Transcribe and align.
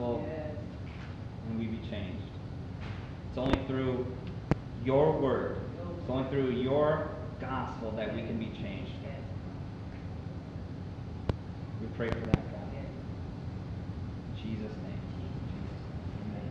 gospel, 0.00 0.26
and 1.46 1.58
we'd 1.58 1.70
be 1.70 1.88
changed. 1.88 2.22
It's 3.28 3.38
only 3.38 3.60
through 3.66 4.06
your 4.84 5.18
word, 5.18 5.58
it's 6.00 6.10
only 6.10 6.28
through 6.30 6.50
your 6.52 7.08
gospel 7.40 7.92
that 7.96 8.14
we 8.14 8.22
can 8.22 8.38
be 8.38 8.46
changed. 8.46 8.92
We 11.80 11.86
pray 11.96 12.08
for 12.08 12.20
that, 12.20 12.34
God. 12.34 12.68
In 14.28 14.42
Jesus' 14.42 14.76
name. 14.76 15.00
Amen. 16.24 16.50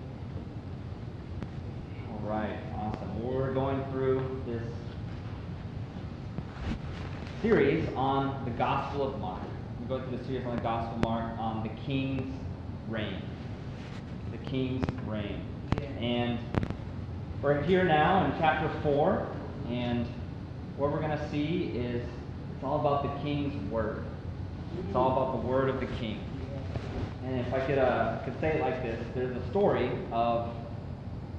All 2.12 2.30
right, 2.30 2.58
awesome. 2.76 3.24
We're 3.24 3.54
going 3.54 3.84
through 3.92 4.42
this 4.46 4.64
series 7.42 7.88
on 7.96 8.44
the 8.46 8.52
Gospel 8.52 9.08
of 9.08 9.20
Mark. 9.20 9.42
We 9.80 9.88
go 9.88 10.02
through 10.02 10.18
the 10.18 10.24
series 10.26 10.46
on 10.46 10.56
the 10.56 10.62
Gospel 10.62 10.98
of 10.98 11.04
Mark 11.04 11.40
on 11.40 11.64
the 11.64 11.70
King's 11.86 12.34
reign. 12.88 13.22
The 14.40 14.50
King's 14.50 14.86
reign. 15.08 15.42
And 16.00 16.40
we're 17.42 17.62
here 17.64 17.84
now 17.84 18.26
in 18.26 18.32
chapter 18.40 18.70
4, 18.82 19.28
and 19.70 20.08
what 20.78 20.92
we're 20.92 21.00
going 21.00 21.18
to 21.18 21.30
see 21.30 21.72
is 21.76 22.04
it's 22.56 22.64
all 22.64 22.80
about 22.80 23.04
the 23.04 23.22
King's 23.24 23.72
Word. 23.72 24.04
It's 24.86 24.96
all 24.96 25.12
about 25.12 25.42
the 25.42 25.48
Word 25.48 25.70
of 25.70 25.80
the 25.80 25.88
King. 25.98 26.24
And 27.26 27.40
if 27.40 27.54
I 27.54 27.66
could, 27.66 27.78
uh, 27.78 28.20
could 28.24 28.40
say 28.40 28.56
it 28.56 28.62
like 28.62 28.82
this, 28.82 29.00
there's 29.14 29.36
a 29.36 29.50
story 29.50 29.92
of 30.12 30.54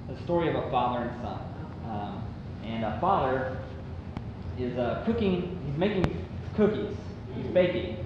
the 0.08 0.22
story 0.24 0.48
of 0.48 0.56
a 0.56 0.70
father 0.70 1.08
and 1.08 1.22
son. 1.22 1.40
Um, 1.84 2.24
and 2.64 2.84
a 2.84 2.98
father 3.00 3.58
is 4.58 4.76
uh, 4.78 5.02
cooking, 5.06 5.58
he's 5.66 5.78
making 5.78 6.26
cookies. 6.56 6.96
He's 7.34 7.46
baking 7.46 7.96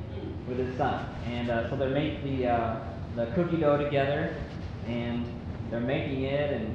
with 0.48 0.58
his 0.58 0.76
son. 0.76 1.06
And 1.26 1.50
uh, 1.50 1.70
so 1.70 1.76
they 1.76 1.88
make 1.88 2.22
the, 2.22 2.46
uh, 2.46 2.80
the 3.16 3.26
cookie 3.34 3.56
dough 3.58 3.82
together, 3.82 4.36
and 4.86 5.26
they're 5.70 5.80
making 5.80 6.22
it, 6.22 6.52
and 6.52 6.74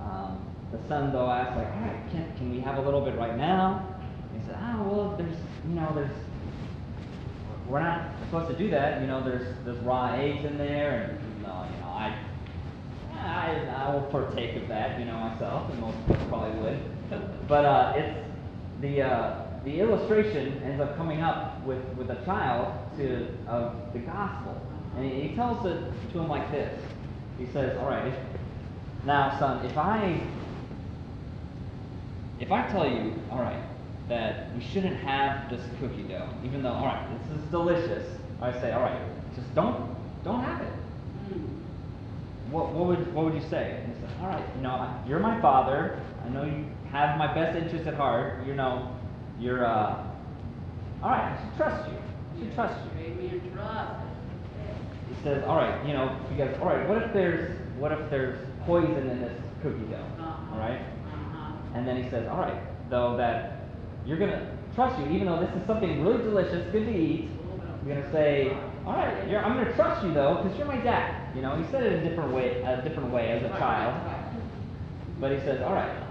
um, 0.00 0.44
the 0.72 0.78
son, 0.88 1.12
though, 1.12 1.30
asks, 1.30 1.56
like, 1.56 1.66
all 1.66 1.80
right, 1.80 2.10
can, 2.10 2.32
can 2.36 2.50
we 2.50 2.60
have 2.60 2.78
a 2.78 2.80
little 2.80 3.00
bit 3.00 3.16
right 3.16 3.36
now? 3.36 3.86
And 4.32 4.40
he 4.40 4.46
said, 4.46 4.58
oh, 4.60 4.82
well, 4.82 5.14
there's, 5.16 5.36
you 5.68 5.74
know, 5.74 5.92
there's, 5.94 6.10
we're 7.68 7.80
not 7.80 8.12
supposed 8.24 8.50
to 8.50 8.56
do 8.56 8.70
that. 8.70 9.00
You 9.00 9.06
know, 9.06 9.22
there's, 9.22 9.54
there's 9.64 9.78
raw 9.78 10.14
eggs 10.14 10.44
in 10.44 10.58
there, 10.58 11.10
and, 11.10 11.42
no, 11.42 11.66
you 11.74 11.80
know, 11.80 11.88
I, 11.88 12.18
I, 13.14 13.86
I 13.86 13.94
will 13.94 14.02
partake 14.02 14.56
of 14.60 14.68
that, 14.68 14.98
you 14.98 15.04
know, 15.04 15.16
myself, 15.16 15.70
and 15.70 15.80
most 15.80 15.96
probably 16.28 16.58
would. 16.60 16.78
But 17.48 17.66
uh, 17.66 17.92
it's 17.96 18.18
the 18.80 19.02
uh, 19.02 19.42
the 19.64 19.80
illustration 19.80 20.60
ends 20.64 20.80
up 20.80 20.96
coming 20.96 21.22
up 21.22 21.62
with, 21.64 21.82
with 21.96 22.10
a 22.10 22.24
child 22.24 22.74
to 22.96 23.28
of 23.46 23.92
the 23.92 24.00
gospel, 24.00 24.60
and 24.96 25.10
he 25.10 25.34
tells 25.34 25.64
it 25.66 25.78
to 26.12 26.18
him 26.18 26.28
like 26.28 26.50
this. 26.50 26.80
He 27.44 27.52
says, 27.52 27.76
"All 27.78 27.86
right, 27.86 28.06
if, 28.06 28.14
now, 29.04 29.38
son, 29.38 29.64
if 29.66 29.76
I 29.76 30.20
if 32.38 32.50
I 32.50 32.68
tell 32.70 32.88
you, 32.88 33.14
all 33.30 33.40
right, 33.40 33.62
that 34.08 34.54
we 34.54 34.62
shouldn't 34.62 34.96
have 34.98 35.50
this 35.50 35.62
cookie 35.80 36.02
dough, 36.04 36.28
even 36.44 36.62
though, 36.62 36.70
all 36.70 36.86
right, 36.86 37.06
this 37.28 37.38
is 37.38 37.44
delicious, 37.50 38.06
I 38.40 38.52
say, 38.60 38.72
all 38.72 38.82
right, 38.82 39.00
just 39.34 39.54
don't 39.54 39.96
don't 40.24 40.42
have 40.42 40.60
it." 40.62 40.72
what, 42.52 42.70
what 42.72 42.86
would 42.86 43.14
what 43.14 43.24
would 43.24 43.34
you 43.34 43.48
say? 43.48 43.80
And 43.82 43.94
he 43.94 44.00
said, 44.00 44.10
all 44.20 44.28
right, 44.28 44.44
you 44.54 44.62
know, 44.62 44.94
you're 45.08 45.18
my 45.18 45.40
father. 45.40 45.98
I 46.24 46.28
know 46.28 46.44
you 46.44 46.66
have 46.90 47.18
my 47.18 47.32
best 47.34 47.56
interest 47.56 47.86
at 47.86 47.94
heart. 47.94 48.46
You 48.46 48.54
know, 48.54 48.94
you're 49.40 49.64
uh, 49.64 50.04
all 51.02 51.10
right. 51.10 51.32
I 51.32 51.42
should 51.42 51.56
trust 51.56 51.90
you. 51.90 51.96
I 51.96 52.44
should 52.44 52.54
trust 52.54 52.80
you. 52.98 53.40
Trust. 53.54 54.11
He 55.22 55.28
says, 55.28 55.44
all 55.46 55.56
right, 55.56 55.86
you 55.86 55.92
know, 55.92 56.18
he 56.30 56.36
goes, 56.36 56.52
all 56.58 56.66
right. 56.66 56.88
What 56.88 57.00
if 57.00 57.12
there's 57.12 57.56
what 57.78 57.92
if 57.92 58.10
there's 58.10 58.44
poison 58.66 59.08
in 59.08 59.20
this 59.20 59.40
cookie 59.62 59.78
dough? 59.84 60.04
Uh-huh. 60.18 60.52
All 60.52 60.58
right. 60.58 60.80
Uh-huh. 60.80 61.52
And 61.76 61.86
then 61.86 62.02
he 62.02 62.10
says, 62.10 62.26
all 62.26 62.38
right, 62.38 62.60
though 62.90 63.16
that 63.18 63.68
you're 64.04 64.18
gonna 64.18 64.50
trust 64.74 64.98
you, 64.98 65.06
even 65.14 65.28
though 65.28 65.38
this 65.38 65.54
is 65.54 65.64
something 65.64 66.02
really 66.04 66.24
delicious, 66.24 66.66
good 66.72 66.86
to 66.86 66.96
eat. 66.96 67.30
You're 67.86 67.94
gonna 67.94 68.10
say, 68.10 68.56
all 68.84 68.94
right, 68.94 69.28
you're, 69.28 69.44
I'm 69.44 69.56
gonna 69.56 69.72
trust 69.76 70.04
you 70.04 70.12
though, 70.12 70.42
because 70.42 70.58
you're 70.58 70.66
my 70.66 70.78
dad. 70.78 71.36
You 71.36 71.42
know, 71.42 71.54
he 71.54 71.70
said 71.70 71.84
it 71.84 72.04
a 72.04 72.08
different 72.08 72.32
way, 72.32 72.60
a 72.62 72.82
different 72.82 73.12
way 73.12 73.30
as 73.30 73.44
a 73.44 73.48
child. 73.58 73.94
But 75.20 75.30
he 75.30 75.38
says, 75.38 75.62
all 75.62 75.72
right. 75.72 76.02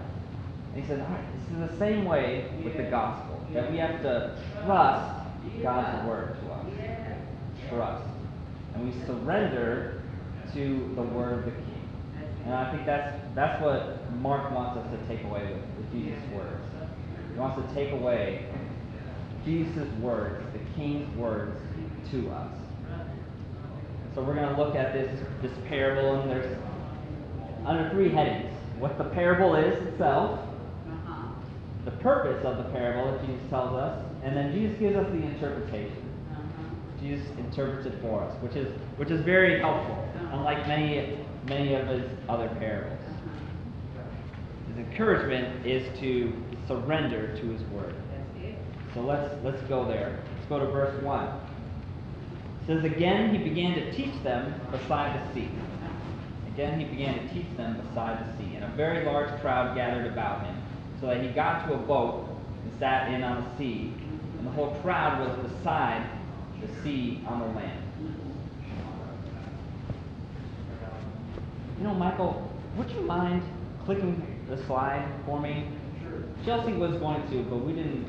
And 0.73 0.81
he 0.81 0.87
says, 0.87 1.01
all 1.01 1.07
right, 1.07 1.25
this 1.35 1.51
is 1.51 1.69
the 1.69 1.77
same 1.77 2.05
way 2.05 2.49
with 2.63 2.77
the 2.77 2.83
gospel, 2.83 3.45
that 3.53 3.69
we 3.69 3.77
have 3.77 4.01
to 4.03 4.37
trust 4.63 5.27
God's 5.61 6.07
word 6.07 6.37
to 6.45 6.53
us. 6.53 6.65
Trust. 7.67 8.10
And 8.75 8.85
we 8.85 9.05
surrender 9.05 10.01
to 10.53 10.91
the 10.95 11.01
word 11.01 11.39
of 11.39 11.45
the 11.45 11.51
King. 11.51 11.89
And 12.45 12.53
I 12.53 12.71
think 12.71 12.85
that's 12.85 13.17
that's 13.35 13.61
what 13.61 14.11
Mark 14.15 14.51
wants 14.51 14.79
us 14.79 14.87
to 14.99 15.07
take 15.07 15.23
away 15.25 15.43
with, 15.53 15.63
with 15.77 15.91
Jesus' 15.91 16.19
words. 16.33 16.63
He 17.33 17.39
wants 17.39 17.61
to 17.61 17.73
take 17.75 17.91
away 17.93 18.47
Jesus' 19.45 19.87
words, 20.01 20.43
the 20.53 20.59
King's 20.75 21.15
words, 21.17 21.57
to 22.11 22.29
us. 22.31 22.51
So 24.13 24.21
we're 24.21 24.35
going 24.35 24.53
to 24.53 24.61
look 24.61 24.75
at 24.75 24.93
this 24.93 25.19
this 25.41 25.51
parable, 25.69 26.19
and 26.21 26.29
there's 26.29 26.57
under 27.65 27.89
three 27.91 28.09
headings: 28.11 28.51
what 28.79 28.97
the 28.97 29.05
parable 29.05 29.55
is 29.55 29.87
itself, 29.87 30.39
Uh-huh. 30.89 31.29
the 31.85 31.91
purpose 31.91 32.43
of 32.43 32.57
the 32.57 32.69
parable 32.71 33.11
that 33.11 33.25
Jesus 33.25 33.41
tells 33.49 33.73
us, 33.73 34.03
and 34.23 34.35
then 34.35 34.51
Jesus 34.51 34.77
gives 34.79 34.95
us 34.97 35.07
the 35.11 35.23
interpretation. 35.23 36.10
Uh-huh. 37.01 37.07
Jesus 37.07 37.27
interprets 37.37 37.87
it 37.87 38.01
for 38.01 38.23
us, 38.23 38.35
which 38.41 38.55
is 38.55 38.67
which 38.97 39.11
is 39.11 39.21
very 39.25 39.59
helpful, 39.59 40.07
unlike 40.31 40.67
many 40.67 41.17
many 41.47 41.73
of 41.73 41.87
his 41.87 42.03
other 42.29 42.47
parables. 42.59 42.99
His 44.69 44.77
encouragement 44.77 45.65
is 45.65 45.99
to 45.99 46.31
surrender 46.67 47.35
to 47.37 47.49
his 47.49 47.61
word. 47.71 47.95
So 48.93 49.01
let's 49.01 49.33
let's 49.43 49.61
go 49.63 49.85
there. 49.87 50.19
Let's 50.35 50.49
go 50.49 50.59
to 50.59 50.65
verse 50.67 51.01
one. 51.03 51.27
It 51.27 52.67
says 52.67 52.83
again 52.83 53.33
he 53.33 53.43
began 53.49 53.73
to 53.75 53.91
teach 53.91 54.21
them 54.23 54.53
beside 54.71 55.19
the 55.19 55.33
sea. 55.33 55.49
Again 56.53 56.79
he 56.79 56.85
began 56.85 57.27
to 57.27 57.33
teach 57.33 57.47
them 57.57 57.81
beside 57.81 58.19
the 58.19 58.37
sea, 58.37 58.55
and 58.55 58.63
a 58.65 58.75
very 58.75 59.05
large 59.05 59.29
crowd 59.41 59.75
gathered 59.75 60.05
about 60.05 60.45
him, 60.45 60.55
so 60.99 61.07
that 61.07 61.23
he 61.23 61.29
got 61.29 61.67
to 61.67 61.73
a 61.73 61.77
boat 61.77 62.27
and 62.63 62.79
sat 62.79 63.11
in 63.11 63.23
on 63.23 63.43
the 63.43 63.57
sea, 63.57 63.93
and 64.37 64.45
the 64.45 64.51
whole 64.51 64.75
crowd 64.81 65.19
was 65.25 65.49
beside 65.49 66.05
the 66.61 66.81
sea 66.83 67.21
on 67.27 67.39
the 67.39 67.45
land. 67.47 67.81
You 71.77 71.83
know, 71.87 71.93
Michael, 71.93 72.51
would 72.77 72.89
you 72.91 73.01
mind 73.01 73.41
clicking 73.85 74.21
the 74.47 74.57
slide 74.65 75.07
for 75.25 75.39
me? 75.39 75.67
Sure. 76.01 76.23
Chelsea 76.45 76.73
was 76.73 76.95
going 76.97 77.27
to, 77.31 77.43
but 77.43 77.57
we 77.57 77.73
didn't 77.73 78.05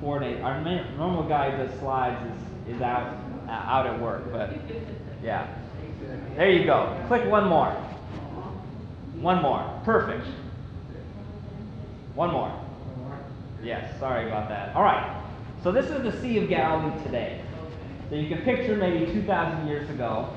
coordinate. 0.00 0.42
Our 0.42 0.60
ma- 0.60 0.88
normal 0.96 1.24
guy 1.24 1.50
does 1.50 1.76
slides 1.80 2.24
is, 2.68 2.76
is 2.76 2.82
out 2.82 3.18
uh, 3.48 3.50
out 3.50 3.86
at 3.86 4.00
work, 4.00 4.30
but 4.32 4.50
yeah. 5.22 5.46
There 6.36 6.50
you 6.50 6.64
go. 6.64 6.96
Click 7.08 7.24
one 7.28 7.48
more. 7.48 7.70
One 9.20 9.40
more. 9.42 9.80
Perfect. 9.84 10.26
One 12.14 12.30
more. 12.32 12.52
Yes, 13.62 13.98
sorry 13.98 14.26
about 14.26 14.48
that. 14.48 14.74
All 14.76 14.82
right. 14.82 15.22
So 15.62 15.72
this 15.72 15.86
is 15.86 16.02
the 16.02 16.20
Sea 16.20 16.38
of 16.38 16.48
Galilee 16.48 17.02
today. 17.04 17.40
So 18.08 18.14
you 18.14 18.28
can 18.28 18.42
picture 18.42 18.76
maybe 18.76 19.10
2,000 19.12 19.66
years 19.66 19.88
ago, 19.90 20.28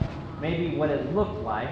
maybe 0.42 0.76
what 0.76 0.90
it 0.90 1.14
looked 1.16 1.42
like, 1.42 1.70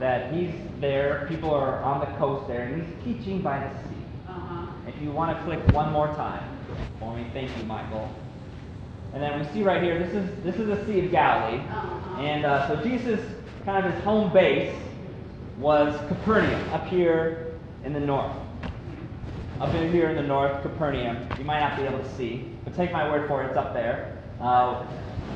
that 0.00 0.32
he's 0.32 0.50
there, 0.80 1.26
people 1.28 1.50
are 1.52 1.82
on 1.82 2.00
the 2.00 2.06
coast 2.18 2.46
there, 2.48 2.62
and 2.62 2.82
he's 2.82 3.04
teaching 3.04 3.42
by 3.42 3.58
the 3.58 3.88
sea. 3.88 3.94
Uh-huh. 4.28 4.66
If 4.86 5.00
you 5.02 5.10
want 5.10 5.36
to 5.36 5.44
click 5.44 5.60
one 5.74 5.92
more 5.92 6.08
time 6.08 6.42
for 6.98 7.14
me, 7.16 7.26
thank 7.32 7.54
you, 7.56 7.64
Michael. 7.64 8.08
And 9.14 9.22
then 9.22 9.38
we 9.40 9.46
see 9.52 9.62
right 9.62 9.82
here, 9.82 9.98
this 9.98 10.12
is 10.14 10.44
this 10.44 10.56
is 10.56 10.66
the 10.66 10.84
Sea 10.86 11.06
of 11.06 11.10
Galilee, 11.10 11.60
Uh-huh. 11.60 12.20
and 12.20 12.44
uh, 12.44 12.68
so 12.68 12.82
Jesus, 12.82 13.20
kind 13.64 13.86
of 13.86 13.94
his 13.94 14.02
home 14.04 14.32
base, 14.32 14.74
was 15.58 15.96
Capernaum, 16.08 16.68
up 16.70 16.86
here 16.88 17.54
in 17.84 17.92
the 17.94 18.00
north. 18.00 18.34
Up 19.60 19.74
in 19.74 19.90
here 19.90 20.10
in 20.10 20.16
the 20.16 20.22
north, 20.22 20.60
Capernaum. 20.62 21.26
You 21.38 21.44
might 21.44 21.60
not 21.60 21.78
be 21.78 21.84
able 21.84 22.00
to 22.00 22.14
see, 22.16 22.50
but 22.64 22.74
take 22.74 22.92
my 22.92 23.10
word 23.10 23.26
for 23.28 23.42
it, 23.42 23.48
it's 23.48 23.56
up 23.56 23.72
there. 23.72 24.18
Uh, 24.38 24.84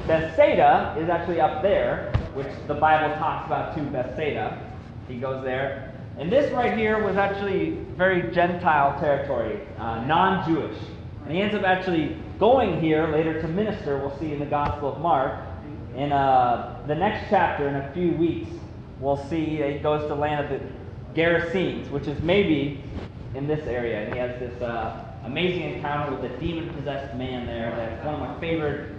Bethsaida 0.06 0.96
is 0.98 1.08
actually 1.08 1.40
up 1.40 1.62
there, 1.62 2.12
which 2.34 2.48
the 2.66 2.74
Bible 2.74 3.14
talks 3.16 3.46
about 3.46 3.76
too, 3.76 3.84
Bethsaida. 3.84 4.58
He 5.08 5.18
goes 5.18 5.44
there, 5.44 5.94
And 6.18 6.30
this 6.30 6.52
right 6.52 6.76
here 6.76 7.04
was 7.04 7.16
actually 7.16 7.78
very 7.96 8.32
Gentile 8.32 8.98
territory, 9.00 9.60
uh, 9.78 10.04
non 10.04 10.48
Jewish. 10.48 10.76
And 11.24 11.32
he 11.32 11.40
ends 11.42 11.54
up 11.54 11.64
actually 11.64 12.16
going 12.38 12.80
here 12.80 13.06
later 13.08 13.40
to 13.40 13.48
minister, 13.48 13.98
we'll 13.98 14.18
see 14.18 14.32
in 14.32 14.38
the 14.38 14.46
Gospel 14.46 14.92
of 14.92 15.00
Mark. 15.00 15.38
In 15.96 16.12
uh, 16.12 16.82
the 16.86 16.94
next 16.94 17.28
chapter, 17.30 17.68
in 17.68 17.76
a 17.76 17.92
few 17.92 18.12
weeks, 18.12 18.50
we'll 19.00 19.24
see 19.28 19.62
he 19.62 19.78
goes 19.78 20.06
to 20.08 20.14
land 20.14 20.52
of 20.52 20.60
the 20.60 20.66
Gerasenes, 21.20 21.90
which 21.90 22.06
is 22.06 22.20
maybe 22.22 22.82
in 23.34 23.46
this 23.46 23.66
area. 23.66 24.04
And 24.04 24.12
he 24.12 24.18
has 24.18 24.38
this 24.38 24.62
uh, 24.62 25.04
amazing 25.24 25.74
encounter 25.74 26.16
with 26.16 26.30
a 26.30 26.36
demon 26.38 26.72
possessed 26.74 27.14
man 27.16 27.46
there. 27.46 27.70
That's 27.76 28.04
one 28.04 28.14
of 28.14 28.20
my 28.20 28.40
favorite 28.40 28.90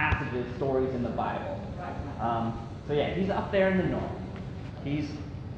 passages, 0.00 0.46
stories 0.56 0.94
in 0.94 1.02
the 1.02 1.10
Bible. 1.10 1.60
Um, 2.20 2.68
so, 2.86 2.94
yeah, 2.94 3.14
he's 3.14 3.30
up 3.30 3.52
there 3.52 3.70
in 3.70 3.76
the 3.76 3.84
north. 3.84 4.10
He's 4.82 5.08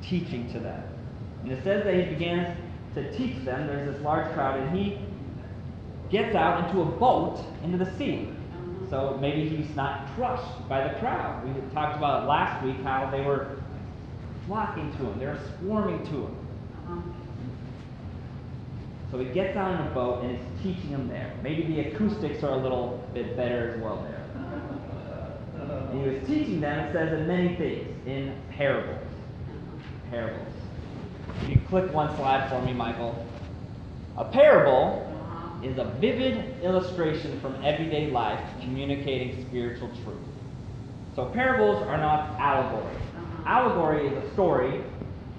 teaching 0.02 0.52
to 0.52 0.58
them. 0.58 0.82
And 1.42 1.52
it 1.52 1.62
says 1.62 1.84
that 1.84 1.94
he 1.94 2.14
begins 2.14 2.48
to 2.94 3.16
teach 3.16 3.44
them. 3.44 3.66
There's 3.66 3.94
this 3.94 4.02
large 4.02 4.32
crowd, 4.34 4.58
and 4.58 4.76
he 4.76 4.98
gets 6.10 6.34
out 6.34 6.68
into 6.68 6.82
a 6.82 6.84
boat 6.84 7.44
into 7.62 7.78
the 7.78 7.96
sea. 7.96 8.28
So 8.90 9.16
maybe 9.20 9.48
he's 9.48 9.74
not 9.74 10.14
crushed 10.14 10.68
by 10.68 10.86
the 10.86 10.98
crowd. 10.98 11.46
We 11.46 11.54
talked 11.72 11.96
about 11.96 12.28
last 12.28 12.62
week 12.64 12.76
how 12.82 13.08
they 13.10 13.22
were 13.22 13.56
flocking 14.46 14.90
to 14.98 15.06
him, 15.06 15.18
they 15.18 15.26
were 15.26 15.40
swarming 15.60 16.04
to 16.06 16.26
him. 16.26 16.36
So 19.10 19.18
he 19.18 19.26
gets 19.32 19.56
out 19.56 19.80
in 19.80 19.86
a 19.86 19.90
boat 19.94 20.24
and 20.24 20.36
is 20.36 20.62
teaching 20.62 20.90
them 20.90 21.08
there. 21.08 21.32
Maybe 21.42 21.66
the 21.66 21.80
acoustics 21.88 22.42
are 22.42 22.52
a 22.52 22.56
little 22.56 23.02
bit 23.14 23.36
better 23.36 23.70
as 23.70 23.80
well 23.80 24.02
there. 24.02 24.21
And 25.92 26.00
he 26.00 26.08
was 26.08 26.26
teaching 26.26 26.60
them, 26.62 26.78
it 26.78 26.92
says, 26.94 27.12
in 27.12 27.26
many 27.26 27.54
things, 27.56 27.86
in 28.06 28.34
parables. 28.50 29.06
Parables. 30.08 30.48
If 31.42 31.50
you 31.50 31.60
click 31.68 31.92
one 31.92 32.16
slide 32.16 32.48
for 32.48 32.62
me, 32.62 32.72
Michael. 32.72 33.26
A 34.16 34.24
parable 34.24 35.06
is 35.62 35.76
a 35.76 35.84
vivid 36.00 36.62
illustration 36.62 37.38
from 37.40 37.62
everyday 37.62 38.10
life 38.10 38.40
communicating 38.62 39.44
spiritual 39.46 39.88
truth. 40.02 40.16
So 41.14 41.26
parables 41.26 41.82
are 41.86 41.98
not 41.98 42.40
allegory. 42.40 42.96
Allegory 43.44 44.06
is 44.06 44.24
a 44.24 44.32
story 44.32 44.82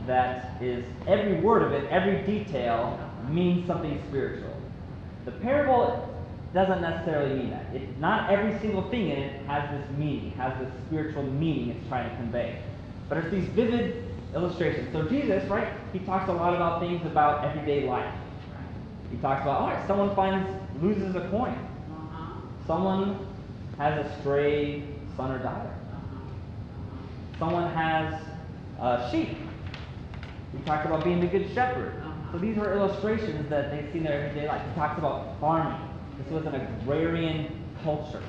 that 0.05 0.61
is 0.61 0.85
every 1.07 1.41
word 1.41 1.63
of 1.63 1.71
it, 1.71 1.89
every 1.89 2.21
detail 2.27 2.99
means 3.27 3.65
something 3.65 3.99
spiritual. 4.09 4.55
The 5.25 5.31
parable 5.31 6.12
doesn't 6.53 6.81
necessarily 6.81 7.35
mean 7.35 7.49
that. 7.49 7.65
It, 7.73 7.97
not 7.99 8.29
every 8.29 8.57
single 8.59 8.89
thing 8.89 9.09
in 9.09 9.17
it 9.17 9.45
has 9.47 9.69
this 9.71 9.97
meaning, 9.97 10.31
has 10.31 10.57
this 10.59 10.71
spiritual 10.87 11.23
meaning 11.23 11.71
it's 11.75 11.87
trying 11.87 12.09
to 12.09 12.15
convey. 12.15 12.61
But 13.09 13.19
it's 13.19 13.31
these 13.31 13.45
vivid 13.45 14.03
illustrations. 14.35 14.91
So 14.91 15.03
Jesus, 15.03 15.47
right, 15.49 15.73
he 15.91 15.99
talks 15.99 16.29
a 16.29 16.33
lot 16.33 16.53
about 16.53 16.79
things 16.79 17.05
about 17.05 17.43
everyday 17.43 17.87
life. 17.87 18.13
He 19.11 19.17
talks 19.17 19.41
about, 19.41 19.61
all 19.61 19.67
right, 19.67 19.87
someone 19.87 20.15
finds 20.15 20.49
loses 20.81 21.15
a 21.15 21.27
coin. 21.29 21.53
Uh-huh. 21.53 22.41
Someone 22.65 23.27
has 23.77 24.05
a 24.05 24.19
stray 24.19 24.83
son 25.15 25.31
or 25.31 25.39
daughter. 25.39 25.73
Someone 27.39 27.71
has 27.73 28.21
a 28.79 29.09
sheep. 29.11 29.37
He 30.51 30.63
talks 30.65 30.85
about 30.85 31.03
being 31.03 31.19
the 31.19 31.27
good 31.27 31.51
shepherd. 31.53 31.93
So 32.31 32.37
these 32.39 32.57
were 32.57 32.73
illustrations 32.73 33.49
that 33.49 33.71
they 33.71 33.91
see 33.91 33.99
in 33.99 34.05
their 34.05 34.27
everyday 34.27 34.47
life. 34.47 34.61
He 34.67 34.75
talks 34.75 34.97
about 34.97 35.39
farming. 35.39 35.79
This 36.23 36.31
was 36.31 36.45
an 36.45 36.55
agrarian 36.55 37.63
culture. 37.83 38.21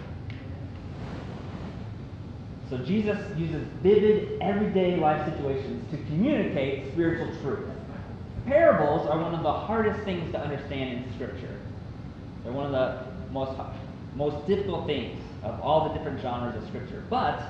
So 2.70 2.78
Jesus 2.78 3.18
uses 3.38 3.66
vivid, 3.82 4.38
everyday 4.40 4.96
life 4.96 5.28
situations 5.30 5.88
to 5.90 5.96
communicate 6.06 6.92
spiritual 6.92 7.28
truth. 7.40 7.68
Parables 8.46 9.06
are 9.06 9.20
one 9.20 9.34
of 9.34 9.42
the 9.42 9.52
hardest 9.52 10.02
things 10.04 10.32
to 10.32 10.40
understand 10.40 11.04
in 11.04 11.14
Scripture. 11.14 11.60
They're 12.42 12.52
one 12.52 12.66
of 12.66 12.72
the 12.72 13.32
most 13.32 13.58
most 14.16 14.46
difficult 14.46 14.86
things 14.86 15.20
of 15.42 15.60
all 15.60 15.88
the 15.88 15.94
different 15.94 16.20
genres 16.20 16.60
of 16.60 16.68
Scripture. 16.68 17.02
But 17.10 17.42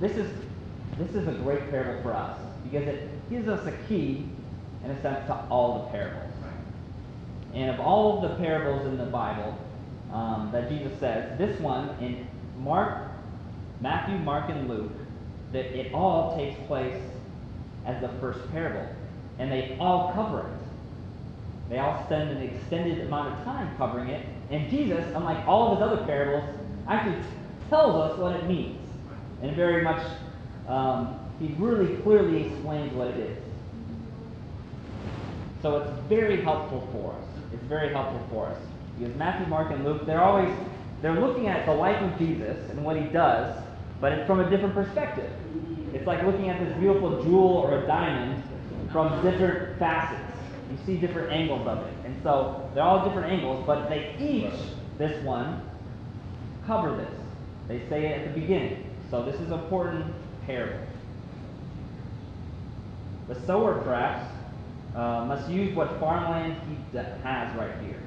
this 0.00 0.12
is 0.12 0.30
this 0.98 1.10
is 1.14 1.26
a 1.26 1.32
great 1.32 1.70
parable 1.70 2.02
for 2.02 2.12
us 2.12 2.38
because 2.64 2.86
it 2.86 3.08
gives 3.30 3.48
us 3.48 3.66
a 3.66 3.72
key, 3.88 4.28
in 4.84 4.90
a 4.90 5.02
sense, 5.02 5.26
to 5.26 5.34
all 5.50 5.84
the 5.84 5.90
parables. 5.90 6.31
And 7.54 7.70
of 7.70 7.80
all 7.80 8.22
of 8.22 8.30
the 8.30 8.36
parables 8.36 8.86
in 8.86 8.96
the 8.96 9.06
Bible 9.06 9.58
um, 10.12 10.50
that 10.52 10.68
Jesus 10.68 10.98
says, 10.98 11.38
this 11.38 11.58
one 11.60 11.90
in 12.00 12.26
Mark, 12.58 13.08
Matthew, 13.80 14.16
Mark, 14.18 14.48
and 14.48 14.68
Luke, 14.68 14.92
that 15.52 15.66
it 15.78 15.92
all 15.92 16.36
takes 16.36 16.58
place 16.66 17.00
as 17.84 18.00
the 18.00 18.08
first 18.20 18.50
parable, 18.52 18.86
and 19.38 19.50
they 19.50 19.76
all 19.78 20.12
cover 20.12 20.40
it. 20.40 21.70
They 21.70 21.78
all 21.78 22.04
spend 22.04 22.30
an 22.30 22.42
extended 22.42 23.06
amount 23.06 23.38
of 23.38 23.44
time 23.44 23.76
covering 23.76 24.08
it, 24.08 24.26
and 24.50 24.70
Jesus, 24.70 25.04
unlike 25.14 25.46
all 25.46 25.72
of 25.72 25.78
his 25.78 25.88
other 25.88 26.04
parables, 26.04 26.44
actually 26.88 27.22
tells 27.68 27.96
us 27.96 28.18
what 28.18 28.36
it 28.36 28.46
means, 28.46 28.78
and 29.42 29.56
very 29.56 29.82
much 29.82 30.02
um, 30.68 31.18
he 31.38 31.54
really 31.58 31.96
clearly 32.02 32.46
explains 32.46 32.92
what 32.92 33.08
it 33.08 33.16
is. 33.16 33.38
So 35.62 35.78
it's 35.78 36.08
very 36.08 36.42
helpful 36.42 36.88
for 36.92 37.14
us. 37.14 37.31
It's 37.52 37.64
very 37.64 37.92
helpful 37.92 38.26
for 38.30 38.46
us 38.46 38.58
because 38.98 39.14
Matthew, 39.16 39.46
Mark, 39.46 39.70
and 39.72 39.84
Luke 39.84 40.06
they're 40.06 40.22
always 40.22 40.54
they're 41.00 41.18
looking 41.20 41.48
at 41.48 41.66
the 41.66 41.72
life 41.72 42.00
of 42.00 42.18
Jesus 42.18 42.70
and 42.70 42.84
what 42.84 42.96
he 42.96 43.04
does, 43.04 43.60
but 44.00 44.12
it's 44.12 44.26
from 44.26 44.40
a 44.40 44.48
different 44.48 44.74
perspective. 44.74 45.30
It's 45.92 46.06
like 46.06 46.22
looking 46.24 46.48
at 46.48 46.64
this 46.64 46.76
beautiful 46.78 47.22
jewel 47.22 47.58
or 47.58 47.82
a 47.82 47.86
diamond 47.86 48.42
from 48.92 49.22
different 49.22 49.78
facets. 49.78 50.20
You 50.70 50.78
see 50.86 50.96
different 50.96 51.32
angles 51.32 51.66
of 51.66 51.78
it, 51.78 51.94
and 52.04 52.16
so 52.22 52.70
they're 52.74 52.84
all 52.84 53.04
different 53.04 53.32
angles, 53.32 53.64
but 53.66 53.88
they 53.88 54.14
each 54.18 54.58
this 54.98 55.22
one 55.24 55.60
cover 56.66 56.96
this. 56.96 57.12
They 57.68 57.88
say 57.88 58.06
it 58.06 58.20
at 58.20 58.34
the 58.34 58.40
beginning. 58.40 58.84
So 59.10 59.24
this 59.24 59.34
is 59.36 59.50
an 59.50 59.60
important 59.60 60.06
parable. 60.46 60.86
The 63.28 63.40
sower 63.46 63.80
perhaps 63.82 64.32
uh, 64.94 65.24
must 65.24 65.48
use 65.48 65.74
what 65.74 65.98
farmland 65.98 66.56
he 66.68 66.98
has 66.98 67.56
right 67.56 67.74
here. 67.84 68.00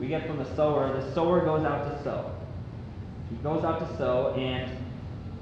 We 0.00 0.08
get 0.08 0.26
from 0.26 0.38
the 0.38 0.56
sower, 0.56 0.92
the 0.92 1.14
sower 1.14 1.44
goes 1.44 1.64
out 1.64 1.84
to 1.84 2.02
sow. 2.02 2.32
He 3.30 3.36
goes 3.36 3.64
out 3.64 3.78
to 3.78 3.96
sow, 3.96 4.34
and 4.36 4.76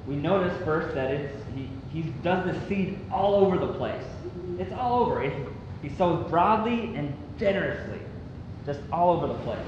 we 0.06 0.16
notice 0.16 0.56
first 0.64 0.94
that 0.94 1.10
it's, 1.10 1.34
he, 1.54 1.68
he 1.90 2.02
does 2.22 2.44
the 2.44 2.68
seed 2.68 2.98
all 3.10 3.34
over 3.34 3.58
the 3.58 3.72
place. 3.75 4.04
It's 4.58 4.72
all 4.72 5.00
over. 5.00 5.22
It, 5.22 5.32
he 5.82 5.88
sows 5.96 6.28
broadly 6.28 6.94
and 6.94 7.14
generously, 7.38 8.00
just 8.66 8.80
all 8.92 9.16
over 9.16 9.26
the 9.28 9.38
place. 9.40 9.58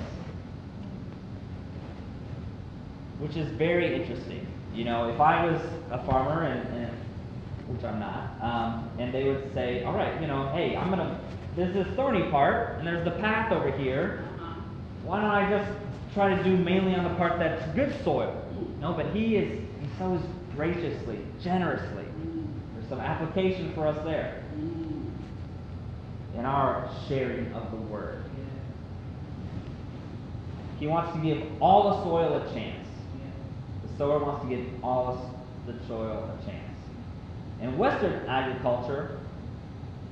Which 3.19 3.37
is 3.37 3.49
very 3.57 3.95
interesting. 3.95 4.47
You 4.75 4.85
know, 4.85 5.09
if 5.11 5.21
I 5.21 5.47
was 5.47 5.61
a 5.91 6.05
farmer 6.05 6.45
and, 6.45 6.69
and 6.77 7.02
which 7.69 7.85
I'm 7.85 8.01
not, 8.01 8.31
um, 8.43 8.91
and 8.99 9.13
they 9.15 9.25
would 9.25 9.53
say, 9.55 9.85
all 9.85 9.95
right, 9.95 10.21
you 10.21 10.27
know, 10.27 10.51
hey, 10.55 10.77
I'm 10.77 10.91
gonna, 10.91 11.21
there's 11.57 11.73
this 11.75 11.87
thorny 11.95 12.29
part, 12.31 12.79
and 12.79 12.87
there's 12.87 13.05
the 13.05 13.13
path 13.13 13.53
over 13.53 13.71
here. 13.71 14.25
Uh-huh. 14.41 14.61
Why 15.05 15.21
don't 15.21 15.31
I 15.31 15.51
just 15.51 15.71
try 16.15 16.35
to 16.35 16.43
do 16.43 16.57
mainly 16.57 16.95
on 16.95 17.05
the 17.05 17.15
part 17.17 17.39
that's 17.39 17.65
good 17.75 17.95
soil? 18.05 18.39
No, 18.81 18.93
but 18.93 19.07
he 19.15 19.37
is, 19.37 19.61
he 19.81 19.89
sows 19.99 20.21
graciously, 20.55 21.19
generously. 21.43 22.05
There's 22.75 22.89
some 22.89 23.01
application 23.01 23.73
for 23.75 23.87
us 23.87 24.05
there 24.05 24.43
in 26.37 26.45
our 26.45 26.91
sharing 27.09 27.53
of 27.53 27.71
the 27.71 27.77
word. 27.77 28.25
He 30.79 30.87
wants 30.87 31.15
to 31.15 31.23
give 31.23 31.47
all 31.61 31.91
the 31.91 32.05
soil 32.05 32.43
a 32.43 32.53
chance. 32.53 32.89
The 33.87 33.99
sower 33.99 34.19
wants 34.19 34.43
to 34.45 34.49
give 34.57 34.67
all 34.83 35.33
the 35.67 35.75
soil 35.87 36.29
a 36.41 36.45
chance. 36.45 36.62
In 37.63 37.79
Western 37.79 38.27
agriculture, 38.29 39.19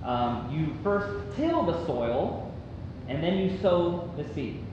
um, 0.04 0.48
you 0.50 0.74
first 0.82 1.36
till 1.36 1.64
the 1.64 1.84
soil 1.84 2.54
and 3.08 3.22
then 3.22 3.38
you 3.38 3.58
sow 3.58 4.08
the 4.16 4.24
seed. 4.34 4.64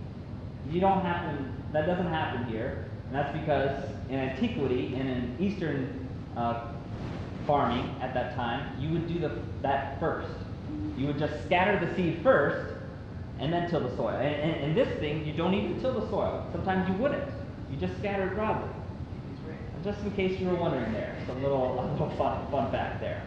You 0.69 0.79
don't 0.79 1.01
happen, 1.01 1.53
that 1.73 1.87
doesn't 1.87 2.07
happen 2.07 2.45
here. 2.45 2.85
And 3.07 3.15
that's 3.15 3.35
because 3.37 3.83
in 4.09 4.19
antiquity 4.19 4.93
and 4.95 5.09
in 5.09 5.37
Eastern 5.39 6.07
uh, 6.35 6.67
farming 7.47 7.95
at 8.01 8.13
that 8.13 8.35
time, 8.35 8.79
you 8.79 8.91
would 8.91 9.07
do 9.07 9.19
the, 9.19 9.31
that 9.63 9.99
first. 9.99 10.29
You 10.97 11.07
would 11.07 11.17
just 11.17 11.33
scatter 11.45 11.83
the 11.83 11.95
seed 11.95 12.19
first 12.21 12.75
and 13.39 13.51
then 13.51 13.69
till 13.69 13.79
the 13.79 13.95
soil. 13.95 14.09
And, 14.09 14.55
and 14.55 14.77
this 14.77 14.99
thing, 14.99 15.25
you 15.25 15.33
don't 15.33 15.53
even 15.53 15.79
till 15.81 15.99
the 15.99 16.07
soil. 16.09 16.47
Sometimes 16.51 16.87
you 16.89 16.95
wouldn't. 16.95 17.23
You 17.71 17.77
just 17.77 17.97
scatter 17.99 18.27
it 18.27 18.35
broadly. 18.35 18.69
Just 19.87 20.01
in 20.01 20.11
case 20.11 20.37
you 20.37 20.49
were 20.49 20.55
wondering 20.55 20.91
there, 20.91 21.15
some 21.25 21.41
little, 21.41 21.79
a 21.79 21.87
little 21.93 22.09
fun, 22.17 22.45
fun 22.51 22.69
fact 22.73 22.99
there. 22.99 23.23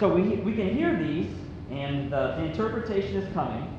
So 0.00 0.08
we, 0.08 0.36
we 0.36 0.54
can 0.54 0.74
hear 0.74 0.96
these, 0.96 1.30
and 1.70 2.10
the, 2.10 2.36
the 2.38 2.44
interpretation 2.44 3.16
is 3.16 3.30
coming. 3.34 3.78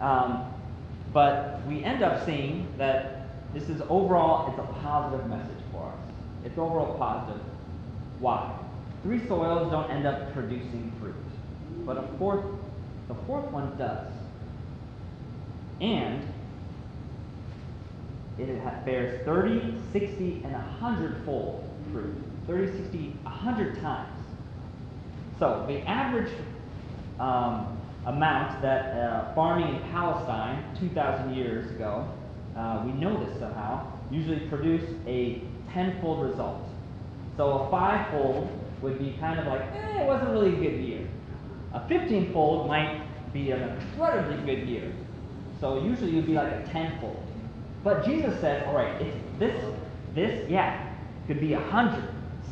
Um, 0.00 0.50
but 1.12 1.60
we 1.68 1.84
end 1.84 2.02
up 2.02 2.24
seeing 2.24 2.66
that 2.78 3.26
this 3.52 3.68
is 3.68 3.82
overall, 3.90 4.48
it's 4.48 4.58
a 4.58 4.72
positive 4.80 5.26
message 5.26 5.62
for 5.70 5.84
us. 5.88 6.14
It's 6.46 6.56
overall 6.56 6.96
positive. 6.96 7.42
Why? 8.20 8.58
three 9.02 9.20
soils 9.28 9.70
don't 9.70 9.90
end 9.90 10.06
up 10.06 10.32
producing 10.32 10.90
fruit, 10.98 11.14
but 11.84 11.98
a 11.98 12.08
fourth, 12.18 12.44
the 13.08 13.14
fourth 13.26 13.44
one 13.52 13.76
does. 13.76 14.10
And 15.82 16.26
it 18.38 18.84
bears 18.84 19.24
30, 19.24 19.74
60, 19.92 20.42
and 20.44 20.52
100 20.52 21.24
fold 21.24 21.68
fruit. 21.92 22.14
30, 22.46 22.76
60, 22.82 23.16
100 23.22 23.80
times. 23.80 24.12
So 25.38 25.64
the 25.66 25.80
average 25.88 26.32
um, 27.18 27.78
amount 28.06 28.62
that 28.62 28.96
uh, 28.96 29.34
farming 29.34 29.74
in 29.74 29.82
Palestine 29.90 30.64
2,000 30.78 31.34
years 31.34 31.70
ago, 31.72 32.08
uh, 32.56 32.82
we 32.86 32.92
know 32.92 33.24
this 33.24 33.38
somehow, 33.38 33.90
usually 34.10 34.40
produced 34.48 34.86
a 35.06 35.42
tenfold 35.72 36.28
result. 36.28 36.68
So 37.36 37.50
a 37.50 37.70
fivefold 37.70 38.48
would 38.80 38.98
be 38.98 39.16
kind 39.18 39.38
of 39.40 39.46
like, 39.46 39.62
eh, 39.62 40.02
it 40.02 40.06
wasn't 40.06 40.30
really 40.30 40.54
a 40.54 40.56
good 40.56 40.80
year. 40.80 41.06
A 41.74 41.80
15-fold 41.80 42.68
might 42.68 43.02
be 43.32 43.50
an 43.50 43.62
incredibly 43.62 44.36
good 44.46 44.66
year. 44.68 44.92
So 45.60 45.82
usually 45.82 46.12
it 46.12 46.16
would 46.16 46.26
be 46.26 46.34
like 46.34 46.52
a 46.52 46.66
tenfold. 46.70 47.25
But 47.86 48.04
Jesus 48.04 48.40
says, 48.40 48.64
all 48.66 48.74
right, 48.74 48.98
this, 49.38 49.54
this, 50.12 50.50
yeah, 50.50 50.92
could 51.28 51.38
be 51.38 51.52
a 51.52 51.60
hundred, 51.60 52.02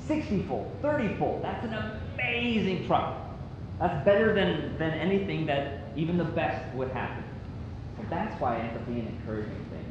sixty-fold, 0.07 0.71
thirty-fold. 0.81 1.43
That's 1.43 1.65
an 1.65 1.75
amazing 2.15 2.87
crop. 2.87 3.37
That's 3.81 4.05
better 4.05 4.33
than, 4.33 4.79
than 4.79 4.93
anything 4.93 5.45
that 5.47 5.89
even 5.97 6.19
the 6.19 6.25
best 6.25 6.73
would 6.77 6.93
happen. 6.93 7.25
So 7.97 8.05
that's 8.09 8.41
why 8.41 8.59
it 8.59 8.61
ends 8.61 8.77
up 8.77 8.87
being 8.87 9.01
an 9.01 9.09
encouraging 9.09 9.67
thing. 9.71 9.85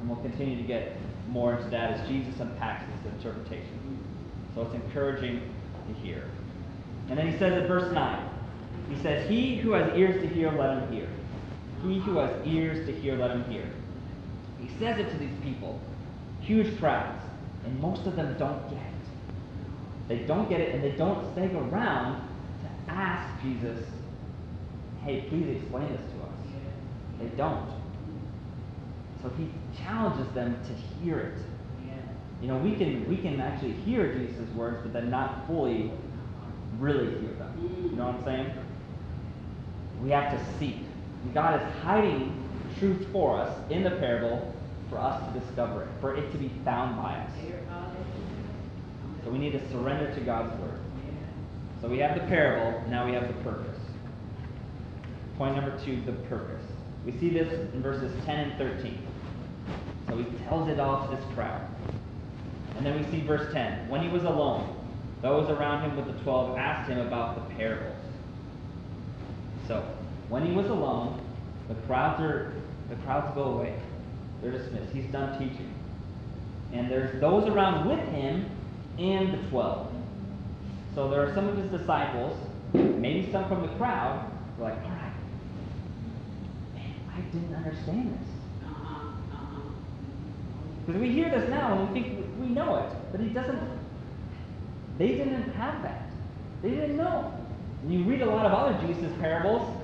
And 0.00 0.08
we'll 0.08 0.22
continue 0.22 0.56
to 0.56 0.62
get 0.62 0.96
more 1.28 1.54
into 1.54 1.68
that 1.68 1.90
as 1.90 2.08
Jesus 2.08 2.40
unpacks 2.40 2.82
this 3.04 3.12
interpretation. 3.12 4.02
So 4.54 4.62
it's 4.62 4.74
encouraging 4.74 5.42
to 5.86 5.92
hear. 6.00 6.24
And 7.10 7.18
then 7.18 7.30
he 7.30 7.36
says 7.36 7.60
in 7.60 7.68
verse 7.68 7.92
9, 7.92 8.30
he 8.88 9.02
says, 9.02 9.28
He 9.28 9.56
who 9.56 9.72
has 9.72 9.94
ears 9.94 10.22
to 10.22 10.28
hear, 10.28 10.50
let 10.50 10.78
him 10.78 10.90
hear. 10.90 11.08
He 11.82 11.98
who 11.98 12.16
has 12.16 12.34
ears 12.46 12.86
to 12.86 12.92
hear, 12.98 13.18
let 13.18 13.32
him 13.32 13.44
hear. 13.50 13.66
He 14.62 14.68
says 14.78 14.98
it 14.98 15.10
to 15.10 15.18
these 15.18 15.34
people, 15.42 15.80
huge 16.40 16.78
crowds, 16.78 17.22
and 17.64 17.80
most 17.80 18.06
of 18.06 18.16
them 18.16 18.36
don't 18.38 18.68
get 18.70 18.78
it. 18.78 20.08
They 20.08 20.18
don't 20.18 20.48
get 20.48 20.60
it, 20.60 20.74
and 20.74 20.82
they 20.82 20.92
don't 20.92 21.32
stay 21.32 21.52
around 21.54 22.28
to 22.86 22.92
ask 22.92 23.42
Jesus, 23.42 23.84
hey, 25.04 25.26
please 25.28 25.56
explain 25.56 25.88
this 25.88 26.00
to 26.00 26.22
us. 26.22 26.32
They 27.20 27.36
don't. 27.36 27.70
So 29.22 29.30
he 29.38 29.48
challenges 29.82 30.32
them 30.34 30.58
to 30.66 30.74
hear 30.74 31.18
it. 31.18 31.38
You 32.40 32.48
know, 32.48 32.58
we 32.58 32.74
can 32.74 33.08
we 33.08 33.16
can 33.18 33.40
actually 33.40 33.72
hear 33.72 34.12
Jesus' 34.12 34.48
words, 34.56 34.78
but 34.82 34.92
then 34.92 35.10
not 35.10 35.46
fully 35.46 35.92
really 36.80 37.08
hear 37.20 37.34
them. 37.34 37.88
You 37.88 37.96
know 37.96 38.06
what 38.06 38.16
I'm 38.16 38.24
saying? 38.24 38.52
We 40.02 40.10
have 40.10 40.32
to 40.32 40.58
seek. 40.58 40.78
God 41.32 41.62
is 41.62 41.82
hiding 41.84 42.41
truth 42.78 43.06
for 43.12 43.38
us 43.38 43.56
in 43.70 43.82
the 43.82 43.90
parable 43.90 44.54
for 44.90 44.98
us 44.98 45.22
to 45.32 45.40
discover 45.40 45.82
it, 45.82 45.88
for 46.00 46.14
it 46.14 46.30
to 46.32 46.38
be 46.38 46.50
found 46.64 46.96
by 46.96 47.14
us. 47.14 47.30
So 49.24 49.30
we 49.30 49.38
need 49.38 49.52
to 49.52 49.70
surrender 49.70 50.14
to 50.14 50.20
God's 50.20 50.58
word. 50.60 50.80
So 51.80 51.88
we 51.88 51.98
have 51.98 52.14
the 52.14 52.26
parable, 52.26 52.82
now 52.88 53.06
we 53.06 53.12
have 53.14 53.26
the 53.26 53.42
purpose. 53.42 53.78
Point 55.38 55.56
number 55.56 55.78
two, 55.84 56.00
the 56.02 56.12
purpose. 56.12 56.62
We 57.04 57.12
see 57.18 57.30
this 57.30 57.52
in 57.72 57.82
verses 57.82 58.12
10 58.24 58.50
and 58.50 58.58
13. 58.58 59.06
So 60.08 60.16
he 60.18 60.24
tells 60.44 60.68
it 60.68 60.78
all 60.78 61.08
to 61.08 61.16
this 61.16 61.24
crowd. 61.34 61.66
And 62.76 62.86
then 62.86 63.02
we 63.02 63.10
see 63.10 63.26
verse 63.26 63.52
10. 63.52 63.88
When 63.88 64.02
he 64.02 64.08
was 64.08 64.24
alone, 64.24 64.76
those 65.22 65.48
around 65.48 65.82
him 65.82 65.96
with 65.96 66.06
the 66.06 66.20
twelve 66.24 66.58
asked 66.58 66.90
him 66.90 66.98
about 66.98 67.36
the 67.36 67.54
parables. 67.54 67.96
So, 69.68 69.84
when 70.28 70.44
he 70.44 70.52
was 70.52 70.66
alone, 70.66 71.20
the 71.68 71.74
crowds 71.86 72.20
are 72.20 72.52
the 72.88 72.96
crowds 72.96 73.34
go 73.34 73.44
away. 73.44 73.74
They're 74.40 74.52
dismissed. 74.52 74.92
He's 74.92 75.06
done 75.06 75.38
teaching. 75.38 75.72
And 76.72 76.90
there's 76.90 77.20
those 77.20 77.48
around 77.48 77.88
with 77.88 78.00
him 78.08 78.46
and 78.98 79.32
the 79.32 79.48
twelve. 79.48 79.92
So 80.94 81.08
there 81.08 81.26
are 81.26 81.34
some 81.34 81.48
of 81.48 81.56
his 81.56 81.70
disciples, 81.70 82.36
maybe 82.72 83.30
some 83.32 83.48
from 83.48 83.62
the 83.62 83.72
crowd, 83.76 84.30
who 84.56 84.64
are 84.64 84.70
like, 84.70 84.82
all 84.82 84.90
right, 84.90 85.12
man, 86.74 86.94
I 87.16 87.20
didn't 87.32 87.54
understand 87.54 88.18
this. 88.18 88.28
Uh-huh. 88.66 89.12
Because 90.84 91.00
we 91.00 91.10
hear 91.10 91.30
this 91.30 91.48
now 91.48 91.78
and 91.78 91.88
we 91.88 92.00
think 92.00 92.26
we 92.40 92.48
know 92.48 92.76
it, 92.76 92.90
but 93.10 93.20
he 93.20 93.28
doesn't. 93.28 93.60
They 94.98 95.08
didn't 95.08 95.52
have 95.52 95.82
that. 95.82 96.10
They 96.62 96.70
didn't 96.70 96.96
know. 96.96 97.32
And 97.82 97.92
you 97.92 98.04
read 98.04 98.22
a 98.22 98.26
lot 98.26 98.46
of 98.46 98.52
other 98.52 98.86
Jesus 98.86 99.12
parables, 99.20 99.76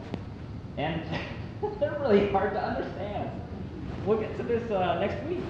and 0.76 1.02
they're 1.80 1.98
really 2.00 2.30
hard 2.30 2.52
to 2.54 2.62
understand. 2.62 3.30
We'll 4.06 4.18
get 4.18 4.36
to 4.36 4.42
this 4.42 4.70
uh, 4.70 4.98
next 5.00 5.26
week. 5.28 5.42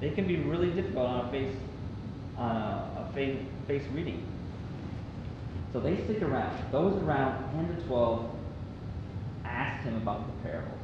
They 0.00 0.10
can 0.10 0.26
be 0.28 0.36
really 0.36 0.70
difficult 0.70 1.06
on 1.06 1.26
a 1.26 1.30
face, 1.30 1.54
on 2.36 2.50
a, 2.56 3.08
a 3.10 3.12
face, 3.14 3.36
face 3.66 3.82
reading. 3.92 4.24
So 5.72 5.80
they 5.80 5.96
stick 6.04 6.22
around. 6.22 6.56
Those 6.72 7.02
around 7.02 7.52
10 7.68 7.76
to 7.76 7.82
twelve 7.86 8.30
asked 9.44 9.84
him 9.84 9.96
about 9.96 10.26
the 10.26 10.48
parables, 10.48 10.78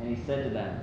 and 0.00 0.16
he 0.16 0.24
said 0.24 0.44
to 0.44 0.50
them, 0.50 0.80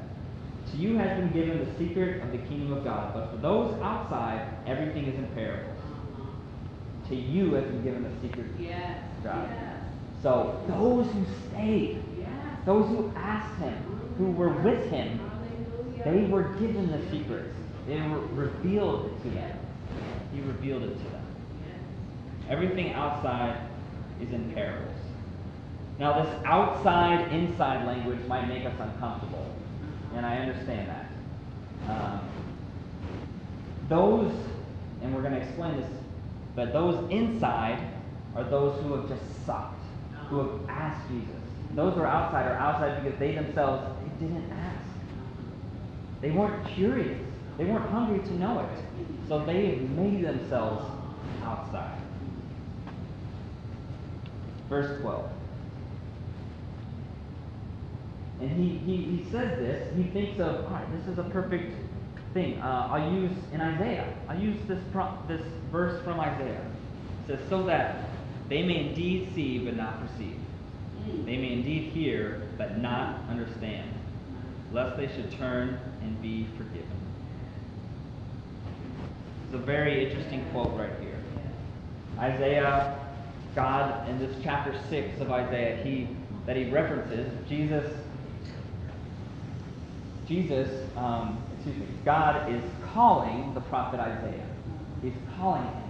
to 0.72 0.78
you 0.78 0.98
has 0.98 1.18
been 1.20 1.32
given 1.32 1.60
the 1.64 1.78
secret 1.78 2.22
of 2.24 2.32
the 2.32 2.38
kingdom 2.40 2.74
of 2.74 2.84
God, 2.84 3.14
but 3.14 3.30
for 3.32 3.38
those 3.38 3.74
outside, 3.82 4.48
everything 4.66 5.06
is 5.06 5.16
in 5.16 5.28
parables. 5.36 5.78
To 7.10 7.16
you 7.16 7.54
has 7.54 7.66
been 7.66 7.84
given 7.84 8.04
the 8.04 8.28
secret 8.28 8.48
Yes. 8.60 8.98
of 9.20 9.24
God. 9.24 9.48
Yes. 9.52 9.75
So 10.26 10.60
those 10.68 11.06
who 11.12 11.24
stayed, 11.52 12.02
those 12.66 12.88
who 12.88 13.14
asked 13.16 13.60
him, 13.60 13.76
who 14.18 14.32
were 14.32 14.50
with 14.50 14.90
him, 14.90 15.20
they 16.04 16.24
were 16.24 16.46
given 16.60 16.90
the 16.90 17.00
secrets. 17.12 17.56
They 17.88 18.02
were 18.02 18.22
revealed 18.34 19.22
to 19.22 19.30
them. 19.30 19.60
He 20.34 20.42
revealed 20.42 20.82
it 20.82 20.98
to 20.98 21.04
them. 21.12 21.26
Everything 22.50 22.94
outside 22.94 23.56
is 24.20 24.32
in 24.32 24.52
parables. 24.54 24.96
Now, 26.00 26.24
this 26.24 26.44
outside 26.44 27.32
inside 27.32 27.86
language 27.86 28.26
might 28.28 28.48
make 28.48 28.66
us 28.66 28.74
uncomfortable, 28.80 29.56
and 30.16 30.26
I 30.26 30.38
understand 30.38 30.90
that. 30.90 31.06
Um, 31.88 32.20
those, 33.90 34.34
and 35.04 35.14
we're 35.14 35.22
going 35.22 35.36
to 35.36 35.42
explain 35.42 35.78
this, 35.78 35.92
but 36.56 36.74
those 36.74 37.12
inside 37.12 37.80
are 38.36 38.44
those 38.44 38.82
who 38.82 38.96
have 38.96 39.08
just 39.08 39.46
sucked, 39.46 39.75
who 40.36 40.50
have 40.50 40.70
asked 40.70 41.08
Jesus. 41.10 41.30
Those 41.74 41.94
who 41.96 42.02
are 42.02 42.08
outside 42.08 42.52
are 42.52 42.58
outside 42.58 43.04
because 43.04 43.20
they 43.20 43.36
themselves 43.36 43.98
they 44.02 44.28
didn't 44.28 44.52
ask. 44.52 44.86
They 46.22 46.32
weren't 46.32 46.68
curious. 46.68 47.20
They 47.58 47.66
weren't 47.66 47.90
hungry 47.90 48.20
to 48.20 48.34
know 48.36 48.60
it. 48.60 49.08
So 49.28 49.46
they 49.46 49.76
made 49.76 50.24
themselves 50.24 50.86
outside. 51.44 52.00
Verse 54.70 55.02
12. 55.02 55.30
And 58.42 58.52
he, 58.52 58.78
he, 58.80 59.18
he 59.18 59.32
says 59.32 59.58
this, 59.60 59.96
he 59.96 60.04
thinks 60.04 60.40
of, 60.42 60.66
all 60.66 60.72
right, 60.72 60.86
this 60.98 61.08
is 61.08 61.20
a 61.20 61.24
perfect 61.24 61.74
thing. 62.34 62.60
Uh, 62.60 62.90
I'll 62.92 63.14
use 63.14 63.32
in 63.54 63.62
Isaiah, 63.62 64.14
I'll 64.28 64.40
use 64.40 64.58
this, 64.68 64.80
pro- 64.92 65.18
this 65.28 65.42
verse 65.72 66.04
from 66.04 66.20
Isaiah. 66.20 66.62
It 67.24 67.28
says, 67.28 67.40
so 67.50 67.64
that 67.64 68.10
they 68.50 68.64
may 68.64 68.88
indeed 68.88 69.30
see 69.34 69.60
but 69.60 69.76
not 69.76 70.00
perceive. 70.00 70.40
They 71.26 71.38
may 71.38 71.54
indeed 71.54 71.92
hear 71.92 72.44
but 72.58 72.80
not 72.80 73.22
understand, 73.30 73.90
lest 74.72 74.98
they 74.98 75.08
should 75.08 75.32
turn 75.32 75.80
and 76.02 76.22
be 76.22 76.48
forgiven. 76.58 76.88
It's 79.46 79.56
a 79.56 79.58
very 79.58 80.06
interesting 80.06 80.46
quote 80.52 80.76
right 80.78 80.92
here. 81.00 81.20
Isaiah, 82.20 82.98
God, 83.56 84.10
in 84.10 84.20
this 84.20 84.36
chapter 84.44 84.80
6 84.90 85.22
of 85.22 85.32
Isaiah, 85.32 85.84
he 85.84 86.08
that 86.46 86.56
he 86.56 86.70
references, 86.70 87.32
Jesus, 87.50 87.92
Jesus, 90.28 90.88
um, 90.96 91.42
excuse 91.56 91.78
me, 91.78 91.88
God 92.04 92.52
is 92.54 92.62
calling 92.94 93.54
the 93.54 93.62
prophet 93.62 94.00
Isaiah. 94.00 94.46
He's 95.02 95.14
calling 95.38 95.64
him. 95.64 95.85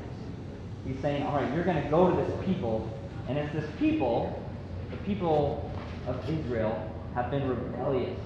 He's 0.85 0.99
saying, 1.01 1.23
all 1.23 1.35
right, 1.35 1.53
you're 1.53 1.63
going 1.63 1.81
to 1.81 1.89
go 1.89 2.09
to 2.09 2.15
this 2.15 2.45
people, 2.45 2.89
and 3.27 3.37
it's 3.37 3.51
this 3.53 3.69
people, 3.79 4.41
the 4.91 4.97
people 4.97 5.71
of 6.07 6.29
Israel, 6.29 6.91
have 7.15 7.31
been 7.31 7.47
rebellious 7.47 8.19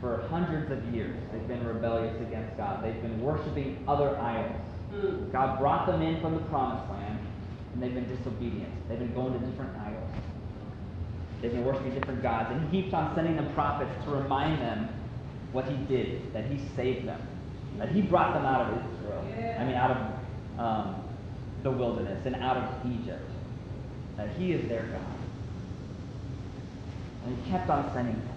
for 0.00 0.26
hundreds 0.30 0.70
of 0.70 0.94
years. 0.94 1.16
They've 1.32 1.48
been 1.48 1.66
rebellious 1.66 2.20
against 2.20 2.56
God. 2.56 2.84
They've 2.84 3.02
been 3.02 3.20
worshiping 3.20 3.82
other 3.88 4.16
idols. 4.16 4.60
Mm. 4.94 5.32
God 5.32 5.58
brought 5.58 5.86
them 5.86 6.02
in 6.02 6.20
from 6.20 6.34
the 6.34 6.40
promised 6.42 6.88
land, 6.90 7.18
and 7.72 7.82
they've 7.82 7.94
been 7.94 8.08
disobedient. 8.16 8.70
They've 8.88 8.98
been 8.98 9.14
going 9.14 9.32
to 9.32 9.44
different 9.44 9.76
idols. 9.76 10.10
They've 11.42 11.52
been 11.52 11.64
worshiping 11.64 11.94
different 11.94 12.22
gods, 12.22 12.50
and 12.52 12.68
He 12.70 12.82
keeps 12.82 12.94
on 12.94 13.14
sending 13.14 13.36
them 13.36 13.52
prophets 13.54 13.90
to 14.04 14.10
remind 14.10 14.60
them 14.62 14.88
what 15.52 15.68
He 15.68 15.76
did, 15.86 16.32
that 16.32 16.46
He 16.46 16.60
saved 16.76 17.08
them, 17.08 17.20
that 17.78 17.90
He 17.90 18.02
brought 18.02 18.34
them 18.34 18.44
out 18.44 18.72
of 18.72 18.78
Israel. 18.78 19.24
I 19.58 19.64
mean, 19.64 19.74
out 19.74 19.90
of 19.90 20.60
um, 20.60 21.07
the 21.62 21.70
wilderness 21.70 22.24
and 22.24 22.36
out 22.36 22.56
of 22.56 22.92
Egypt. 22.92 23.28
That 24.16 24.30
he 24.30 24.52
is 24.52 24.68
their 24.68 24.82
God. 24.82 25.00
And 27.24 27.38
he 27.38 27.50
kept 27.50 27.68
on 27.70 27.90
sending 27.92 28.14
them. 28.14 28.28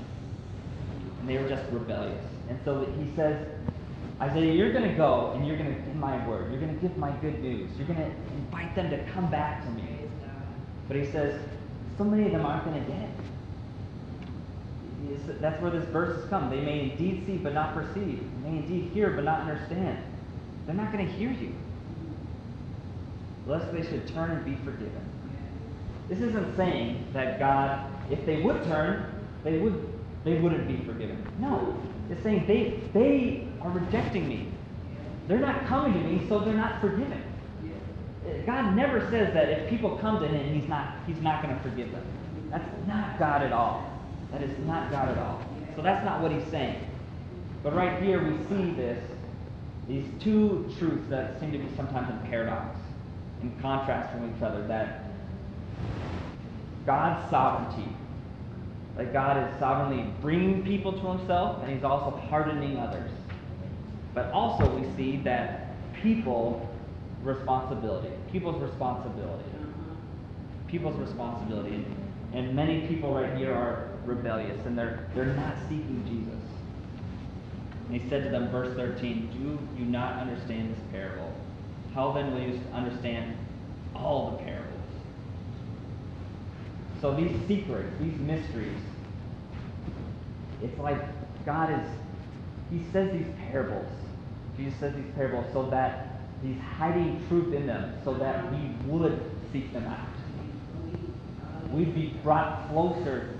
And 1.19 1.29
they 1.29 1.37
were 1.37 1.49
just 1.49 1.63
rebellious. 1.71 2.23
And 2.49 2.59
so 2.65 2.85
he 2.85 3.15
says, 3.15 3.47
Isaiah, 4.19 4.53
you're 4.53 4.73
going 4.73 4.89
to 4.89 4.95
go 4.95 5.31
and 5.35 5.47
you're 5.47 5.57
going 5.57 5.73
to 5.73 5.81
give 5.81 5.95
my 5.95 6.27
word. 6.27 6.51
You're 6.51 6.61
going 6.61 6.75
to 6.75 6.81
give 6.81 6.97
my 6.97 7.11
good 7.21 7.41
news. 7.41 7.71
You're 7.77 7.87
going 7.87 7.99
to 7.99 8.11
invite 8.35 8.75
them 8.75 8.89
to 8.91 9.03
come 9.11 9.31
back 9.31 9.63
to 9.65 9.71
me. 9.71 9.87
But 10.87 10.97
he 10.97 11.11
says, 11.11 11.41
so 11.97 12.03
many 12.03 12.25
of 12.25 12.31
them 12.31 12.45
aren't 12.45 12.65
going 12.65 12.83
to 12.83 12.91
get 12.91 13.01
it. 13.01 13.09
That's 15.41 15.61
where 15.61 15.71
this 15.71 15.87
verse 15.89 16.19
has 16.19 16.29
come. 16.29 16.49
They 16.49 16.61
may 16.61 16.91
indeed 16.91 17.23
see 17.25 17.37
but 17.37 17.53
not 17.53 17.73
perceive. 17.73 18.23
They 18.43 18.49
may 18.49 18.57
indeed 18.57 18.91
hear 18.93 19.11
but 19.11 19.23
not 19.23 19.41
understand. 19.41 19.97
They're 20.65 20.75
not 20.75 20.91
going 20.91 21.05
to 21.05 21.11
hear 21.13 21.31
you. 21.31 21.53
Lest 23.47 23.71
they 23.73 23.83
should 23.83 24.07
turn 24.07 24.31
and 24.31 24.45
be 24.45 24.55
forgiven. 24.63 25.09
This 26.09 26.19
isn't 26.19 26.55
saying 26.55 27.07
that 27.13 27.39
God, 27.39 27.89
if 28.09 28.25
they 28.25 28.41
would 28.41 28.63
turn, 28.63 29.05
they 29.43 29.57
would 29.57 29.87
they 30.23 30.37
wouldn't 30.39 30.67
be 30.67 30.83
forgiven. 30.85 31.25
No. 31.39 31.75
It's 32.09 32.21
saying 32.21 32.45
they 32.47 32.79
they 32.93 33.47
are 33.61 33.71
rejecting 33.71 34.27
me. 34.27 34.47
They're 35.27 35.39
not 35.39 35.65
coming 35.65 35.93
to 35.93 35.99
me, 35.99 36.27
so 36.27 36.39
they're 36.39 36.53
not 36.53 36.81
forgiven. 36.81 37.23
God 38.45 38.75
never 38.75 38.99
says 39.09 39.33
that 39.33 39.49
if 39.49 39.69
people 39.69 39.97
come 39.97 40.19
to 40.19 40.27
him, 40.27 40.53
he's 40.53 40.69
not 40.69 40.95
he's 41.07 41.21
not 41.21 41.41
going 41.41 41.55
to 41.55 41.61
forgive 41.61 41.91
them. 41.91 42.03
That's 42.49 42.69
not 42.87 43.17
God 43.17 43.41
at 43.43 43.53
all. 43.53 43.89
That 44.31 44.43
is 44.43 44.57
not 44.65 44.91
God 44.91 45.09
at 45.09 45.17
all. 45.17 45.41
So 45.75 45.81
that's 45.81 46.03
not 46.05 46.21
what 46.21 46.31
he's 46.31 46.45
saying. 46.51 46.85
But 47.63 47.75
right 47.75 48.01
here 48.01 48.23
we 48.23 48.37
see 48.49 48.71
this, 48.71 49.01
these 49.87 50.05
two 50.19 50.69
truths 50.77 51.07
that 51.09 51.39
seem 51.39 51.51
to 51.51 51.57
be 51.57 51.67
sometimes 51.75 52.09
in 52.09 52.29
paradox, 52.29 52.77
in 53.41 53.53
contrast 53.61 54.11
from 54.11 54.33
each 54.35 54.41
other, 54.41 54.65
that 54.67 55.11
God's 56.85 57.29
sovereignty, 57.29 57.89
that 58.97 59.13
God 59.13 59.37
is 59.37 59.59
sovereignly 59.59 60.11
bringing 60.21 60.63
people 60.63 60.93
to 60.93 61.07
himself, 61.17 61.61
and 61.63 61.71
he's 61.73 61.83
also 61.83 62.15
hardening 62.29 62.77
others. 62.77 63.11
But 64.13 64.31
also 64.31 64.69
we 64.77 64.85
see 64.95 65.17
that 65.23 65.73
people 66.01 66.67
responsibility, 67.23 68.09
people's 68.31 68.61
responsibility, 68.61 69.45
people's 70.67 70.97
responsibility. 70.97 71.75
And, 71.75 71.85
and 72.33 72.55
many 72.55 72.87
people 72.87 73.13
right 73.13 73.35
here 73.37 73.53
are 73.53 73.89
rebellious 74.05 74.65
and 74.65 74.77
they're, 74.77 75.07
they're 75.13 75.25
not 75.25 75.55
seeking 75.69 76.03
Jesus. 76.07 76.41
And 77.87 78.01
he 78.01 78.09
said 78.09 78.23
to 78.23 78.29
them, 78.29 78.49
verse 78.49 78.75
13, 78.75 79.29
Do 79.31 79.81
you 79.81 79.85
not 79.85 80.19
understand 80.19 80.73
this 80.73 80.79
parable? 80.91 81.30
How 81.93 82.11
then 82.13 82.33
will 82.33 82.41
you 82.41 82.59
understand 82.73 83.37
all 83.95 84.31
the 84.31 84.43
parables? 84.43 84.67
So 87.01 87.15
these 87.15 87.35
secrets, 87.47 87.89
these 87.99 88.17
mysteries, 88.19 88.77
it's 90.61 90.77
like 90.79 91.01
God 91.45 91.71
is, 91.71 91.87
He 92.69 92.83
says 92.91 93.11
these 93.11 93.33
parables. 93.49 93.89
Jesus 94.55 94.79
says 94.79 94.95
these 94.95 95.11
parables 95.15 95.45
so 95.51 95.69
that 95.71 96.19
He's 96.43 96.59
hiding 96.59 97.23
truth 97.27 97.53
in 97.53 97.67
them 97.67 97.95
so 98.03 98.13
that 98.15 98.51
we 98.51 98.59
would 98.87 99.19
seek 99.51 99.73
them 99.73 99.85
out. 99.85 100.07
We'd 101.71 101.95
be 101.95 102.17
brought 102.23 102.69
closer 102.69 103.33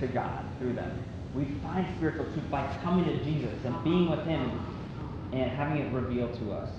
to 0.00 0.06
God 0.06 0.44
through 0.58 0.74
them. 0.74 1.02
We 1.34 1.44
find 1.62 1.86
spiritual 1.96 2.24
truth 2.26 2.50
by 2.50 2.66
coming 2.82 3.04
to 3.04 3.24
Jesus 3.24 3.54
and 3.64 3.82
being 3.84 4.10
with 4.10 4.24
Him 4.26 4.60
and 5.32 5.50
having 5.50 5.78
it 5.78 5.92
revealed 5.92 6.34
to 6.40 6.52
us. 6.52 6.70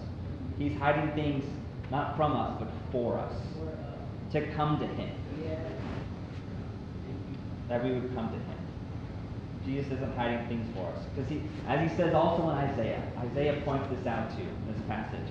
He's 0.59 0.77
hiding 0.77 1.11
things 1.13 1.43
not 1.89 2.15
from 2.15 2.33
us, 2.33 2.55
but 2.59 2.69
for 2.91 3.17
us. 3.17 3.33
To 4.33 4.45
come 4.53 4.79
to 4.79 4.85
Him. 4.85 5.09
That 7.67 7.83
we 7.83 7.91
would 7.91 8.13
come 8.13 8.27
to 8.29 8.35
Him. 8.35 8.59
Jesus 9.65 9.91
isn't 9.93 10.15
hiding 10.15 10.47
things 10.47 10.67
for 10.75 10.85
us. 10.87 11.05
Because 11.15 11.29
he, 11.29 11.41
as 11.67 11.89
he 11.89 11.95
says 11.95 12.13
also 12.13 12.43
in 12.43 12.55
Isaiah, 12.57 13.03
Isaiah 13.17 13.61
points 13.65 13.87
this 13.89 14.05
out 14.05 14.29
too 14.35 14.43
in 14.43 14.73
this 14.73 14.81
passage. 14.87 15.27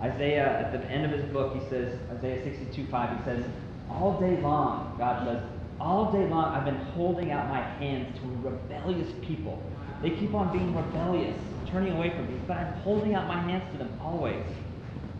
Isaiah, 0.00 0.60
at 0.60 0.72
the 0.72 0.84
end 0.88 1.04
of 1.04 1.18
his 1.18 1.24
book, 1.32 1.54
he 1.54 1.68
says, 1.68 1.98
Isaiah 2.16 2.42
62 2.44 2.86
5, 2.86 3.18
he 3.18 3.24
says, 3.24 3.44
All 3.90 4.18
day 4.20 4.40
long, 4.40 4.94
God 4.98 5.26
says, 5.26 5.42
all 5.80 6.10
day 6.12 6.26
long 6.26 6.54
I've 6.54 6.64
been 6.64 6.84
holding 6.92 7.30
out 7.30 7.48
my 7.48 7.60
hands 7.60 8.18
to 8.18 8.26
rebellious 8.48 9.08
people. 9.22 9.62
They 10.02 10.10
keep 10.10 10.34
on 10.34 10.52
being 10.52 10.74
rebellious, 10.74 11.38
turning 11.70 11.92
away 11.94 12.10
from 12.10 12.26
me, 12.32 12.40
but 12.46 12.56
I'm 12.56 12.72
holding 12.80 13.14
out 13.14 13.26
my 13.26 13.40
hands 13.40 13.64
to 13.72 13.78
them 13.78 13.98
always. 14.02 14.44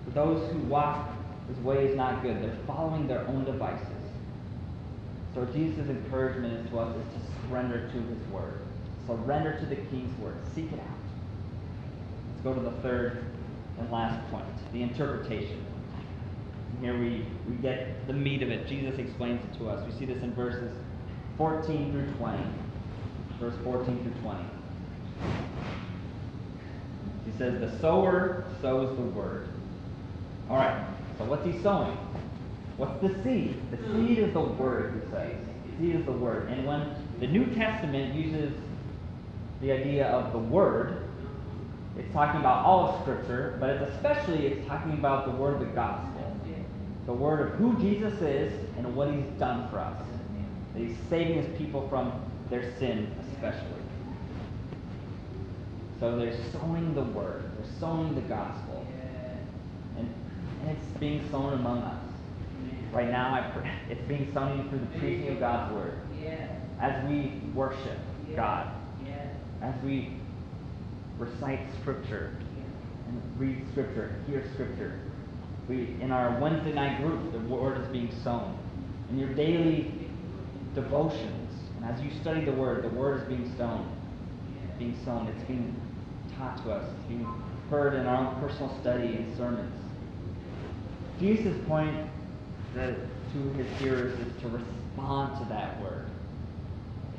For 0.05 0.11
those 0.11 0.53
who 0.53 0.59
walk 0.61 1.11
this 1.49 1.59
way 1.65 1.87
is 1.87 1.97
not 1.97 2.23
good. 2.23 2.43
They're 2.43 2.59
following 2.67 3.07
their 3.07 3.27
own 3.27 3.45
devices. 3.45 3.87
So 5.35 5.47
Jesus' 5.47 5.89
encouragement 5.89 6.53
is 6.55 6.71
to 6.71 6.79
us 6.79 6.97
is 6.97 7.15
to 7.15 7.49
surrender 7.49 7.89
to 7.89 7.99
his 8.03 8.29
word. 8.29 8.61
Surrender 9.07 9.59
to 9.59 9.67
the 9.67 9.77
king's 9.77 10.19
word. 10.21 10.37
Seek 10.55 10.71
it 10.73 10.81
out. 10.81 10.87
Let's 12.31 12.43
go 12.45 12.55
to 12.55 12.61
the 12.61 12.83
third 12.83 13.25
and 13.79 13.91
last 13.91 14.31
point, 14.31 14.45
the 14.73 14.83
interpretation. 14.83 15.65
And 16.73 16.85
here 16.85 16.99
we, 16.99 17.27
we 17.49 17.57
get 17.63 18.07
the 18.07 18.13
meat 18.13 18.43
of 18.43 18.51
it. 18.51 18.67
Jesus 18.67 18.99
explains 18.99 19.43
it 19.45 19.59
to 19.59 19.71
us. 19.71 19.87
We 19.87 19.99
see 19.99 20.05
this 20.05 20.23
in 20.23 20.35
verses 20.35 20.77
14 21.39 21.93
through 21.93 22.13
20. 22.15 22.45
Verse 23.41 23.55
14 23.65 24.03
through 24.03 24.23
20. 24.23 24.45
Says, 27.39 27.61
The 27.61 27.79
sower 27.79 28.45
sows 28.61 28.97
the 28.97 29.05
word. 29.05 29.49
All 30.51 30.57
right, 30.57 30.85
so 31.19 31.25
what's 31.25 31.47
he 31.47 31.61
sowing? 31.63 31.97
What's 32.77 33.01
the 33.01 33.23
seed? 33.23 33.61
The 33.71 33.77
seed 33.93 34.19
is 34.19 34.33
the 34.33 34.41
word, 34.41 35.03
he 35.03 35.11
says. 35.11 35.37
The 35.67 35.79
seed 35.79 35.95
is 35.97 36.05
the 36.05 36.13
word. 36.13 36.49
And 36.49 36.67
when 36.67 36.95
the 37.21 37.27
New 37.27 37.47
Testament 37.55 38.15
uses 38.15 38.53
the 39.61 39.73
idea 39.73 40.07
of 40.09 40.33
the 40.33 40.39
word, 40.39 41.09
it's 41.97 42.13
talking 42.13 42.41
about 42.41 42.65
all 42.65 42.89
of 42.89 43.03
Scripture, 43.03 43.57
but 43.61 43.71
it's 43.71 43.95
especially 43.95 44.47
it's 44.47 44.67
talking 44.69 44.93
about 44.93 45.25
the 45.27 45.33
word 45.33 45.55
of 45.55 45.61
the 45.61 45.75
gospel. 45.75 46.37
The 47.07 47.13
word 47.15 47.41
of 47.41 47.55
who 47.55 47.77
Jesus 47.79 48.21
is 48.21 48.53
and 48.77 48.95
what 48.95 49.11
he's 49.11 49.25
done 49.39 49.69
for 49.71 49.79
us. 49.79 50.03
That 50.75 50.81
he's 50.81 50.97
saving 51.09 51.43
his 51.43 51.59
people 51.59 51.89
from 51.89 52.13
their 52.51 52.77
sin, 52.79 53.11
especially. 53.33 53.81
So 56.01 56.17
they're 56.17 56.37
sowing 56.53 56.95
the 56.95 57.03
word. 57.03 57.51
They're 57.57 57.73
sowing 57.81 58.15
the 58.15 58.21
gospel. 58.23 58.87
And, 59.97 60.15
and 60.63 60.71
it's 60.71 60.99
being 60.99 61.29
sown 61.31 61.55
among 61.55 61.79
us. 61.79 62.03
Right 62.93 63.11
now, 63.11 63.35
I 63.35 63.51
pray, 63.51 63.71
it's 63.91 64.07
being 64.09 64.33
sown 64.33 64.69
through 64.69 64.81
the 64.81 64.99
preaching 64.99 65.29
of 65.29 65.41
God's 65.41 65.75
word. 65.75 65.99
As 66.81 67.09
we 67.09 67.43
worship 67.55 67.99
God. 68.37 68.71
As 69.61 69.75
we 69.83 70.17
recite 71.19 71.61
Scripture 71.81 72.37
and 73.09 73.41
read 73.41 73.65
Scripture, 73.73 74.15
hear 74.27 74.45
Scripture. 74.55 75.01
We, 75.69 75.97
in 76.01 76.13
our 76.13 76.39
Wednesday 76.41 76.73
night 76.73 77.03
group, 77.03 77.33
the 77.33 77.41
Word 77.41 77.81
is 77.81 77.89
being 77.89 78.13
sown. 78.23 78.57
In 79.11 79.19
your 79.19 79.35
daily 79.35 79.93
devotions, 80.75 81.53
and 81.77 81.85
as 81.85 82.01
you 82.01 82.11
study 82.21 82.45
the 82.45 82.53
Word, 82.53 82.85
the 82.85 82.89
Word 82.89 83.23
is 83.23 83.29
being 83.29 83.53
sown. 83.57 83.95
Being 84.79 84.97
sown. 85.05 85.27
It's 85.27 85.43
being 85.49 85.75
taught 86.39 86.63
to 86.65 86.73
us. 86.73 86.89
Being 87.09 87.27
heard 87.71 87.95
in 87.95 88.07
our 88.07 88.27
own 88.27 88.41
personal 88.41 88.75
study 88.81 89.17
and 89.17 89.37
sermons. 89.37 89.75
Jesus' 91.21 91.57
point 91.67 92.09
that, 92.75 92.95
to 93.33 93.39
his 93.55 93.67
hearers 93.79 94.19
is 94.19 94.43
to 94.43 94.49
respond 94.49 95.39
to 95.43 95.49
that 95.51 95.81
Word. 95.83 96.07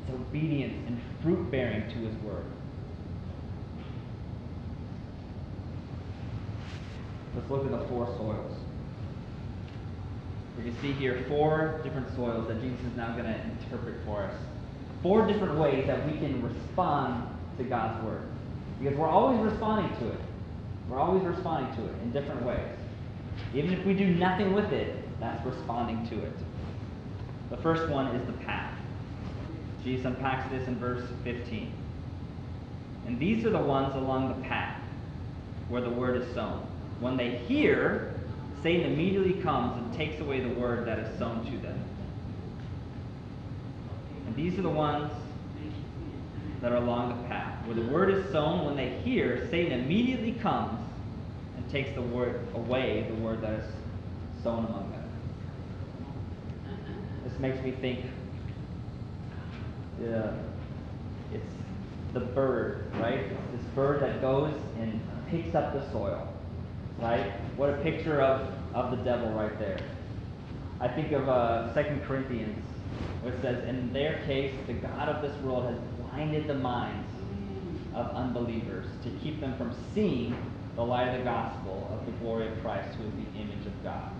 It's 0.00 0.14
obedience 0.14 0.74
and 0.88 1.00
fruit 1.22 1.50
bearing 1.50 1.82
to 1.82 1.96
his 1.98 2.16
Word. 2.22 2.44
Let's 7.36 7.48
look 7.48 7.64
at 7.64 7.70
the 7.70 7.86
four 7.86 8.06
soils. 8.16 8.56
We 10.56 10.64
can 10.64 10.80
see 10.82 10.92
here 10.92 11.24
four 11.28 11.80
different 11.84 12.14
soils 12.16 12.48
that 12.48 12.60
Jesus 12.60 12.80
is 12.80 12.96
now 12.96 13.12
going 13.12 13.24
to 13.24 13.40
interpret 13.40 13.96
for 14.04 14.24
us. 14.24 14.34
Four 15.02 15.26
different 15.26 15.58
ways 15.58 15.86
that 15.86 16.04
we 16.06 16.18
can 16.18 16.42
respond 16.42 17.24
to 17.56 17.64
God's 17.64 18.04
Word. 18.04 18.29
Because 18.80 18.96
we're 18.96 19.08
always 19.08 19.40
responding 19.40 19.94
to 19.98 20.08
it. 20.08 20.20
We're 20.88 20.98
always 20.98 21.22
responding 21.22 21.74
to 21.76 21.84
it 21.84 21.94
in 22.02 22.12
different 22.12 22.42
ways. 22.42 22.76
Even 23.54 23.72
if 23.72 23.84
we 23.84 23.94
do 23.94 24.06
nothing 24.06 24.54
with 24.54 24.72
it, 24.72 24.96
that's 25.20 25.44
responding 25.44 26.08
to 26.08 26.24
it. 26.24 26.32
The 27.50 27.58
first 27.58 27.88
one 27.88 28.06
is 28.08 28.26
the 28.26 28.32
path. 28.44 28.74
Jesus 29.84 30.06
unpacks 30.06 30.50
this 30.50 30.66
in 30.66 30.76
verse 30.78 31.02
15. 31.24 31.72
And 33.06 33.18
these 33.18 33.44
are 33.44 33.50
the 33.50 33.58
ones 33.58 33.94
along 33.94 34.28
the 34.28 34.48
path 34.48 34.80
where 35.68 35.80
the 35.80 35.90
word 35.90 36.20
is 36.20 36.34
sown. 36.34 36.66
When 37.00 37.16
they 37.16 37.38
hear, 37.38 38.14
Satan 38.62 38.92
immediately 38.92 39.40
comes 39.42 39.76
and 39.78 39.92
takes 39.94 40.20
away 40.20 40.40
the 40.40 40.60
word 40.60 40.86
that 40.86 40.98
is 40.98 41.18
sown 41.18 41.44
to 41.44 41.58
them. 41.58 41.82
And 44.26 44.36
these 44.36 44.58
are 44.58 44.62
the 44.62 44.68
ones 44.68 45.10
that 46.60 46.72
are 46.72 46.76
along 46.76 47.22
the 47.22 47.28
path. 47.28 47.49
Where 47.70 47.84
the 47.84 47.92
word 47.92 48.10
is 48.10 48.32
sown, 48.32 48.66
when 48.66 48.74
they 48.74 48.88
hear, 49.04 49.46
Satan 49.48 49.78
immediately 49.78 50.32
comes 50.32 50.76
and 51.56 51.70
takes 51.70 51.94
the 51.94 52.02
word 52.02 52.40
away, 52.56 53.06
the 53.08 53.14
word 53.22 53.42
that 53.42 53.60
is 53.60 53.64
sown 54.42 54.64
among 54.64 54.90
them. 54.90 55.04
This 57.22 57.38
makes 57.38 57.62
me 57.62 57.70
think. 57.70 58.06
Yeah, 60.02 60.32
it's 61.32 61.52
the 62.12 62.18
bird, 62.18 62.90
right? 62.94 63.20
It's 63.20 63.62
this 63.62 63.64
bird 63.76 64.02
that 64.02 64.20
goes 64.20 64.52
and 64.80 65.00
picks 65.28 65.54
up 65.54 65.72
the 65.72 65.88
soil, 65.92 66.26
right? 66.98 67.30
What 67.56 67.70
a 67.70 67.76
picture 67.84 68.20
of, 68.20 68.52
of 68.74 68.90
the 68.90 69.04
devil 69.04 69.30
right 69.30 69.56
there. 69.60 69.78
I 70.80 70.88
think 70.88 71.12
of 71.12 71.28
uh, 71.28 71.72
2 71.72 72.00
Corinthians, 72.04 72.66
where 73.22 73.32
it 73.32 73.40
says, 73.42 73.62
In 73.68 73.92
their 73.92 74.20
case, 74.26 74.52
the 74.66 74.72
God 74.72 75.08
of 75.08 75.22
this 75.22 75.40
world 75.44 75.72
has 75.72 75.78
blinded 76.10 76.48
the 76.48 76.54
minds 76.54 77.06
of 77.94 78.14
unbelievers 78.14 78.86
to 79.04 79.10
keep 79.22 79.40
them 79.40 79.56
from 79.56 79.74
seeing 79.94 80.36
the 80.76 80.82
light 80.82 81.08
of 81.08 81.18
the 81.18 81.24
gospel 81.24 81.88
of 81.92 82.06
the 82.06 82.12
glory 82.20 82.48
of 82.48 82.60
Christ, 82.62 82.96
who 82.96 83.04
is 83.04 83.12
the 83.14 83.40
image 83.40 83.66
of 83.66 83.84
God. 83.84 84.10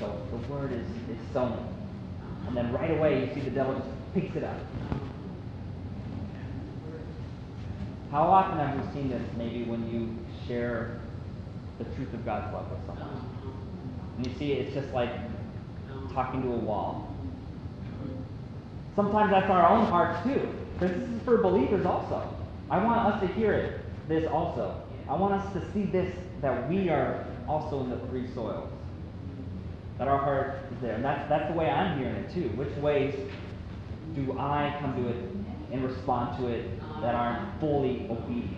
So 0.00 0.20
the 0.30 0.52
word 0.52 0.72
is, 0.72 0.86
is 1.08 1.18
sown. 1.32 1.68
And 2.46 2.56
then 2.56 2.72
right 2.72 2.90
away 2.90 3.26
you 3.26 3.34
see 3.34 3.40
the 3.40 3.50
devil 3.50 3.74
just 3.74 3.88
picks 4.14 4.36
it 4.36 4.44
up. 4.44 4.58
How 8.10 8.22
often 8.22 8.58
have 8.58 8.76
we 8.76 8.92
seen 8.92 9.10
this 9.10 9.22
maybe 9.36 9.64
when 9.64 9.90
you 9.90 10.16
share 10.46 11.00
the 11.78 11.84
truth 11.96 12.12
of 12.14 12.24
God's 12.24 12.52
love 12.52 12.70
with 12.70 12.80
someone? 12.86 13.20
And 14.16 14.26
you 14.26 14.32
see 14.38 14.52
it's 14.52 14.74
just 14.74 14.92
like 14.94 15.10
talking 16.12 16.42
to 16.42 16.48
a 16.48 16.56
wall. 16.56 17.12
Sometimes 18.94 19.30
that's 19.32 19.50
our 19.50 19.68
own 19.68 19.86
hearts 19.86 20.22
too. 20.24 20.48
Because 20.74 20.96
this 20.96 21.08
is 21.08 21.22
for 21.22 21.38
believers 21.38 21.86
also. 21.86 22.28
I 22.70 22.82
want 22.82 23.14
us 23.14 23.20
to 23.20 23.26
hear 23.34 23.52
it, 23.52 23.80
this 24.08 24.26
also. 24.30 24.82
I 25.08 25.14
want 25.16 25.34
us 25.34 25.52
to 25.52 25.72
see 25.72 25.84
this 25.84 26.14
that 26.40 26.68
we 26.68 26.88
are 26.88 27.26
also 27.48 27.80
in 27.80 27.90
the 27.90 27.98
free 28.08 28.26
soils. 28.34 28.70
That 29.98 30.08
our 30.08 30.18
heart 30.18 30.56
is 30.72 30.80
there. 30.80 30.94
And 30.94 31.04
that's 31.04 31.28
that's 31.28 31.50
the 31.50 31.58
way 31.58 31.70
I'm 31.70 31.98
hearing 31.98 32.16
it 32.16 32.34
too. 32.34 32.48
Which 32.56 32.74
ways 32.78 33.14
do 34.14 34.36
I 34.38 34.76
come 34.80 34.94
to 35.02 35.08
it 35.08 35.16
and 35.72 35.84
respond 35.84 36.38
to 36.38 36.48
it 36.48 36.80
that 37.00 37.14
aren't 37.14 37.60
fully 37.60 38.06
obedient? 38.10 38.56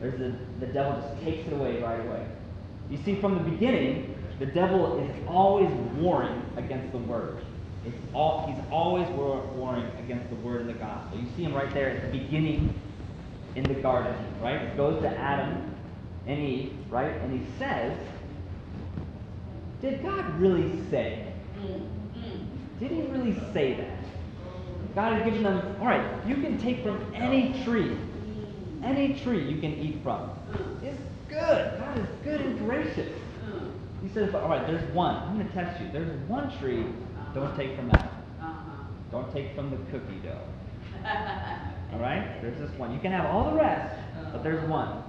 There's 0.00 0.18
the, 0.18 0.34
the 0.64 0.72
devil 0.72 1.00
just 1.00 1.22
takes 1.24 1.46
it 1.46 1.52
away 1.52 1.82
right 1.82 2.00
away. 2.00 2.26
You 2.90 2.98
see, 3.04 3.20
from 3.20 3.42
the 3.42 3.50
beginning, 3.50 4.14
the 4.38 4.46
devil 4.46 4.98
is 4.98 5.10
always 5.26 5.70
warring 5.96 6.42
against 6.56 6.92
the 6.92 6.98
word. 6.98 7.38
All, 8.12 8.46
he's 8.46 8.62
always 8.70 9.08
warring 9.08 9.90
against 9.98 10.30
the 10.30 10.36
word 10.36 10.62
of 10.62 10.66
the 10.68 10.74
gospel. 10.74 11.18
You 11.18 11.26
see 11.36 11.42
him 11.42 11.54
right 11.54 11.72
there 11.74 11.90
at 11.90 12.12
the 12.12 12.18
beginning 12.18 12.74
in 13.56 13.64
the 13.64 13.74
garden, 13.74 14.14
right? 14.42 14.62
It 14.62 14.76
goes 14.76 15.02
to 15.02 15.08
Adam 15.08 15.74
and 16.26 16.38
Eve, 16.38 16.72
right? 16.90 17.14
And 17.16 17.38
he 17.38 17.46
says, 17.58 17.96
Did 19.82 20.02
God 20.02 20.40
really 20.40 20.72
say? 20.90 21.32
Did 22.80 22.90
he 22.90 23.02
really 23.02 23.34
say 23.52 23.74
that? 23.74 24.04
God 24.94 25.14
has 25.14 25.24
given 25.24 25.42
them, 25.42 25.76
all 25.80 25.86
right, 25.86 26.26
you 26.26 26.36
can 26.36 26.58
take 26.58 26.82
from 26.82 27.12
any 27.14 27.62
tree, 27.64 27.96
any 28.82 29.18
tree 29.20 29.42
you 29.42 29.60
can 29.60 29.74
eat 29.74 30.00
from. 30.02 30.30
It's 30.82 31.00
good. 31.28 31.78
God 31.78 31.98
is 31.98 32.06
good 32.22 32.40
and 32.40 32.58
gracious. 32.60 33.12
He 34.02 34.08
says, 34.10 34.34
all 34.34 34.48
right, 34.48 34.66
there's 34.66 34.88
one. 34.92 35.16
I'm 35.16 35.36
going 35.36 35.48
to 35.48 35.54
test 35.54 35.80
you. 35.80 35.90
There's 35.90 36.10
one 36.28 36.56
tree. 36.58 36.84
Don't 37.34 37.56
take 37.56 37.74
from 37.76 37.88
that. 37.88 38.12
Uh-huh. 38.40 38.84
Don't 39.10 39.32
take 39.32 39.54
from 39.56 39.70
the 39.70 39.76
cookie 39.90 40.20
dough. 40.22 40.38
All 41.92 41.98
right? 41.98 42.40
There's 42.40 42.58
this 42.58 42.70
one. 42.78 42.92
You 42.92 43.00
can 43.00 43.10
have 43.10 43.26
all 43.26 43.50
the 43.50 43.56
rest, 43.56 43.96
but 44.32 44.42
there's 44.42 44.62
uh-huh. 44.64 44.72
one. 44.72 45.02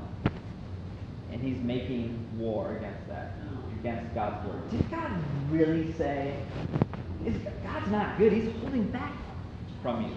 And 1.31 1.41
he's 1.41 1.61
making 1.63 2.27
war 2.37 2.77
against 2.77 3.07
that, 3.07 3.33
uh-huh. 3.41 3.79
against 3.79 4.13
God's 4.15 4.47
word. 4.47 4.71
Did 4.71 4.89
God 4.89 5.11
really 5.49 5.93
say? 5.93 6.35
Is, 7.25 7.35
God's 7.63 7.91
not 7.91 8.17
good. 8.17 8.33
He's 8.33 8.51
holding 8.61 8.89
back 8.91 9.13
from 9.81 10.03
you. 10.03 10.15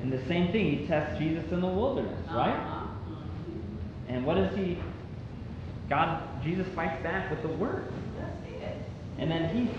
And 0.00 0.12
the 0.12 0.24
same 0.26 0.52
thing, 0.52 0.78
he 0.78 0.86
tests 0.86 1.18
Jesus 1.18 1.50
in 1.50 1.60
the 1.60 1.66
wilderness, 1.66 2.20
right? 2.30 2.54
Mm-hmm. 2.54 4.12
And 4.14 4.26
what 4.26 4.34
does 4.34 4.54
he? 4.56 4.78
God, 5.88 6.22
Jesus 6.44 6.66
fights 6.74 7.02
back 7.02 7.30
with 7.30 7.42
the 7.42 7.48
word. 7.48 7.90
And 9.18 9.30
then 9.30 9.54
he, 9.54 9.70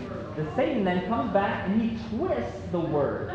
the 0.42 0.48
Satan 0.56 0.84
then 0.84 1.08
comes 1.08 1.34
back 1.34 1.68
and 1.68 1.82
he 1.82 1.98
twists 2.10 2.58
the 2.72 2.80
word. 2.80 3.32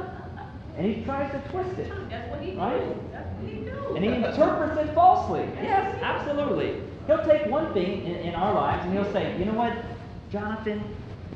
And 0.76 0.86
he 0.86 1.04
tries 1.04 1.30
to 1.32 1.50
twist 1.50 1.78
it. 1.78 1.92
That's 2.08 2.30
what 2.30 2.40
he 2.40 2.52
Right? 2.52 3.12
That's 3.12 3.28
what 3.36 3.52
he 3.52 3.60
do. 3.60 3.94
And 3.96 4.04
he 4.04 4.10
interprets 4.12 4.80
it 4.80 4.94
falsely. 4.94 5.46
Yes, 5.62 5.98
absolutely. 6.02 6.80
He'll 7.06 7.24
take 7.24 7.46
one 7.46 7.74
thing 7.74 8.06
in, 8.06 8.14
in 8.14 8.34
our 8.34 8.54
lives 8.54 8.84
and 8.84 8.94
he'll 8.94 9.12
say, 9.12 9.36
you 9.38 9.44
know 9.44 9.54
what, 9.54 9.76
Jonathan, 10.30 10.82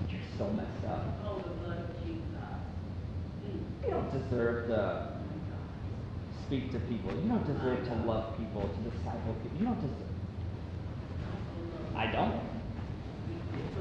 you're 0.09 0.21
so 0.39 0.49
messed 0.53 0.69
up. 0.89 1.05
Oh, 1.27 1.39
the 1.39 1.51
blood 1.65 1.79
of 1.79 2.07
Jesus. 2.07 2.23
You 3.85 3.91
don't 3.91 4.13
deserve 4.13 4.69
to 4.69 5.15
speak 6.47 6.73
to 6.73 6.79
people. 6.81 7.11
You 7.13 7.29
don't 7.29 7.47
deserve 7.47 7.85
to 7.87 7.95
love 8.07 8.37
people, 8.39 8.63
to 8.63 8.91
disciple 8.91 9.35
people. 9.43 9.59
You 9.59 9.65
don't 9.67 9.81
deserve. 9.81 10.09
Oh, 11.95 11.99
I 11.99 12.07
don't. 12.07 12.41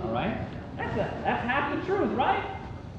All 0.04 0.14
right? 0.14 0.48
That's, 0.78 0.94
a, 0.96 1.22
that's 1.24 1.46
half 1.48 1.76
the 1.80 1.86
truth, 1.86 2.12
right? 2.18 2.44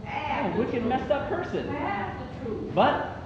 A 0.06 0.54
wicked, 0.58 0.84
messed 0.86 1.10
up 1.10 1.28
person. 1.28 1.66
That's 1.72 2.18
the 2.22 2.44
truth. 2.44 2.74
But, 2.74 3.18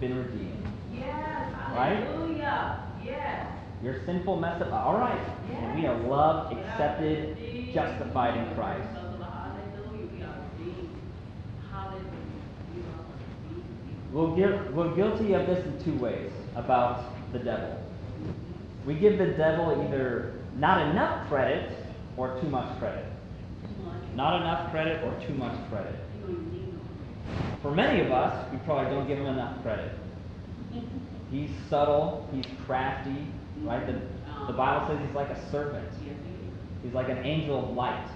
been 0.00 0.16
redeemed. 0.16 0.66
Yes, 0.92 1.52
Right? 1.74 1.96
hallelujah. 2.04 2.80
Yes. 3.04 3.46
You're 3.82 4.04
sinful, 4.06 4.36
messed 4.40 4.62
up. 4.62 4.72
All 4.72 4.94
right. 4.98 5.20
And 5.52 5.78
we 5.78 5.86
are 5.86 5.98
loved, 6.00 6.56
accepted, 6.58 7.36
justified 7.74 8.36
in 8.36 8.54
Christ. 8.54 8.88
We 9.18 10.22
are 10.22 10.34
redeemed. 10.58 10.88
Hallelujah. 11.70 12.04
We 12.74 12.82
are 12.82 14.30
redeemed. 14.32 14.72
We're, 14.72 14.72
we're 14.72 14.94
guilty 14.96 15.34
of 15.34 15.46
this 15.46 15.64
in 15.66 15.84
two 15.84 15.98
ways 15.98 16.30
about 16.56 17.04
the 17.32 17.38
devil. 17.40 17.80
We 18.86 18.94
give 18.94 19.18
the 19.18 19.26
devil 19.28 19.84
either 19.86 20.34
not 20.56 20.88
enough 20.90 21.28
credit 21.28 21.70
or 22.16 22.40
too 22.40 22.48
much 22.48 22.78
credit. 22.78 23.04
Not 24.14 24.40
enough 24.40 24.70
credit 24.70 25.02
or 25.04 25.12
too 25.26 25.34
much 25.34 25.56
credit. 25.70 25.94
You 26.14 26.22
don't 26.22 26.30
even 26.30 26.52
need 26.52 26.72
no. 26.72 26.80
For 27.62 27.74
many 27.74 28.00
of 28.00 28.12
us, 28.12 28.52
we 28.52 28.58
probably 28.58 28.90
don't 28.94 29.06
give 29.08 29.18
him 29.18 29.26
enough 29.26 29.62
credit. 29.62 29.92
He's 31.30 31.50
subtle, 31.68 32.28
he's 32.32 32.44
crafty, 32.64 33.26
right? 33.62 33.84
The, 33.84 33.92
the 33.92 34.52
um, 34.52 34.56
Bible 34.56 34.86
says 34.86 35.04
he's 35.04 35.16
like 35.16 35.30
a 35.30 35.50
serpent. 35.50 35.88
Yes, 35.92 36.00
he 36.00 36.10
is. 36.10 36.16
He's 36.84 36.92
like 36.92 37.08
an 37.08 37.18
angel 37.18 37.70
of 37.70 37.74
light. 37.74 38.08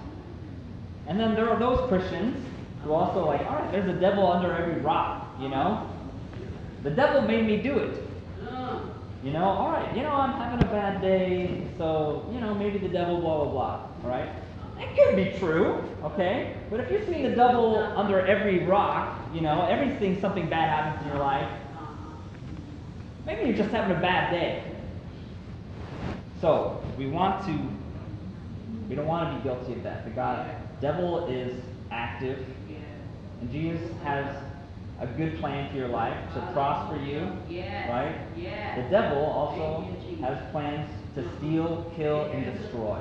And 1.08 1.18
then 1.18 1.34
there 1.34 1.48
are 1.50 1.58
those 1.58 1.88
Christians 1.88 2.36
who 2.84 2.92
also 2.92 3.26
like, 3.26 3.40
all 3.40 3.56
right, 3.56 3.72
there's 3.72 3.88
a 3.88 3.98
devil 3.98 4.30
under 4.30 4.52
every 4.52 4.80
rock, 4.82 5.26
you 5.40 5.48
know? 5.48 5.90
The 6.84 6.90
devil 6.90 7.22
made 7.22 7.44
me 7.44 7.60
do 7.60 7.78
it. 7.78 8.04
You 9.24 9.32
know, 9.32 9.44
all 9.44 9.72
right, 9.72 9.96
you 9.96 10.02
know, 10.04 10.12
I'm 10.12 10.38
having 10.38 10.64
a 10.64 10.70
bad 10.70 11.02
day, 11.02 11.66
so, 11.76 12.30
you 12.32 12.40
know, 12.40 12.54
maybe 12.54 12.78
the 12.78 12.88
devil, 12.88 13.20
blah, 13.20 13.44
blah, 13.44 13.50
blah, 13.50 13.87
all 14.02 14.10
right? 14.10 14.28
It 14.78 14.96
could 14.96 15.16
be 15.16 15.36
true, 15.38 15.82
okay? 16.04 16.54
But 16.70 16.80
if 16.80 16.90
you're 16.90 17.04
seeing 17.06 17.24
the 17.24 17.34
devil 17.34 17.76
under 17.76 18.24
every 18.24 18.64
rock, 18.64 19.18
you 19.34 19.40
know, 19.40 19.66
everything, 19.66 20.20
something 20.20 20.48
bad 20.48 20.68
happens 20.70 21.02
in 21.04 21.08
your 21.12 21.18
life, 21.24 21.50
maybe 23.26 23.48
you're 23.48 23.56
just 23.56 23.70
having 23.70 23.96
a 23.96 24.00
bad 24.00 24.30
day. 24.30 24.62
So, 26.40 26.80
we 26.96 27.08
want 27.08 27.44
to, 27.46 27.58
we 28.88 28.94
don't 28.94 29.06
want 29.08 29.30
to 29.32 29.36
be 29.38 29.42
guilty 29.42 29.72
of 29.72 29.82
that. 29.82 30.04
The 30.04 30.10
God, 30.10 30.48
devil 30.80 31.26
is 31.26 31.60
active, 31.90 32.46
and 33.40 33.50
Jesus 33.50 33.90
has 34.04 34.36
a 35.00 35.06
good 35.06 35.38
plan 35.40 35.70
for 35.70 35.76
your 35.76 35.88
life 35.88 36.16
to 36.34 36.40
prosper 36.52 36.96
you, 37.02 37.32
right? 37.88 38.16
The 38.76 38.88
devil 38.90 39.18
also 39.24 39.82
Thank 39.82 40.02
you, 40.04 40.10
Jesus. 40.10 40.24
has 40.24 40.50
plans 40.52 40.90
to 41.16 41.24
steal, 41.38 41.92
kill, 41.96 42.24
and 42.26 42.44
destroy. 42.56 42.98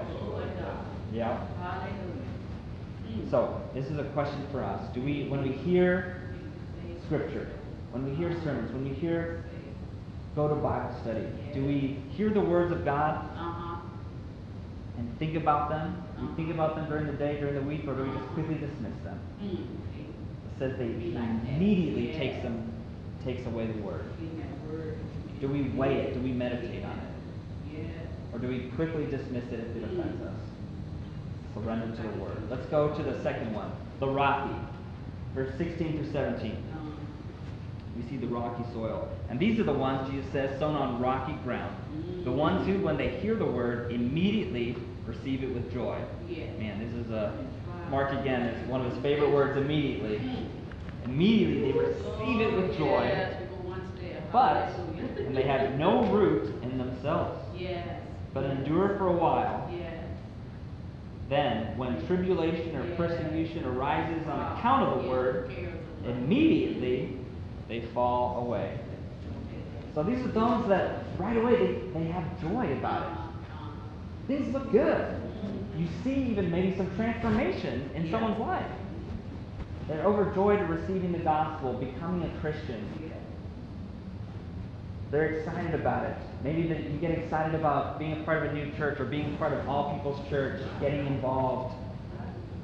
Yeah. 1.13 1.38
Hallelujah. 1.60 2.24
Mm. 3.10 3.32
So, 3.32 3.62
this 3.74 3.86
is 3.88 3.98
a 3.98 4.04
question 4.06 4.46
for 4.52 4.63
us. 4.63 4.82
Do 4.93 5.02
we, 5.02 5.28
when 5.30 5.41
we 5.41 5.52
hear 5.52 6.22
scripture, 7.06 7.48
when 7.91 8.06
we 8.08 8.13
hear 8.15 8.34
sermons, 8.43 8.72
when 8.74 8.84
we 8.84 8.93
hear 8.93 9.43
go 10.36 10.48
to 10.48 10.56
Bible 10.56 10.96
study, 11.02 11.26
do 11.54 11.65
we 11.65 12.00
hear 12.12 12.30
the 12.30 12.41
words 12.41 12.72
of 12.72 12.86
God 12.86 13.15
Uh-huh. 13.36 13.78
and 14.98 15.17
think 15.20 15.36
about 15.36 15.70
them? 15.70 16.04
Do 16.20 16.28
we 16.28 16.34
think 16.36 16.52
about 16.54 16.76
them 16.76 16.88
during 16.89 17.08
the 17.08 17.13
day, 17.13 17.39
during 17.39 17.56
the 17.56 17.62
week, 17.62 17.88
or 17.88 17.96
do 17.96 18.04
we 18.04 18.10
just 18.17 18.30
quickly 18.34 18.56
dismiss 18.56 18.93
them? 19.04 19.20
Mm. 19.41 19.63
It 19.63 20.60
says 20.60 20.78
he 20.80 21.15
immediately 21.15 22.13
takes 22.17 22.43
them, 22.43 22.72
takes 23.24 23.46
away 23.48 23.67
the 23.67 23.82
word. 23.82 24.06
In 24.20 24.38
that 24.39 24.72
word. 24.74 24.98
Do 25.39 25.48
we 25.48 25.70
weigh 25.70 25.98
it? 26.02 26.13
Do 26.15 26.20
we 26.20 26.32
meditate 26.34 26.84
on 26.84 26.98
it? 26.98 27.04
Or 28.34 28.39
do 28.39 28.48
we 28.48 28.70
quickly 28.76 29.06
dismiss 29.06 29.46
it 29.46 29.60
if 29.60 29.76
it 29.78 29.84
offends 29.84 30.22
us? 30.24 30.34
Surrender 31.63 31.96
to 31.96 32.02
the 32.02 32.24
word. 32.24 32.38
Let's 32.50 32.65
go 32.67 32.96
to 32.96 33.04
the 33.04 33.22
second 33.24 33.54
one, 33.54 33.72
the 34.00 34.08
rocky, 34.08 34.56
verse 35.34 35.52
16 35.58 35.98
through 36.04 36.12
17. 36.12 36.52
Um, 36.78 36.98
we 37.96 38.08
see 38.10 38.17
the 38.17 38.28
rocky 38.28 38.63
soil. 38.74 39.10
And 39.30 39.39
these 39.39 39.60
are 39.60 39.63
the 39.63 39.74
ones, 39.74 40.10
Jesus 40.10 40.32
says, 40.32 40.58
sown 40.60 40.76
on 40.76 41.02
rocky 41.02 41.34
ground. 41.43 41.76
The 42.24 42.32
ones 42.32 42.65
who, 42.67 42.80
when 42.82 42.96
they 42.98 43.20
hear 43.20 43.36
the 43.36 43.46
word, 43.46 43.91
immediately 43.91 44.76
receive 45.06 45.43
it 45.43 45.54
with 45.54 45.72
joy. 45.74 46.00
Man, 46.60 46.80
this 46.80 46.93
is 47.06 47.12
a, 47.12 47.34
Mark 47.89 48.12
again, 48.20 48.41
is 48.43 48.70
one 48.70 48.86
of 48.86 48.91
his 48.93 49.02
favorite 49.02 49.32
words, 49.32 49.58
immediately. 49.58 50.22
Immediately 51.06 51.72
they 51.72 51.78
receive 51.80 52.41
it 52.41 52.54
with 52.54 52.78
joy, 52.78 53.04
Yes, 53.06 53.41
we 53.41 53.48
go 53.48 53.70
one 53.70 53.82
step. 53.98 54.24
but, 54.32 54.70
and 55.17 55.36
they 55.36 55.43
have 55.43 55.72
no 55.80 56.06
root 56.12 56.54
in 56.63 56.78
themselves, 56.78 57.39
Yes. 57.58 57.88
but 58.34 58.43
endure 58.43 58.98
for 58.98 59.08
a 59.08 59.13
while. 59.13 59.67
Then, 61.30 61.78
when 61.78 62.06
tribulation 62.08 62.76
or 62.76 62.96
persecution 62.96 63.66
arises 63.66 64.28
on 64.28 64.58
account 64.58 64.84
of 64.88 65.04
the 65.04 65.10
word, 65.10 65.52
immediately 66.06 67.18
they 67.68 67.82
fall 67.94 68.46
away. 68.46 68.80
So 69.94 70.04
these 70.04 70.20
are 70.20 70.28
those 70.30 70.68
that 70.70 71.04
right 71.18 71.36
away 71.36 71.58
they, 71.58 72.00
they 72.00 72.06
have 72.08 72.42
joy 72.42 72.72
about 72.78 73.12
it. 73.12 73.18
Things 74.28 74.54
look 74.54 74.72
good. 74.72 75.22
You 75.78 75.88
see 76.04 76.13
even 76.32 76.50
maybe 76.50 76.76
some 76.78 76.94
transformation 76.96 77.90
in 77.94 78.10
someone's 78.10 78.40
life. 78.40 78.66
They're 79.88 80.04
overjoyed 80.06 80.60
at 80.60 80.70
receiving 80.70 81.12
the 81.13 81.20
gospel, 81.20 81.74
becoming 81.74 82.30
a 82.30 82.40
Christian. 82.40 83.12
They're 85.10 85.39
excited 85.39 85.74
about 85.74 86.06
it. 86.06 86.17
Maybe 86.43 86.67
that 86.67 86.84
you 86.84 86.98
get 87.00 87.12
excited 87.12 87.56
about 87.56 87.98
being 87.98 88.22
a 88.22 88.24
part 88.24 88.46
of 88.46 88.52
a 88.52 88.54
new 88.54 88.72
church 88.74 89.00
or 89.00 89.06
being 89.06 89.38
part 89.38 89.54
of 89.54 89.67
All 89.70 89.96
Peoples 89.96 90.20
Church, 90.30 90.62
getting 90.82 91.08
involved. 91.08 91.76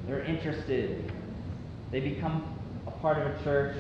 They're 0.08 0.24
interested. 0.24 1.12
They 1.92 2.02
become 2.02 2.44
a 2.86 2.92
part 2.92 3.18
of 3.18 3.28
a 3.28 3.44
church. 3.44 3.78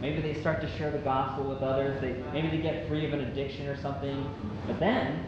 Maybe 0.00 0.22
they 0.22 0.40
start 0.40 0.60
to 0.60 0.78
share 0.78 0.92
the 0.92 0.98
gospel 0.98 1.48
with 1.48 1.62
others. 1.62 2.00
They 2.00 2.14
maybe 2.32 2.56
they 2.56 2.62
get 2.62 2.86
free 2.86 3.04
of 3.06 3.12
an 3.12 3.20
addiction 3.20 3.66
or 3.66 3.76
something. 3.80 4.24
But 4.66 4.78
then, 4.78 5.24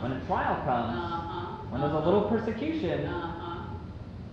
when 0.00 0.12
a 0.12 0.24
trial 0.26 0.62
comes, 0.64 1.72
when 1.72 1.80
there's 1.80 1.94
a 1.94 1.98
little 1.98 2.28
persecution, 2.28 3.12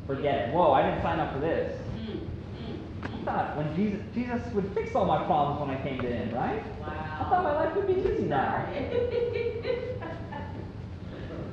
forget. 0.06 0.54
Whoa, 0.54 0.74
I 0.74 0.84
didn't 0.84 1.02
sign 1.02 1.20
up 1.20 1.34
for 1.34 1.40
this. 1.40 1.80
Mm, 1.96 2.20
mm, 2.20 3.22
I 3.22 3.26
thought 3.26 3.58
when 3.58 3.76
Jesus 3.76 4.02
Jesus 4.14 4.54
would 4.54 4.72
fix 4.76 4.94
all 4.94 5.06
my 5.06 5.24
problems 5.26 5.62
when 5.62 5.76
I 5.76 5.82
came 5.82 6.00
to 6.02 6.08
Him, 6.08 6.36
right? 6.36 6.64
Wow. 7.20 7.26
I 7.26 7.30
thought 7.30 7.44
my 7.44 7.54
life 7.54 7.76
would 7.76 7.88
be 7.88 7.94
easy 7.94 8.24
now. 8.24 8.66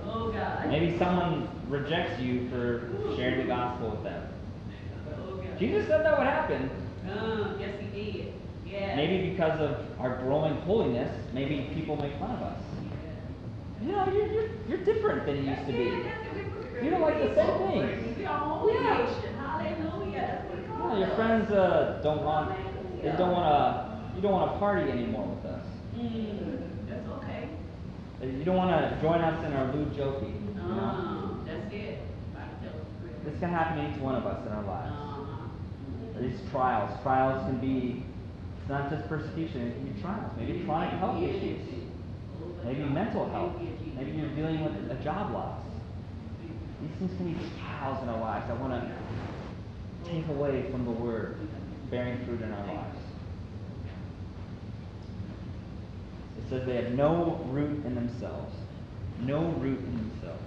Oh, 0.08 0.30
God. 0.32 0.68
Maybe 0.68 0.96
someone 0.98 1.48
rejects 1.68 2.20
you 2.20 2.48
for 2.48 2.88
sharing 3.16 3.38
the 3.38 3.44
gospel 3.44 3.90
with 3.90 4.02
them. 4.04 4.28
Oh, 5.18 5.36
God. 5.36 5.58
Jesus 5.58 5.86
said 5.88 6.04
that 6.04 6.16
would 6.18 6.26
happen. 6.26 6.70
Uh, 7.08 7.54
yes, 7.60 7.74
he 7.80 7.86
did. 8.02 8.32
Yeah. 8.66 8.96
Maybe 8.96 9.30
because 9.30 9.60
of 9.60 9.84
our 10.00 10.16
growing 10.22 10.54
holiness, 10.62 11.12
maybe 11.32 11.70
people 11.74 11.96
make 11.96 12.18
fun 12.18 12.30
of 12.30 12.42
us. 12.42 12.60
You 13.82 13.92
know, 13.92 14.06
you're, 14.12 14.26
you're, 14.26 14.48
you're 14.68 14.84
different 14.84 15.26
than 15.26 15.36
you 15.44 15.50
used 15.50 15.66
to 15.66 15.72
be. 15.72 16.84
You 16.84 16.90
don't 16.90 17.02
like 17.02 17.18
the 17.18 17.34
same 17.34 17.58
things. 17.68 18.16
We 18.18 18.24
are 18.26 18.38
holy 18.38 18.74
Yeah. 18.74 18.98
nation. 18.98 19.34
Hallelujah. 19.34 20.20
That's 20.20 20.48
what 20.48 20.58
it's 20.58 20.68
Yeah, 21.00 21.06
your 21.06 21.14
friends 21.16 21.50
uh, 21.50 22.00
don't 22.02 22.24
want, 22.24 22.52
they 23.02 23.10
don't 23.10 23.32
want 23.32 23.46
to, 23.46 23.85
you 24.16 24.22
don't 24.22 24.32
want 24.32 24.52
to 24.54 24.58
party 24.58 24.90
anymore 24.90 25.26
with 25.28 25.44
us. 25.44 25.66
Mm, 25.94 26.88
that's 26.88 27.06
okay. 27.20 27.48
You 28.22 28.44
don't 28.44 28.56
want 28.56 28.70
to 28.70 29.00
join 29.00 29.20
us 29.20 29.44
in 29.44 29.52
our 29.52 29.72
lewd 29.74 29.94
joking. 29.94 30.54
You 30.56 30.62
know? 30.62 30.80
Uh, 30.80 31.44
that's 31.44 31.72
it. 31.72 32.00
Bible 32.32 32.56
tells 32.62 32.74
us 32.74 33.24
This 33.24 33.38
can 33.38 33.50
happen 33.50 33.84
to 33.84 33.92
each 33.92 34.00
one 34.00 34.14
of 34.14 34.24
us 34.24 34.46
in 34.46 34.52
our 34.52 34.64
lives. 34.64 34.92
Uh-huh. 34.92 36.20
These 36.20 36.40
trials, 36.50 36.90
trials 37.02 37.44
can 37.44 37.60
be, 37.60 38.04
it's 38.60 38.70
not 38.70 38.90
just 38.90 39.06
persecution, 39.08 39.68
it 39.68 39.74
can 39.74 39.92
be 39.92 40.00
trials. 40.00 40.32
Maybe 40.38 40.64
chronic 40.64 40.98
health 40.98 41.22
issues, 41.22 41.60
maybe 42.64 42.84
mental 42.84 43.28
health, 43.30 43.52
maybe 43.94 44.12
you're 44.12 44.34
dealing 44.34 44.64
with 44.64 44.90
a 44.90 45.02
job 45.04 45.32
loss. 45.32 45.62
These 46.80 46.98
things 46.98 47.16
can 47.16 47.32
be 47.34 47.38
trials 47.60 48.02
in 48.02 48.08
our 48.08 48.20
lives 48.20 48.50
I 48.50 48.54
want 48.54 48.72
to 48.72 50.10
take 50.10 50.26
away 50.28 50.70
from 50.70 50.84
the 50.84 50.90
Word 50.90 51.36
bearing 51.90 52.24
fruit 52.24 52.40
in 52.40 52.52
our 52.52 52.66
lives. 52.66 52.98
It 56.35 56.35
says 56.48 56.66
they 56.66 56.76
have 56.76 56.92
no 56.92 57.40
root 57.50 57.84
in 57.84 57.94
themselves. 57.94 58.54
No 59.20 59.46
root 59.60 59.78
in 59.78 59.96
themselves. 59.96 60.42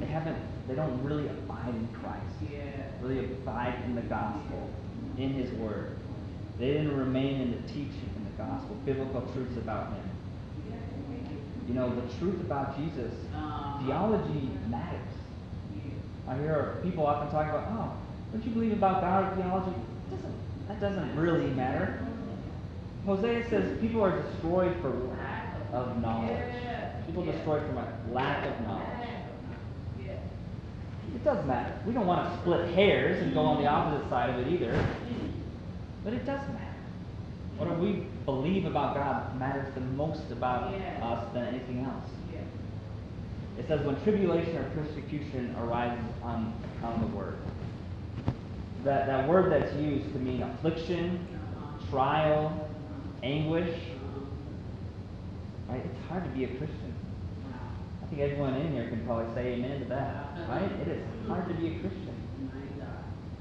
They 0.00 0.06
haven't, 0.06 0.36
they 0.68 0.74
don't 0.74 1.02
really 1.02 1.28
abide 1.28 1.68
in 1.74 1.88
Christ 2.00 2.34
Yeah. 2.52 2.58
really 3.00 3.24
abide 3.24 3.74
in 3.86 3.94
the 3.94 4.02
gospel, 4.02 4.68
in 5.16 5.30
his 5.34 5.50
word. 5.52 5.96
They 6.58 6.72
didn't 6.72 6.96
remain 6.96 7.40
in 7.40 7.50
the 7.52 7.68
teaching 7.68 8.10
in 8.16 8.24
the 8.24 8.42
gospel, 8.42 8.76
biblical 8.84 9.22
truths 9.32 9.56
about 9.56 9.88
him. 9.94 10.02
You 11.68 11.74
know, 11.74 11.94
the 11.94 12.12
truth 12.18 12.40
about 12.40 12.76
Jesus, 12.76 13.14
Uh-huh. 13.34 13.84
theology 13.86 14.50
matters. 14.68 14.98
I 16.28 16.36
hear 16.36 16.76
people 16.82 17.06
often 17.06 17.30
talk 17.30 17.48
about, 17.48 17.68
oh, 17.72 17.92
what 18.32 18.44
you 18.44 18.50
believe 18.52 18.72
about 18.72 19.00
God 19.00 19.32
or 19.32 19.36
theology? 19.42 19.76
Doesn't, 20.10 20.34
that 20.68 20.80
doesn't 20.80 21.16
really 21.16 21.50
matter. 21.50 22.00
Hosea 23.06 23.48
says 23.50 23.80
people 23.80 24.02
are 24.02 24.22
destroyed 24.22 24.76
for 24.80 24.90
lack 24.90 25.56
of 25.72 26.00
knowledge. 26.00 26.54
People 27.06 27.24
destroyed 27.24 27.66
from 27.66 27.78
a 27.78 27.92
lack 28.12 28.46
of 28.46 28.66
knowledge. 28.66 29.08
It 31.14 31.24
does 31.24 31.44
matter. 31.46 31.74
We 31.86 31.92
don't 31.92 32.06
want 32.06 32.32
to 32.32 32.40
split 32.40 32.74
hairs 32.74 33.22
and 33.22 33.34
go 33.34 33.40
on 33.40 33.62
the 33.62 33.68
opposite 33.68 34.08
side 34.08 34.30
of 34.30 34.46
it 34.46 34.52
either. 34.52 34.86
But 36.04 36.14
it 36.14 36.24
does 36.24 36.40
matter. 36.48 36.72
What 37.58 37.68
do 37.68 37.74
we 37.74 38.06
believe 38.24 38.64
about 38.64 38.94
God 38.94 39.38
matters 39.38 39.72
the 39.74 39.80
most 39.80 40.30
about 40.30 40.74
us 40.74 41.34
than 41.34 41.46
anything 41.46 41.84
else. 41.84 42.10
It 43.58 43.68
says 43.68 43.84
when 43.84 44.00
tribulation 44.02 44.56
or 44.56 44.64
persecution 44.70 45.54
arises 45.60 46.04
on 46.22 46.54
on 46.82 47.00
the 47.00 47.06
word. 47.08 47.36
That 48.84 49.06
that 49.06 49.28
word 49.28 49.52
that's 49.52 49.74
used 49.76 50.12
to 50.14 50.18
mean 50.18 50.42
affliction, 50.42 51.26
trial, 51.90 52.68
anguish. 53.22 53.78
Right? 55.68 55.82
It's 55.84 56.08
hard 56.08 56.24
to 56.24 56.30
be 56.30 56.44
a 56.44 56.48
Christian. 56.48 56.94
I 58.02 58.06
think 58.06 58.20
everyone 58.20 58.54
in 58.54 58.72
here 58.72 58.88
can 58.88 59.04
probably 59.06 59.32
say 59.34 59.54
amen 59.54 59.80
to 59.80 59.86
that. 59.86 60.48
Right? 60.48 60.70
It 60.82 60.88
is 60.88 61.02
hard 61.26 61.48
to 61.48 61.54
be 61.54 61.68
a 61.68 61.80
Christian. 61.80 62.12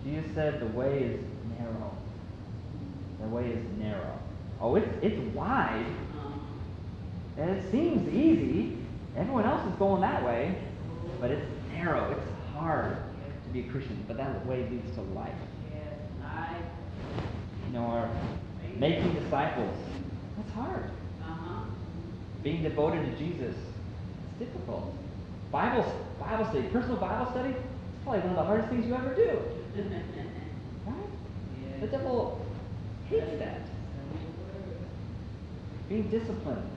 Jesus 0.03 0.33
said 0.33 0.59
the 0.59 0.77
way 0.77 1.03
is 1.03 1.21
narrow. 1.59 1.95
The 3.21 3.27
way 3.27 3.49
is 3.51 3.63
narrow. 3.77 4.17
Oh, 4.59 4.75
it's 4.75 4.87
it's 5.01 5.19
wide, 5.35 5.85
and 7.37 7.49
it 7.51 7.71
seems 7.71 8.07
easy. 8.13 8.77
Everyone 9.15 9.45
else 9.45 9.67
is 9.67 9.75
going 9.77 10.01
that 10.01 10.23
way, 10.23 10.57
but 11.19 11.29
it's 11.31 11.45
narrow. 11.71 12.11
It's 12.11 12.55
hard 12.55 12.97
to 13.43 13.49
be 13.51 13.67
a 13.67 13.71
Christian, 13.71 14.03
but 14.07 14.17
that 14.17 14.45
way 14.45 14.67
leads 14.69 14.95
to 14.95 15.01
life. 15.01 15.33
You 17.67 17.73
know, 17.73 17.85
our 17.85 18.09
making 18.81 19.13
disciples. 19.13 19.77
That's 20.37 20.51
hard. 20.53 20.85
uh-huh. 21.21 21.65
Being 22.43 22.63
devoted 22.63 23.05
to 23.05 23.11
Jesus. 23.17 23.55
It's 24.39 24.49
difficult. 24.49 24.91
Bible 25.51 25.85
Bible 26.19 26.45
study, 26.49 26.67
personal 26.69 26.97
Bible 26.97 27.29
study. 27.31 27.49
It's 27.49 28.03
probably 28.03 28.21
one 28.21 28.31
of 28.31 28.35
the 28.37 28.43
hardest 28.43 28.69
things 28.69 28.85
you 28.87 28.95
ever 28.95 29.15
do. 29.15 29.39
Right? 30.85 31.81
The 31.81 31.87
devil 31.87 32.43
hates 33.07 33.37
that. 33.39 33.61
Being 35.87 36.09
disciplined 36.09 36.67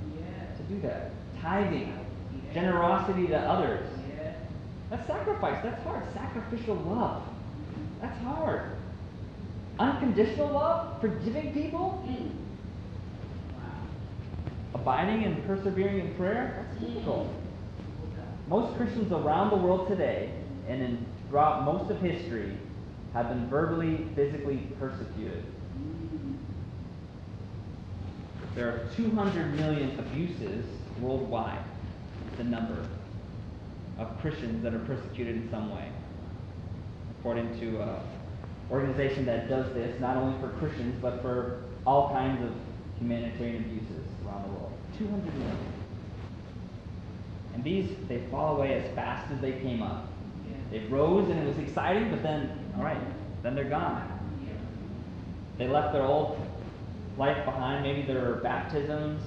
to 0.59 0.63
do 0.75 0.81
that. 0.83 1.11
Tithing, 1.41 1.99
generosity 2.53 3.27
to 3.29 3.39
others. 3.39 3.89
Yes. 4.15 4.37
That's 4.91 5.07
sacrifice. 5.07 5.63
That's 5.63 5.83
hard. 5.85 6.05
Sacrificial 6.13 6.75
love. 6.77 7.23
That's 8.03 8.19
hard. 8.23 8.74
Unconditional 9.79 10.53
love, 10.53 11.01
forgiving 11.01 11.53
people, 11.53 12.05
Mm. 12.07 12.31
Wow. 13.55 14.81
abiding 14.81 15.25
and 15.25 15.45
persevering 15.47 15.99
in 15.99 16.15
prayer. 16.15 16.65
That's 16.79 16.81
difficult. 16.81 17.29
Most 18.49 18.77
Christians 18.77 19.11
around 19.11 19.51
the 19.51 19.57
world 19.57 19.89
today, 19.89 20.31
and 20.69 20.83
in, 20.83 21.07
throughout 21.29 21.65
most 21.65 21.91
of 21.91 22.01
history, 22.01 22.57
have 23.15 23.29
been 23.29 23.49
verbally, 23.49 24.07
physically 24.15 24.69
persecuted. 24.79 25.45
There 28.55 28.69
are 28.69 28.89
200 28.97 29.55
million 29.55 29.99
abuses 29.99 30.65
worldwide, 31.01 31.65
the 32.37 32.45
number 32.45 32.87
of 33.99 34.21
Christians 34.21 34.63
that 34.63 34.75
are 34.75 34.79
persecuted 34.81 35.37
in 35.37 35.51
some 35.51 35.75
way. 35.75 35.89
According 37.19 37.59
to 37.61 37.81
an 37.83 37.97
organization 38.71 39.27
that 39.27 39.49
does 39.49 39.73
this, 39.75 40.01
not 40.01 40.17
only 40.17 40.39
for 40.41 40.49
Christians, 40.59 40.99
but 41.01 41.21
for 41.23 41.63
all 41.87 42.11
kinds 42.11 42.43
of 42.43 42.53
humanitarian 42.99 43.65
abuses 43.65 44.05
around 44.25 44.45
the 44.45 44.49
world. 44.51 44.73
200 44.99 45.35
million. 45.35 45.57
And 47.55 47.65
these, 47.65 47.91
they 48.09 48.19
fall 48.31 48.57
away 48.57 48.75
as 48.75 48.95
fast 48.95 49.31
as 49.31 49.41
they 49.41 49.53
came 49.53 49.83
up. 49.83 50.09
They 50.71 50.81
rose 50.87 51.29
and 51.29 51.39
it 51.39 51.47
was 51.47 51.59
exciting, 51.59 52.11
but 52.11 52.23
then, 52.23 52.51
all 52.77 52.83
right, 52.83 53.01
then 53.43 53.55
they're 53.55 53.65
gone. 53.65 54.11
They 55.57 55.69
left 55.69 55.93
their 55.93 56.03
old 56.03 56.41
life 57.17 57.45
behind. 57.45 57.85
Maybe 57.85 58.03
there 58.03 58.33
are 58.33 58.37
baptisms. 58.37 59.23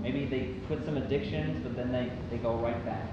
Maybe 0.00 0.26
they 0.26 0.54
quit 0.66 0.84
some 0.84 0.96
addictions, 0.96 1.60
but 1.62 1.76
then 1.76 1.90
they, 1.90 2.10
they 2.30 2.40
go 2.40 2.54
right 2.56 2.84
back. 2.84 3.08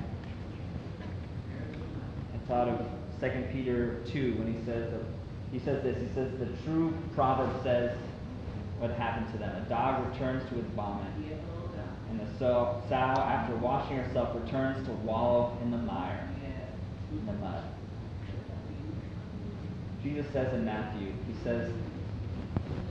I 2.34 2.48
thought 2.48 2.68
of 2.68 2.80
2 3.20 3.30
Peter 3.52 4.02
2 4.08 4.36
when 4.36 4.54
he 4.54 4.64
says, 4.66 4.94
he 5.52 5.60
says 5.60 5.84
this. 5.84 5.98
He 6.02 6.14
says, 6.14 6.32
the 6.40 6.48
true 6.64 6.94
proverb 7.16 7.64
says 7.64 7.98
what 8.78 8.92
happened 8.92 9.32
to 9.34 9.38
them. 9.38 9.56
A 9.66 9.70
dog 9.70 10.12
returns 10.12 10.48
to 10.50 10.60
its 10.60 10.70
vomit, 10.76 11.12
and 12.10 12.20
the 12.20 12.40
sow, 12.40 12.82
after 12.92 13.56
washing 13.58 13.98
herself, 13.98 14.36
returns 14.44 14.86
to 14.88 14.94
wallow 14.94 15.58
in 15.62 15.72
the 15.72 15.78
mire, 15.78 16.28
in 17.12 17.26
the 17.26 17.34
mud. 17.34 17.64
Jesus 20.02 20.26
says 20.32 20.54
in 20.54 20.66
Matthew, 20.66 21.08
he 21.28 21.44
says, 21.44 21.72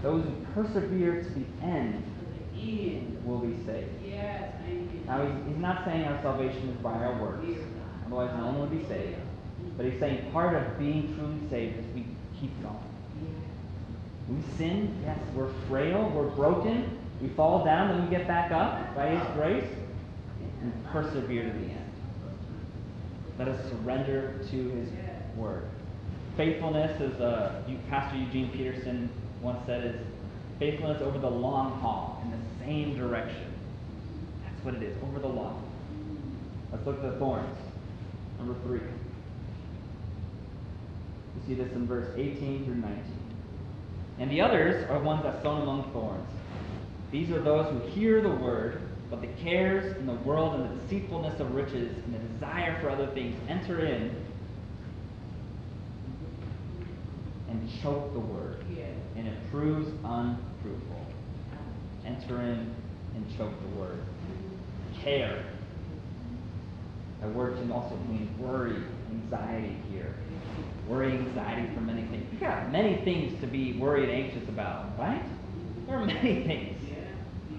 those 0.02 0.24
who 0.24 0.46
persevere 0.54 1.22
to 1.22 1.30
the 1.30 1.46
end 1.62 2.04
will 3.24 3.38
be 3.38 3.56
saved. 3.64 3.88
Now, 5.06 5.24
he's, 5.24 5.46
he's 5.46 5.56
not 5.56 5.84
saying 5.84 6.04
our 6.04 6.20
salvation 6.22 6.68
is 6.68 6.76
by 6.82 6.92
our 6.92 7.20
works, 7.20 7.46
otherwise 8.06 8.30
no 8.36 8.46
one 8.46 8.60
would 8.60 8.70
be 8.70 8.86
saved. 8.86 9.16
But 9.76 9.86
he's 9.86 9.98
saying 9.98 10.30
part 10.32 10.54
of 10.54 10.78
being 10.78 11.14
truly 11.16 11.48
saved 11.48 11.78
is 11.78 11.86
we 11.94 12.06
keep 12.40 12.50
going. 12.62 12.76
We 14.28 14.36
sin, 14.56 14.94
yes, 15.04 15.18
we're 15.34 15.52
frail, 15.68 16.10
we're 16.14 16.28
broken, 16.30 16.98
we 17.22 17.28
fall 17.30 17.64
down, 17.64 17.88
then 17.88 18.04
we 18.04 18.10
get 18.10 18.28
back 18.28 18.52
up 18.52 18.94
by 18.94 19.16
his 19.16 19.26
grace 19.34 19.64
and 20.60 20.86
persevere 20.86 21.44
to 21.44 21.58
the 21.58 21.64
end. 21.64 21.90
Let 23.38 23.48
us 23.48 23.70
surrender 23.70 24.38
to 24.50 24.56
his 24.70 24.88
word. 25.36 25.68
Faithfulness, 26.36 27.00
as 27.00 27.20
uh, 27.20 27.62
Pastor 27.88 28.18
Eugene 28.18 28.50
Peterson 28.50 29.08
once 29.40 29.64
said, 29.66 29.84
is 29.84 30.00
faithfulness 30.58 31.00
over 31.02 31.18
the 31.18 31.30
long 31.30 31.80
haul 31.80 32.22
in 32.24 32.30
the 32.30 32.64
same 32.64 32.96
direction. 32.96 33.52
That's 34.44 34.64
what 34.64 34.74
it 34.74 34.82
is, 34.82 34.96
over 35.02 35.18
the 35.20 35.28
long. 35.28 35.64
Let's 36.70 36.84
look 36.84 36.96
at 36.96 37.12
the 37.12 37.18
thorns. 37.18 37.56
Number 38.38 38.54
three. 38.64 38.80
You 41.46 41.54
see 41.54 41.62
this 41.62 41.72
in 41.72 41.86
verse 41.86 42.08
18 42.16 42.64
through 42.64 42.74
19. 42.74 43.02
And 44.18 44.30
the 44.30 44.40
others 44.40 44.88
are 44.90 44.98
ones 44.98 45.22
that 45.22 45.42
sown 45.42 45.62
among 45.62 45.92
thorns. 45.92 46.28
These 47.12 47.30
are 47.30 47.40
those 47.40 47.70
who 47.70 47.88
hear 47.90 48.20
the 48.20 48.28
word, 48.28 48.82
but 49.10 49.20
the 49.20 49.28
cares 49.42 49.96
in 49.96 50.06
the 50.06 50.14
world 50.14 50.60
and 50.60 50.64
the 50.70 50.82
deceitfulness 50.82 51.40
of 51.40 51.54
riches 51.54 51.96
and 52.04 52.14
the 52.14 52.18
desire 52.18 52.78
for 52.80 52.90
other 52.90 53.06
things 53.08 53.36
enter 53.48 53.84
in 53.84 54.14
and 57.48 57.70
choke 57.82 58.12
the 58.12 58.18
word, 58.18 58.62
and 59.16 59.26
it 59.26 59.50
proves 59.50 59.88
unfruitful. 60.04 61.06
Enter 62.04 62.42
in 62.42 62.74
and 63.14 63.36
choke 63.36 63.54
the 63.62 63.80
word. 63.80 63.98
Care. 65.02 65.44
That 67.20 67.34
word 67.34 67.56
can 67.56 67.72
also 67.72 67.96
mean 68.08 68.28
worry, 68.38 68.76
anxiety 69.10 69.76
here. 69.90 70.14
Worry, 70.88 71.12
anxiety 71.12 71.68
for 71.74 71.80
many 71.82 72.02
things. 72.06 72.26
We 72.32 72.38
got 72.38 72.72
many 72.72 72.96
things 73.04 73.38
to 73.42 73.46
be 73.46 73.74
worried, 73.74 74.08
anxious 74.08 74.48
about, 74.48 74.98
right? 74.98 75.22
There 75.86 75.96
are 75.96 76.04
many 76.06 76.44
things. 76.46 76.78
Yeah, 76.88 76.96
yeah, 77.52 77.58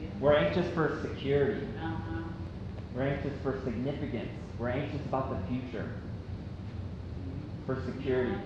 yeah. 0.00 0.08
We're 0.20 0.34
anxious 0.34 0.72
for 0.74 1.00
security. 1.02 1.66
Uh-huh. 1.82 2.22
We're 2.94 3.02
anxious 3.08 3.32
for 3.42 3.60
significance. 3.64 4.30
We're 4.60 4.68
anxious 4.68 5.00
about 5.06 5.30
the 5.30 5.48
future. 5.48 5.90
For 7.66 7.82
security. 7.84 8.36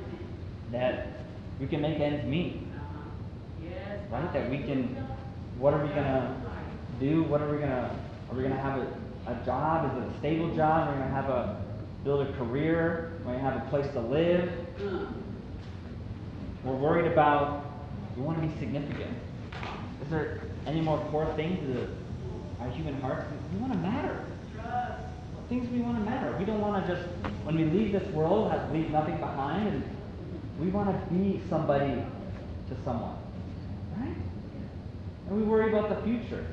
That 0.71 1.09
we 1.61 1.66
can 1.66 1.83
make 1.83 2.01
ends 2.01 2.25
meet. 2.27 2.57
Uh-huh. 2.75 2.99
Yes. 3.62 4.01
Right? 4.11 4.33
That 4.33 4.49
we 4.51 4.59
can 4.59 4.97
what 5.59 5.75
are 5.75 5.83
we 5.85 5.88
gonna 5.90 6.35
do? 6.99 7.23
What 7.25 7.42
are 7.42 7.51
we 7.53 7.59
gonna 7.59 7.95
are 8.31 8.35
we 8.37 8.42
gonna 8.42 8.57
have 8.61 8.79
a, 8.79 9.31
a 9.31 9.45
job? 9.45 9.92
Is 9.92 10.03
it 10.03 10.16
a 10.16 10.18
stable 10.18 10.55
job? 10.57 10.88
Are 10.88 10.92
we 10.92 10.99
gonna 11.01 11.14
have 11.14 11.29
a 11.29 11.62
build 12.03 12.27
a 12.27 12.33
career? 12.33 13.12
We 13.26 13.32
have 13.38 13.56
a 13.56 13.70
place 13.70 13.87
to 13.92 14.00
live? 14.00 14.50
Uh, 14.80 15.06
We're 16.64 16.76
worried 16.76 17.11
about 17.11 17.64
we 18.16 18.22
want 18.22 18.40
to 18.42 18.46
be 18.46 18.58
significant. 18.58 19.16
Is 20.02 20.08
there 20.11 20.40
any 20.66 20.80
more 20.80 20.98
core 21.11 21.32
things 21.37 21.58
to 21.61 21.88
our 22.61 22.68
human 22.70 23.00
hearts? 23.00 23.24
We 23.54 23.61
want 23.61 23.72
to 23.72 23.78
matter. 23.78 24.24
Trust. 24.54 25.02
Things 25.48 25.70
we 25.70 25.80
want 25.80 25.98
to 25.98 26.04
matter. 26.04 26.37
We 26.38 26.44
don't 26.44 26.61
want 26.61 26.87
to 26.87 26.94
just 26.94 27.08
when 27.44 27.56
we 27.56 27.64
leave 27.64 27.92
this 27.92 28.06
world 28.14 28.50
have 28.52 28.70
leave 28.72 28.90
nothing 28.90 29.18
behind, 29.18 29.68
and 29.68 29.85
we 30.61 30.68
want 30.68 30.88
to 30.90 31.14
be 31.14 31.40
somebody 31.48 31.94
to 31.94 32.76
someone, 32.85 33.16
right? 33.98 34.16
And 35.28 35.37
we 35.37 35.42
worry 35.42 35.72
about 35.72 35.88
the 35.88 36.02
future. 36.02 36.44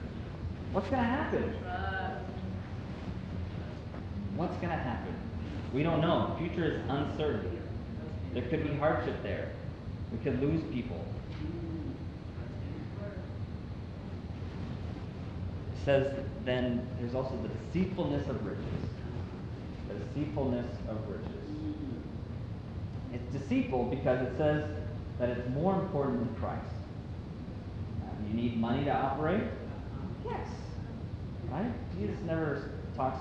What's 0.71 0.89
going 0.89 1.01
to 1.01 1.07
happen? 1.09 1.55
Trust. 1.63 2.25
What's 4.35 4.55
going 4.57 4.69
to 4.69 4.75
happen? 4.75 5.15
We 5.73 5.83
don't 5.83 6.01
know. 6.01 6.33
The 6.33 6.47
future 6.47 6.65
is 6.65 6.81
uncertain. 6.89 7.61
There 8.33 8.43
could 8.43 8.63
be 8.63 8.75
hardship 8.75 9.21
there. 9.23 9.51
We 10.11 10.17
could 10.19 10.41
lose 10.41 10.61
people. 10.71 11.03
It 15.73 15.85
says 15.85 16.13
then 16.45 16.87
there's 16.99 17.15
also 17.15 17.37
the 17.41 17.49
deceitfulness 17.49 18.27
of 18.27 18.45
riches. 18.45 18.65
The 19.87 19.95
deceitfulness 19.95 20.65
of 20.87 20.97
riches. 21.07 21.29
It's 23.13 23.33
deceitful 23.33 23.85
because 23.85 24.27
it 24.27 24.37
says 24.37 24.69
that 25.19 25.29
it's 25.29 25.49
more 25.49 25.75
important 25.75 26.19
than 26.19 26.35
Christ. 26.35 26.73
Uh, 28.01 28.27
you 28.27 28.33
need 28.33 28.57
money 28.57 28.85
to 28.85 28.91
operate? 28.91 29.43
Yes. 30.25 30.47
Right? 31.51 31.71
Jesus 31.99 32.17
never 32.25 32.71
talks 32.95 33.19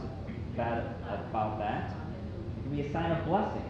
bad 0.56 0.94
about 1.30 1.58
that. 1.58 1.94
Can 2.68 2.76
be 2.76 2.82
a 2.82 2.92
sign 2.92 3.12
of 3.12 3.24
blessing. 3.24 3.64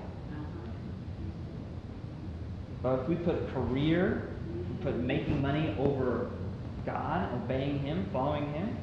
But 2.83 3.01
if 3.01 3.09
we 3.09 3.15
put 3.15 3.53
career, 3.55 4.31
we 4.53 4.85
put 4.85 4.97
making 4.97 5.41
money 5.41 5.77
over 5.79 6.31
God, 6.85 7.33
obeying 7.45 7.79
Him, 7.79 8.09
following 8.13 8.53
Him, 8.53 8.77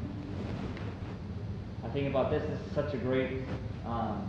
I 1.83 1.89
think 1.89 2.07
about 2.07 2.31
this. 2.31 2.43
This 2.49 2.59
is 2.59 2.73
such 2.73 2.93
a 2.93 2.97
great 2.97 3.41
um, 3.85 4.25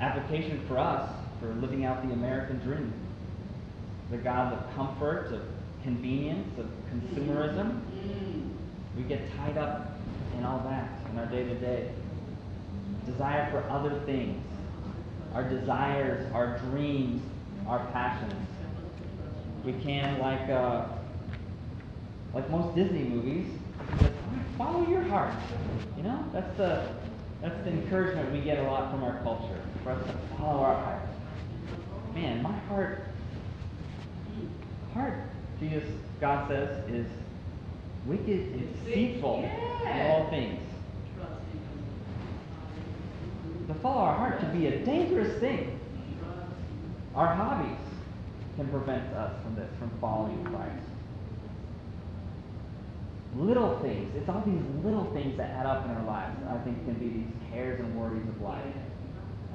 application 0.00 0.64
for 0.66 0.78
us 0.78 1.10
for 1.40 1.54
living 1.54 1.84
out 1.84 2.06
the 2.06 2.12
American 2.12 2.58
dream. 2.58 2.92
The 4.10 4.16
God 4.18 4.52
of 4.52 4.74
comfort, 4.74 5.32
of 5.32 5.42
convenience, 5.82 6.58
of 6.58 6.66
consumerism. 6.92 7.80
Mm. 7.80 8.50
We 8.96 9.02
get 9.04 9.30
tied 9.36 9.58
up 9.58 9.92
in 10.36 10.44
all 10.44 10.58
that 10.60 10.90
in 11.10 11.18
our 11.18 11.26
day 11.26 11.44
to 11.44 11.54
day. 11.54 11.90
Desire 13.10 13.50
for 13.50 13.68
other 13.70 14.00
things. 14.06 14.42
Our 15.34 15.48
desires, 15.48 16.30
our 16.32 16.58
dreams, 16.58 17.22
our 17.66 17.86
passions. 17.92 18.34
We 19.64 19.72
can, 19.74 20.18
like, 20.18 20.48
uh, 20.48 20.86
like 22.34 22.48
most 22.50 22.74
Disney 22.74 23.04
movies, 23.04 23.46
just 24.00 24.12
follow 24.56 24.88
your 24.88 25.02
heart. 25.02 25.34
You 25.96 26.02
know, 26.04 26.24
that's 26.32 26.56
the 26.56 26.88
that's 27.40 27.62
the 27.64 27.70
encouragement 27.70 28.32
we 28.32 28.40
get 28.40 28.58
a 28.58 28.62
lot 28.62 28.90
from 28.90 29.04
our 29.04 29.20
culture 29.22 29.60
for 29.84 29.90
us 29.92 30.04
to 30.06 30.12
follow 30.36 30.60
our 30.60 30.74
heart. 30.74 31.02
Man, 32.14 32.42
my 32.42 32.52
heart, 32.68 33.04
heart, 34.92 35.14
Jesus, 35.60 35.84
God 36.20 36.48
says, 36.48 36.88
is 36.90 37.06
wicked 38.06 38.52
and 38.54 38.84
deceitful 38.84 39.44
in 39.44 40.06
all 40.06 40.28
things. 40.30 40.60
Trust 41.16 41.42
follow 43.82 44.02
our 44.02 44.16
heart 44.16 44.40
can 44.40 44.58
be 44.58 44.66
a 44.66 44.84
dangerous 44.84 45.38
thing. 45.40 45.78
Our 47.14 47.34
hobbies 47.34 47.78
can 48.56 48.68
prevent 48.68 49.12
us 49.14 49.34
from 49.42 49.54
this, 49.54 49.68
from 49.78 49.90
following 50.00 50.44
Christ. 50.44 50.84
Little 53.36 53.78
things, 53.80 54.14
it's 54.16 54.28
all 54.28 54.42
these 54.44 54.62
little 54.84 55.12
things 55.12 55.36
that 55.36 55.50
add 55.50 55.66
up 55.66 55.84
in 55.84 55.90
our 55.92 56.04
lives, 56.04 56.36
I 56.48 56.58
think 56.64 56.84
can 56.84 56.94
be 56.94 57.08
these 57.08 57.50
cares 57.52 57.78
and 57.78 57.94
worries 57.94 58.26
of 58.28 58.40
life. 58.40 58.62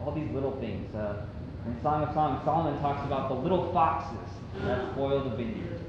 All 0.02 0.14
these 0.14 0.30
little 0.32 0.60
things. 0.60 0.94
Uh, 0.96 1.26
in 1.66 1.82
Song 1.82 2.04
of 2.04 2.14
Songs, 2.14 2.44
Solomon 2.44 2.80
talks 2.82 3.06
about 3.06 3.30
the 3.30 3.36
little 3.36 3.72
foxes 3.72 4.30
that 4.66 4.92
spoil 4.92 5.24
the 5.24 5.36
vineyard. 5.36 5.80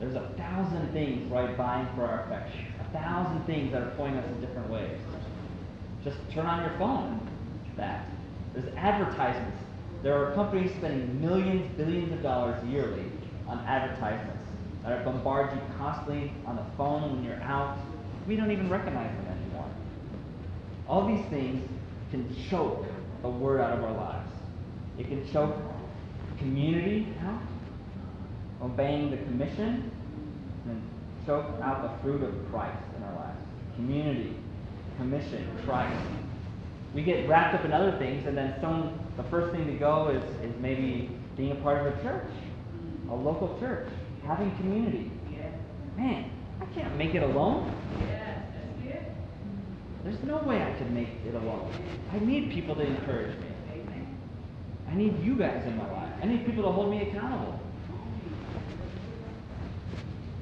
There's 0.00 0.14
a 0.14 0.32
thousand 0.36 0.92
things 0.92 1.30
right 1.30 1.56
vying 1.56 1.86
for 1.94 2.04
our 2.04 2.24
affection. 2.24 2.66
A 2.80 2.92
thousand 2.92 3.44
things 3.44 3.72
that 3.72 3.82
are 3.82 3.90
pointing 3.96 4.18
us 4.18 4.26
in 4.26 4.40
different 4.40 4.70
ways. 4.70 4.98
Just 6.04 6.16
turn 6.32 6.46
on 6.46 6.62
your 6.62 6.78
phone. 6.78 7.20
That. 7.76 8.06
There's 8.54 8.74
advertisements. 8.76 9.58
There 10.02 10.14
are 10.14 10.34
companies 10.34 10.70
spending 10.78 11.20
millions, 11.20 11.76
billions 11.76 12.12
of 12.12 12.22
dollars 12.22 12.64
yearly 12.66 13.04
on 13.46 13.58
advertisements 13.60 14.46
that 14.82 14.92
are 14.92 15.04
bombard 15.04 15.54
you 15.54 15.60
constantly 15.76 16.32
on 16.46 16.56
the 16.56 16.64
phone 16.76 17.16
when 17.16 17.24
you're 17.24 17.42
out. 17.42 17.78
We 18.26 18.36
don't 18.36 18.50
even 18.50 18.68
recognize 18.70 19.10
them 19.16 19.26
anymore. 19.26 19.68
All 20.88 21.06
these 21.06 21.24
things 21.26 21.68
can 22.10 22.34
choke 22.48 22.86
the 23.22 23.28
word 23.28 23.60
out 23.60 23.76
of 23.76 23.84
our 23.84 23.92
lives. 23.92 24.30
It 24.98 25.08
can 25.08 25.30
choke 25.32 25.56
community 26.38 27.08
out. 27.22 27.42
obeying 28.62 29.10
the 29.10 29.16
commission, 29.18 29.90
and 30.66 30.82
choke 31.26 31.46
out 31.62 31.82
the 31.82 32.02
fruit 32.02 32.22
of 32.22 32.34
Christ 32.50 32.82
in 32.96 33.02
our 33.04 33.14
lives. 33.14 33.38
Community, 33.76 34.36
commission, 34.98 35.48
Christ. 35.64 36.04
We 36.94 37.02
get 37.02 37.28
wrapped 37.28 37.54
up 37.54 37.64
in 37.64 37.72
other 37.72 37.96
things, 37.98 38.26
and 38.26 38.36
then 38.36 38.54
some. 38.60 38.98
The 39.16 39.24
first 39.24 39.52
thing 39.54 39.66
to 39.66 39.72
go 39.72 40.08
is, 40.08 40.22
is 40.44 40.54
maybe 40.60 41.10
being 41.36 41.52
a 41.52 41.56
part 41.56 41.84
of 41.84 41.98
a 41.98 42.02
church, 42.02 42.30
a 43.10 43.14
local 43.14 43.58
church, 43.58 43.88
having 44.24 44.54
community. 44.56 45.10
Man, 45.96 46.30
I 46.60 46.64
can't 46.66 46.96
make 46.96 47.14
it 47.14 47.22
alone. 47.22 47.74
There's 50.04 50.22
no 50.22 50.38
way 50.38 50.62
I 50.62 50.72
can 50.78 50.94
make 50.94 51.08
it 51.26 51.34
alone. 51.34 51.72
I 52.12 52.18
need 52.20 52.52
people 52.52 52.74
to 52.76 52.82
encourage 52.82 53.36
me. 53.38 53.46
I 54.88 54.94
need 54.94 55.22
you 55.22 55.34
guys 55.36 55.64
in 55.66 55.76
my 55.76 55.90
life. 55.90 56.12
I 56.22 56.26
need 56.26 56.46
people 56.46 56.62
to 56.62 56.70
hold 56.70 56.90
me 56.90 57.08
accountable. 57.08 57.60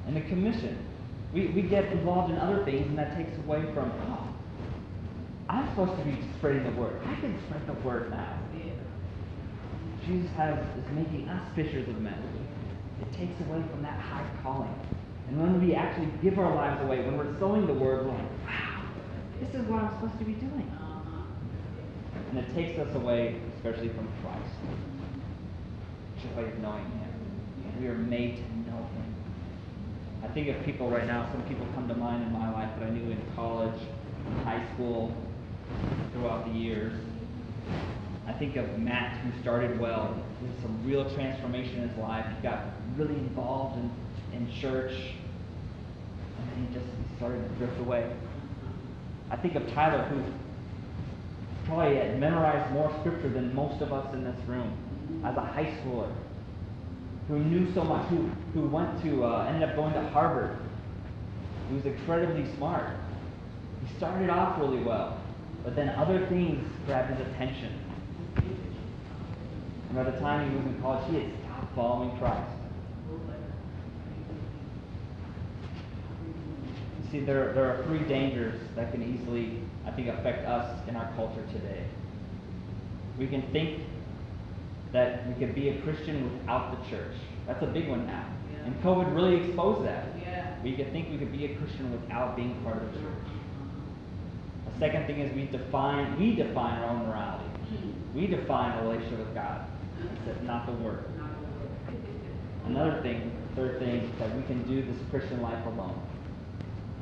And 0.05 0.15
the 0.15 0.21
commission. 0.21 0.85
We, 1.33 1.47
we 1.47 1.63
get 1.63 1.91
involved 1.91 2.31
in 2.31 2.37
other 2.37 2.63
things, 2.63 2.87
and 2.87 2.97
that 2.97 3.17
takes 3.17 3.37
away 3.39 3.61
from, 3.73 3.91
oh, 4.07 4.27
supposed 5.77 5.99
to 5.99 6.05
be 6.05 6.17
spreading 6.39 6.63
the 6.63 6.71
word. 6.71 6.99
I 7.05 7.13
can 7.21 7.39
spread 7.45 7.67
the 7.67 7.73
word 7.85 8.09
now. 8.09 8.39
Jesus 10.07 10.31
has, 10.31 10.57
is 10.75 10.89
making 10.91 11.29
us 11.29 11.43
fishers 11.55 11.87
of 11.87 12.01
men. 12.01 12.17
It 12.99 13.13
takes 13.13 13.39
away 13.41 13.61
from 13.69 13.83
that 13.83 13.99
high 13.99 14.25
calling. 14.41 14.73
And 15.27 15.39
when 15.39 15.61
we 15.61 15.75
actually 15.75 16.09
give 16.23 16.39
our 16.39 16.55
lives 16.55 16.81
away, 16.81 17.05
when 17.05 17.15
we're 17.15 17.37
sowing 17.37 17.67
the 17.67 17.73
word, 17.73 18.07
we're 18.07 18.13
like, 18.13 18.47
wow, 18.47 18.89
this 19.39 19.53
is 19.53 19.67
what 19.67 19.83
I'm 19.83 19.93
supposed 19.99 20.17
to 20.17 20.25
be 20.25 20.33
doing. 20.33 20.67
Uh-huh. 20.73 21.21
And 22.31 22.39
it 22.39 22.55
takes 22.55 22.79
us 22.79 22.95
away, 22.95 23.39
especially 23.57 23.89
from 23.89 24.07
Christ. 24.23 24.49
Joy 26.23 26.41
of 26.41 26.57
knowing 26.57 26.85
Him. 26.85 27.79
We 27.79 27.87
are 27.87 27.97
made 27.97 28.37
to 28.37 28.71
know 28.71 28.77
Him. 28.77 29.15
I 30.23 30.27
think 30.29 30.47
of 30.47 30.65
people 30.65 30.89
right 30.89 31.05
now, 31.05 31.29
some 31.31 31.43
people 31.43 31.67
come 31.75 31.87
to 31.87 31.93
mind 31.93 32.23
in 32.23 32.33
my 32.33 32.51
life 32.51 32.71
that 32.79 32.87
I 32.87 32.89
knew 32.89 33.11
in 33.11 33.21
college, 33.35 33.79
in 34.25 34.43
high 34.43 34.65
school, 34.73 35.13
throughout 36.13 36.45
the 36.45 36.51
years. 36.51 36.93
I 38.27 38.33
think 38.33 38.55
of 38.55 38.77
Matt, 38.79 39.17
who 39.19 39.41
started 39.41 39.79
well, 39.79 40.21
with 40.41 40.61
some 40.61 40.85
real 40.85 41.09
transformation 41.13 41.81
in 41.81 41.89
his 41.89 41.97
life. 41.97 42.25
He 42.35 42.43
got 42.43 42.65
really 42.97 43.15
involved 43.15 43.77
in, 43.79 43.91
in 44.35 44.51
church, 44.61 44.91
and 44.91 46.51
then 46.51 46.67
he 46.67 46.73
just 46.73 46.85
started 47.17 47.41
to 47.41 47.55
drift 47.55 47.79
away. 47.79 48.11
I 49.29 49.37
think 49.37 49.55
of 49.55 49.67
Tyler, 49.73 50.03
who 50.05 50.23
probably 51.65 51.97
had 51.97 52.19
memorized 52.19 52.71
more 52.73 52.95
scripture 52.99 53.29
than 53.29 53.53
most 53.53 53.81
of 53.81 53.91
us 53.91 54.13
in 54.13 54.23
this 54.23 54.39
room 54.47 54.71
as 55.25 55.35
a 55.35 55.41
high 55.41 55.77
schooler, 55.81 56.11
who 57.27 57.39
knew 57.39 57.73
so 57.73 57.83
much, 57.83 58.07
who, 58.09 58.29
who 58.53 58.67
went 58.67 59.01
to, 59.03 59.25
uh, 59.25 59.45
ended 59.49 59.69
up 59.69 59.75
going 59.75 59.93
to 59.93 60.01
Harvard, 60.09 60.57
He 61.69 61.75
was 61.75 61.85
incredibly 61.85 62.45
smart. 62.55 62.95
He 63.85 63.97
started 63.97 64.29
off 64.29 64.59
really 64.59 64.81
well, 64.81 65.16
but 65.67 65.75
then 65.75 65.89
other 65.89 66.25
things 66.27 66.65
grabbed 66.85 67.13
his 67.13 67.27
attention. 67.27 67.77
And 68.37 69.95
by 69.95 70.03
the 70.03 70.17
time 70.17 70.49
he 70.49 70.55
was 70.55 70.65
in 70.65 70.81
college, 70.81 71.11
he 71.11 71.15
had 71.15 71.29
stopped 71.43 71.75
following 71.75 72.17
Christ. 72.17 72.49
You 77.03 77.11
see, 77.11 77.19
there, 77.19 77.51
there 77.51 77.65
are 77.65 77.83
three 77.83 77.99
dangers 78.07 78.57
that 78.77 78.93
can 78.93 79.03
easily, 79.03 79.59
I 79.85 79.91
think, 79.91 80.07
affect 80.07 80.47
us 80.47 80.87
in 80.87 80.95
our 80.95 81.11
culture 81.17 81.45
today. 81.51 81.83
We 83.19 83.27
can 83.27 83.41
think 83.51 83.81
that 84.93 85.27
we 85.27 85.33
could 85.33 85.53
be 85.53 85.67
a 85.67 85.81
Christian 85.81 86.31
without 86.39 86.79
the 86.79 86.89
church. 86.89 87.15
That's 87.45 87.61
a 87.61 87.67
big 87.67 87.89
one 87.89 88.07
now. 88.07 88.25
Yeah. 88.53 88.67
And 88.67 88.83
COVID 88.83 89.13
really 89.13 89.43
exposed 89.43 89.85
that. 89.85 90.05
Yeah. 90.17 90.63
We 90.63 90.77
could 90.77 90.93
think 90.93 91.09
we 91.09 91.17
could 91.17 91.33
be 91.33 91.43
a 91.43 91.57
Christian 91.57 91.91
without 91.91 92.37
being 92.37 92.55
part 92.63 92.81
of 92.81 92.93
the 92.93 92.99
church. 92.99 93.36
Second 94.79 95.07
thing 95.07 95.19
is 95.19 95.33
we 95.33 95.45
define 95.45 96.19
we 96.19 96.35
define 96.35 96.79
our 96.79 96.89
own 96.89 97.07
morality. 97.07 97.49
We 98.13 98.27
define 98.27 98.77
a 98.77 98.83
relationship 98.83 99.19
with 99.19 99.33
God. 99.33 99.65
It's 100.27 100.43
not 100.43 100.65
the 100.67 100.73
Word. 100.73 101.05
Another 102.65 103.01
thing, 103.01 103.31
third 103.55 103.79
thing, 103.79 104.01
is 104.01 104.19
that 104.19 104.35
we 104.35 104.43
can 104.43 104.61
do 104.67 104.83
this 104.83 104.97
Christian 105.09 105.41
life 105.41 105.65
alone. 105.65 105.99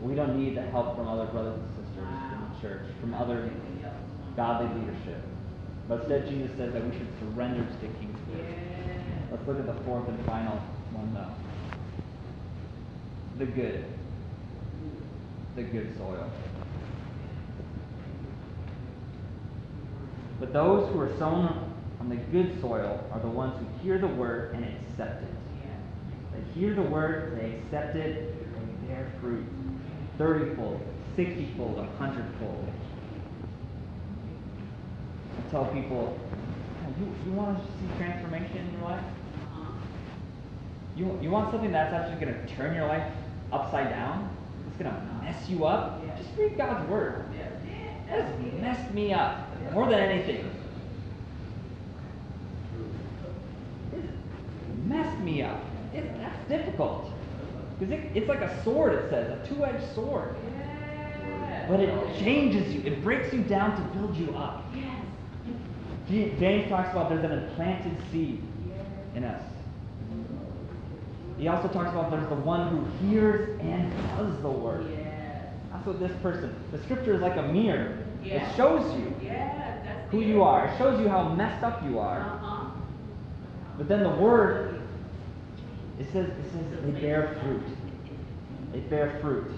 We 0.01 0.15
don't 0.15 0.37
need 0.39 0.55
the 0.55 0.61
help 0.61 0.95
from 0.95 1.07
other 1.07 1.25
brothers 1.25 1.59
and 1.59 1.69
sisters 1.75 2.07
in 2.07 2.39
the 2.53 2.61
church, 2.61 2.85
from 3.01 3.13
other 3.13 3.51
godly 4.35 4.67
leadership. 4.79 5.21
But 5.87 6.01
instead, 6.01 6.29
Jesus 6.29 6.51
says 6.57 6.73
that 6.73 6.83
we 6.83 6.91
should 6.97 7.07
surrender 7.19 7.65
to 7.65 7.73
the 7.73 7.93
King's 7.99 8.19
will. 8.27 8.45
Let's 9.31 9.47
look 9.47 9.59
at 9.59 9.65
the 9.65 9.83
fourth 9.83 10.07
and 10.07 10.25
final 10.25 10.57
one, 10.93 11.13
though. 11.13 11.31
The 13.37 13.45
good. 13.45 13.85
The 15.55 15.63
good 15.63 15.97
soil. 15.97 16.29
But 20.39 20.53
those 20.53 20.91
who 20.91 20.99
are 20.99 21.15
sown 21.17 21.73
on 21.99 22.09
the 22.09 22.17
good 22.17 22.59
soil 22.61 23.03
are 23.11 23.19
the 23.19 23.27
ones 23.27 23.53
who 23.57 23.83
hear 23.83 23.97
the 23.97 24.07
word 24.07 24.53
and 24.53 24.65
accept 24.65 25.23
it. 25.23 25.29
They 26.33 26.59
hear 26.59 26.73
the 26.73 26.81
word, 26.81 27.39
they 27.39 27.55
accept 27.55 27.95
it, 27.95 28.35
and 28.57 28.87
bear 28.87 29.11
fruit. 29.21 29.45
Thirtyfold, 30.19 30.79
sixtyfold, 31.15 31.79
a 31.79 31.85
hundredfold. 31.97 32.71
I 35.37 35.51
tell 35.51 35.65
people, 35.65 36.17
"Oh, 36.85 36.93
you, 36.99 37.13
you 37.25 37.37
want 37.37 37.57
to 37.57 37.63
see 37.63 37.97
transformation 37.97 38.57
in 38.57 38.71
your 38.73 38.89
life? 38.89 39.03
You, 40.95 41.19
you 41.21 41.29
want 41.29 41.51
something 41.51 41.71
that's 41.71 41.93
actually 41.93 42.25
going 42.25 42.33
to 42.33 42.55
turn 42.55 42.73
your 42.73 42.87
life 42.87 43.11
upside 43.51 43.89
down? 43.89 44.29
It's 44.67 44.77
going 44.81 44.93
to 44.93 45.01
mess 45.21 45.49
you 45.49 45.65
up? 45.65 46.01
Just 46.17 46.29
read 46.37 46.57
God's 46.57 46.89
word. 46.89 47.25
That 48.07 48.21
has 48.21 48.53
messed 48.61 48.93
me 48.93 49.13
up 49.13 49.44
more 49.73 49.89
than 49.89 49.99
anything. 49.99 50.49
It's 53.93 54.07
messed 54.85 55.19
me 55.19 55.41
up. 55.41 55.61
It, 55.93 56.17
that's 56.17 56.47
difficult. 56.49 57.11
Because 57.79 57.93
it, 57.93 58.11
it's 58.13 58.27
like 58.27 58.41
a 58.41 58.63
sword, 58.63 58.93
it 58.93 59.09
says, 59.09 59.29
a 59.29 59.47
two 59.47 59.65
edged 59.65 59.93
sword. 59.93 60.35
But 61.67 61.79
it 61.79 62.19
changes 62.19 62.73
you, 62.73 62.81
it 62.81 63.03
breaks 63.03 63.33
you 63.33 63.41
down 63.41 63.75
to 63.75 63.97
build 63.97 64.15
you 64.15 64.29
up. 64.35 64.63
J- 66.07 66.35
James 66.39 66.69
talks 66.69 66.91
about 66.91 67.09
there's 67.09 67.23
an 67.23 67.31
implanted 67.31 67.97
seed 68.11 68.41
in 69.15 69.23
us. 69.23 69.41
He 71.37 71.47
also 71.47 71.67
talks 71.67 71.89
about 71.89 72.11
there's 72.11 72.29
the 72.29 72.35
one 72.35 72.67
who 72.67 73.07
hears 73.07 73.59
and 73.59 73.91
does 74.17 74.41
the 74.41 74.49
word. 74.49 74.85
That's 75.71 75.85
what 75.85 75.99
this 75.99 76.11
person, 76.21 76.55
the 76.71 76.81
scripture 76.83 77.13
is 77.13 77.21
like 77.21 77.35
a 77.35 77.43
mirror. 77.43 78.04
Yeah. 78.25 78.49
It 78.49 78.55
shows 78.55 78.93
you 78.99 79.13
Yeah, 79.21 80.07
who 80.09 80.21
you 80.21 80.41
are, 80.43 80.67
it 80.67 80.77
shows 80.77 80.99
you 80.99 81.07
how 81.07 81.29
messed 81.29 81.63
up 81.63 81.83
you 81.83 81.99
are. 81.99 82.19
Uh-huh. 82.19 82.71
But 83.77 83.87
then 83.87 84.03
the 84.03 84.09
word, 84.09 84.81
it 85.99 86.07
says, 86.11 86.27
it 86.27 86.51
says 86.51 86.83
they 86.83 86.99
bear 86.99 87.37
fruit. 87.41 87.63
They 88.71 88.79
bear 88.79 89.19
fruit. 89.21 89.51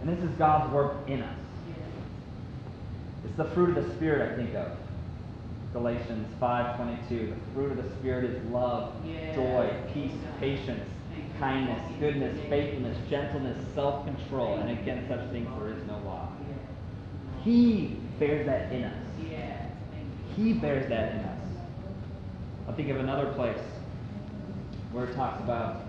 And 0.00 0.08
this 0.08 0.22
is 0.22 0.30
God's 0.36 0.72
work 0.72 0.96
in 1.08 1.22
us. 1.22 1.38
It's 3.24 3.36
the 3.36 3.44
fruit 3.46 3.76
of 3.76 3.86
the 3.86 3.94
Spirit 3.94 4.32
I 4.32 4.36
think 4.36 4.54
of. 4.54 4.76
Galatians 5.72 6.28
5.22, 6.40 7.08
the 7.08 7.36
fruit 7.52 7.72
of 7.76 7.82
the 7.82 7.96
Spirit 7.96 8.24
is 8.26 8.44
love, 8.50 8.94
joy, 9.34 9.74
peace, 9.92 10.12
patience, 10.38 10.88
kindness, 11.40 11.80
goodness, 11.98 12.38
faithfulness, 12.48 12.96
gentleness, 13.10 13.58
self-control, 13.74 14.58
and 14.58 14.70
against 14.78 15.08
such 15.08 15.28
things 15.30 15.48
there 15.58 15.72
is 15.72 15.82
no 15.88 15.98
law. 16.04 16.23
He 17.44 17.96
bears 18.18 18.46
that 18.46 18.72
in 18.72 18.84
us. 18.84 19.04
He 20.34 20.54
bears 20.54 20.88
that 20.88 21.12
in 21.12 21.20
us. 21.20 21.40
I'll 22.66 22.74
think 22.74 22.88
of 22.88 22.96
another 22.96 23.32
place 23.34 23.58
where 24.92 25.04
it 25.04 25.14
talks 25.14 25.42
about 25.42 25.82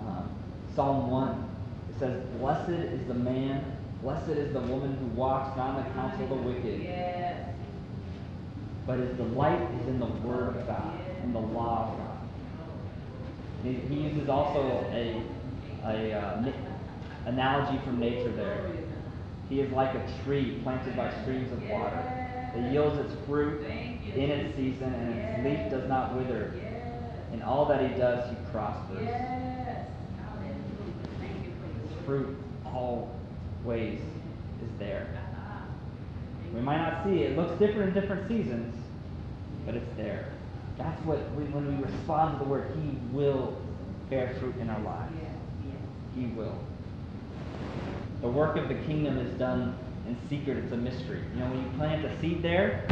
um, 0.00 0.28
Psalm 0.74 1.10
1. 1.10 1.50
It 1.90 1.98
says, 1.98 2.22
Blessed 2.38 2.70
is 2.70 3.06
the 3.06 3.14
man, 3.14 3.76
blessed 4.02 4.30
is 4.30 4.52
the 4.54 4.60
woman 4.60 4.96
who 4.96 5.06
walks 5.08 5.56
not 5.56 5.78
in 5.78 5.84
the 5.84 5.90
counsel 5.90 6.22
of 6.24 6.30
the 6.30 6.36
wicked, 6.36 6.88
but 8.86 8.98
his 8.98 9.14
delight 9.16 9.60
is 9.80 9.88
in 9.88 10.00
the 10.00 10.06
word 10.06 10.56
of 10.56 10.66
God, 10.66 10.98
in 11.22 11.32
the 11.32 11.40
law 11.40 11.92
of 11.92 11.98
God. 11.98 12.12
He, 13.62 13.74
he 13.94 14.02
uses 14.08 14.28
also 14.28 14.86
a, 14.92 15.22
a 15.84 16.12
uh, 16.14 16.52
analogy 17.26 17.78
from 17.84 18.00
nature 18.00 18.32
there. 18.32 18.70
He 19.52 19.60
is 19.60 19.70
like 19.70 19.94
a 19.94 20.02
tree 20.24 20.58
planted 20.62 20.96
by 20.96 21.12
streams 21.20 21.52
of 21.52 21.62
water. 21.68 22.02
It 22.56 22.72
yields 22.72 22.98
its 22.98 23.12
fruit 23.26 23.62
in 23.66 24.30
its 24.30 24.56
season, 24.56 24.94
and 24.94 25.18
its 25.18 25.44
leaf 25.44 25.70
does 25.70 25.86
not 25.90 26.16
wither. 26.16 26.54
In 27.34 27.42
all 27.42 27.66
that 27.66 27.82
he 27.82 27.94
does, 27.98 28.30
he 28.30 28.36
prospers. 28.50 29.06
His 31.20 32.06
fruit 32.06 32.34
always 32.64 34.00
is 34.62 34.78
there. 34.78 35.20
We 36.54 36.62
might 36.62 36.78
not 36.78 37.04
see 37.04 37.20
it. 37.22 37.32
It 37.32 37.36
looks 37.36 37.58
different 37.58 37.94
in 37.94 38.00
different 38.00 38.26
seasons, 38.28 38.74
but 39.66 39.74
it's 39.74 39.96
there. 39.98 40.32
That's 40.78 41.04
what 41.04 41.18
we, 41.34 41.44
when 41.44 41.76
we 41.76 41.84
respond 41.84 42.38
to 42.38 42.44
the 42.44 42.50
word, 42.50 42.74
He 42.74 42.96
will 43.14 43.60
bear 44.08 44.34
fruit 44.40 44.56
in 44.56 44.70
our 44.70 44.80
lives. 44.80 45.12
He 46.14 46.26
will. 46.28 46.58
The 48.22 48.28
work 48.28 48.56
of 48.56 48.68
the 48.68 48.74
kingdom 48.74 49.18
is 49.18 49.36
done 49.38 49.76
in 50.06 50.16
secret. 50.30 50.56
It's 50.58 50.72
a 50.72 50.76
mystery. 50.76 51.20
You 51.34 51.40
know, 51.40 51.50
when 51.50 51.62
you 51.62 51.68
plant 51.76 52.04
a 52.04 52.20
seed 52.20 52.40
there, 52.40 52.86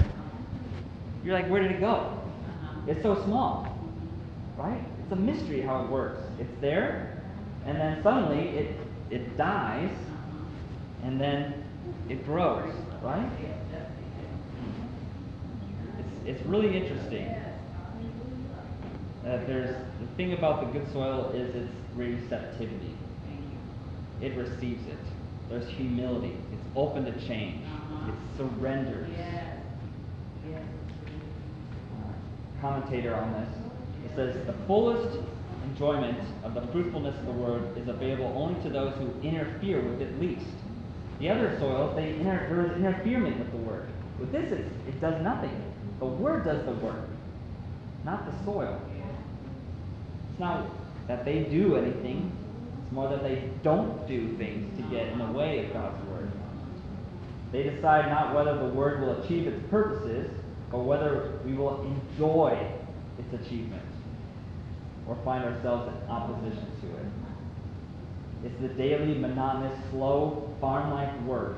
you're 1.25 1.35
like, 1.35 1.49
where 1.49 1.63
did 1.63 1.71
it 1.71 1.81
go? 1.81 1.95
Uh-huh. 1.95 2.81
It's 2.89 3.03
so 3.03 3.23
small, 3.25 3.79
right? 4.59 4.83
It's 5.03 5.13
a 5.13 5.17
mystery 5.17 5.61
how 5.61 5.85
it 5.85 5.91
works. 5.91 6.21
It's 6.41 6.61
there, 6.61 7.23
and 7.65 7.79
then 7.79 8.03
suddenly 8.03 8.49
it 8.49 8.77
it 9.11 9.37
dies, 9.37 9.91
and 11.05 11.21
then 11.21 11.65
it 12.09 12.25
grows, 12.25 12.73
right? 13.03 13.29
Yes, 13.41 13.59
that's 13.73 13.91
it. 13.91 13.97
It's 15.99 16.39
it's 16.39 16.47
really 16.47 16.77
interesting. 16.77 17.27
That. 17.27 17.47
There's 19.47 19.77
the 20.01 20.07
thing 20.17 20.33
about 20.33 20.61
the 20.61 20.79
good 20.79 20.91
soil 20.93 21.31
is 21.35 21.55
its 21.55 21.73
receptivity. 21.95 22.95
It 24.21 24.37
receives 24.37 24.87
it. 24.87 24.99
There's 25.51 25.69
humility. 25.69 26.37
It's 26.53 26.63
open 26.77 27.05
to 27.05 27.27
change. 27.27 27.65
Uh-huh. 27.67 28.13
It 28.13 28.15
surrenders. 28.37 29.09
Yes, 29.19 29.57
yes. 30.49 30.63
Uh, 31.93 32.61
commentator 32.61 33.15
on 33.17 33.33
this. 33.33 33.49
It 34.11 34.15
says 34.15 34.47
the 34.47 34.55
fullest 34.69 35.19
enjoyment 35.65 36.19
of 36.45 36.55
the 36.55 36.63
fruitfulness 36.69 37.19
of 37.19 37.27
the 37.27 37.33
word 37.33 37.77
is 37.77 37.89
available 37.89 38.33
only 38.37 38.63
to 38.63 38.71
those 38.71 38.95
who 38.95 39.11
interfere 39.27 39.83
with 39.83 40.01
it 40.01 40.21
least. 40.21 40.47
The 41.19 41.29
other 41.29 41.59
soils, 41.59 41.97
they 41.97 42.11
inter- 42.11 42.49
there 42.49 42.67
is 42.67 42.73
interferement 42.77 43.39
with 43.39 43.51
the 43.51 43.59
word. 43.59 43.89
With 44.19 44.33
this, 44.33 44.53
it's, 44.53 44.71
it 44.89 45.01
does 45.01 45.21
nothing. 45.23 45.65
The 45.99 46.07
word 46.07 46.45
does 46.45 46.65
the 46.65 46.73
work, 46.73 47.09
not 48.05 48.25
the 48.25 48.45
soil. 48.45 48.81
It's 50.31 50.41
not 50.41 50.67
that 51.09 51.25
they 51.25 51.45
do 51.45 51.77
anything. 51.77 52.33
More 52.91 53.09
that 53.09 53.23
they 53.23 53.51
don't 53.63 54.07
do 54.09 54.37
things 54.37 54.77
to 54.77 54.83
get 54.91 55.09
in 55.09 55.19
the 55.19 55.33
way 55.33 55.67
of 55.67 55.73
God's 55.73 56.05
word. 56.09 56.31
They 57.53 57.63
decide 57.65 58.09
not 58.11 58.35
whether 58.35 58.59
the 58.59 58.75
word 58.75 59.01
will 59.01 59.23
achieve 59.23 59.47
its 59.47 59.61
purposes, 59.71 60.31
but 60.71 60.81
whether 60.81 61.39
we 61.45 61.55
will 61.55 61.83
enjoy 61.83 62.73
its 63.19 63.45
achievement 63.45 63.83
or 65.07 65.17
find 65.25 65.45
ourselves 65.45 65.93
in 65.93 66.11
opposition 66.11 66.67
to 66.83 66.87
it. 66.97 67.07
It's 68.45 68.61
the 68.61 68.69
daily, 68.69 69.19
monotonous, 69.19 69.79
slow, 69.91 70.55
farm 70.61 70.93
like 70.93 71.21
work. 71.25 71.57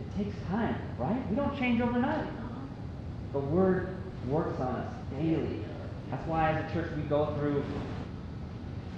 It 0.00 0.16
takes 0.16 0.36
time, 0.48 0.80
right? 0.98 1.28
We 1.28 1.36
don't 1.36 1.58
change 1.58 1.80
overnight. 1.80 2.28
The 3.32 3.40
word 3.40 3.96
works 4.28 4.58
on 4.60 4.76
us 4.76 4.94
daily. 5.18 5.64
That's 6.10 6.26
why, 6.28 6.52
as 6.52 6.70
a 6.70 6.74
church, 6.74 6.90
we 6.96 7.02
go 7.02 7.34
through 7.38 7.64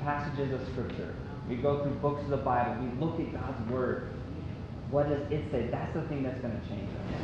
passages 0.02 0.52
of 0.52 0.60
Scripture. 0.68 1.14
We 1.48 1.56
go 1.56 1.82
through 1.82 1.94
books 1.96 2.22
of 2.22 2.30
the 2.30 2.36
Bible. 2.38 2.84
We 2.84 3.04
look 3.04 3.20
at 3.20 3.32
God's 3.32 3.70
Word. 3.70 4.10
What 4.90 5.08
does 5.08 5.20
it 5.30 5.44
say? 5.50 5.68
That's 5.70 5.92
the 5.94 6.02
thing 6.02 6.22
that's 6.22 6.40
going 6.40 6.58
to 6.58 6.68
change 6.68 6.88
us. 6.88 7.20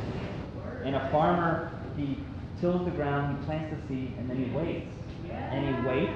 And 0.84 0.96
a 0.96 1.08
farmer, 1.10 1.72
he 1.96 2.18
tills 2.60 2.84
the 2.84 2.90
ground, 2.90 3.38
he 3.38 3.44
plants 3.46 3.74
the 3.74 3.88
seed, 3.88 4.12
and 4.18 4.28
then 4.28 4.44
he 4.44 4.50
waits. 4.50 4.92
And 5.30 5.64
he 5.64 5.88
waits, 5.88 6.12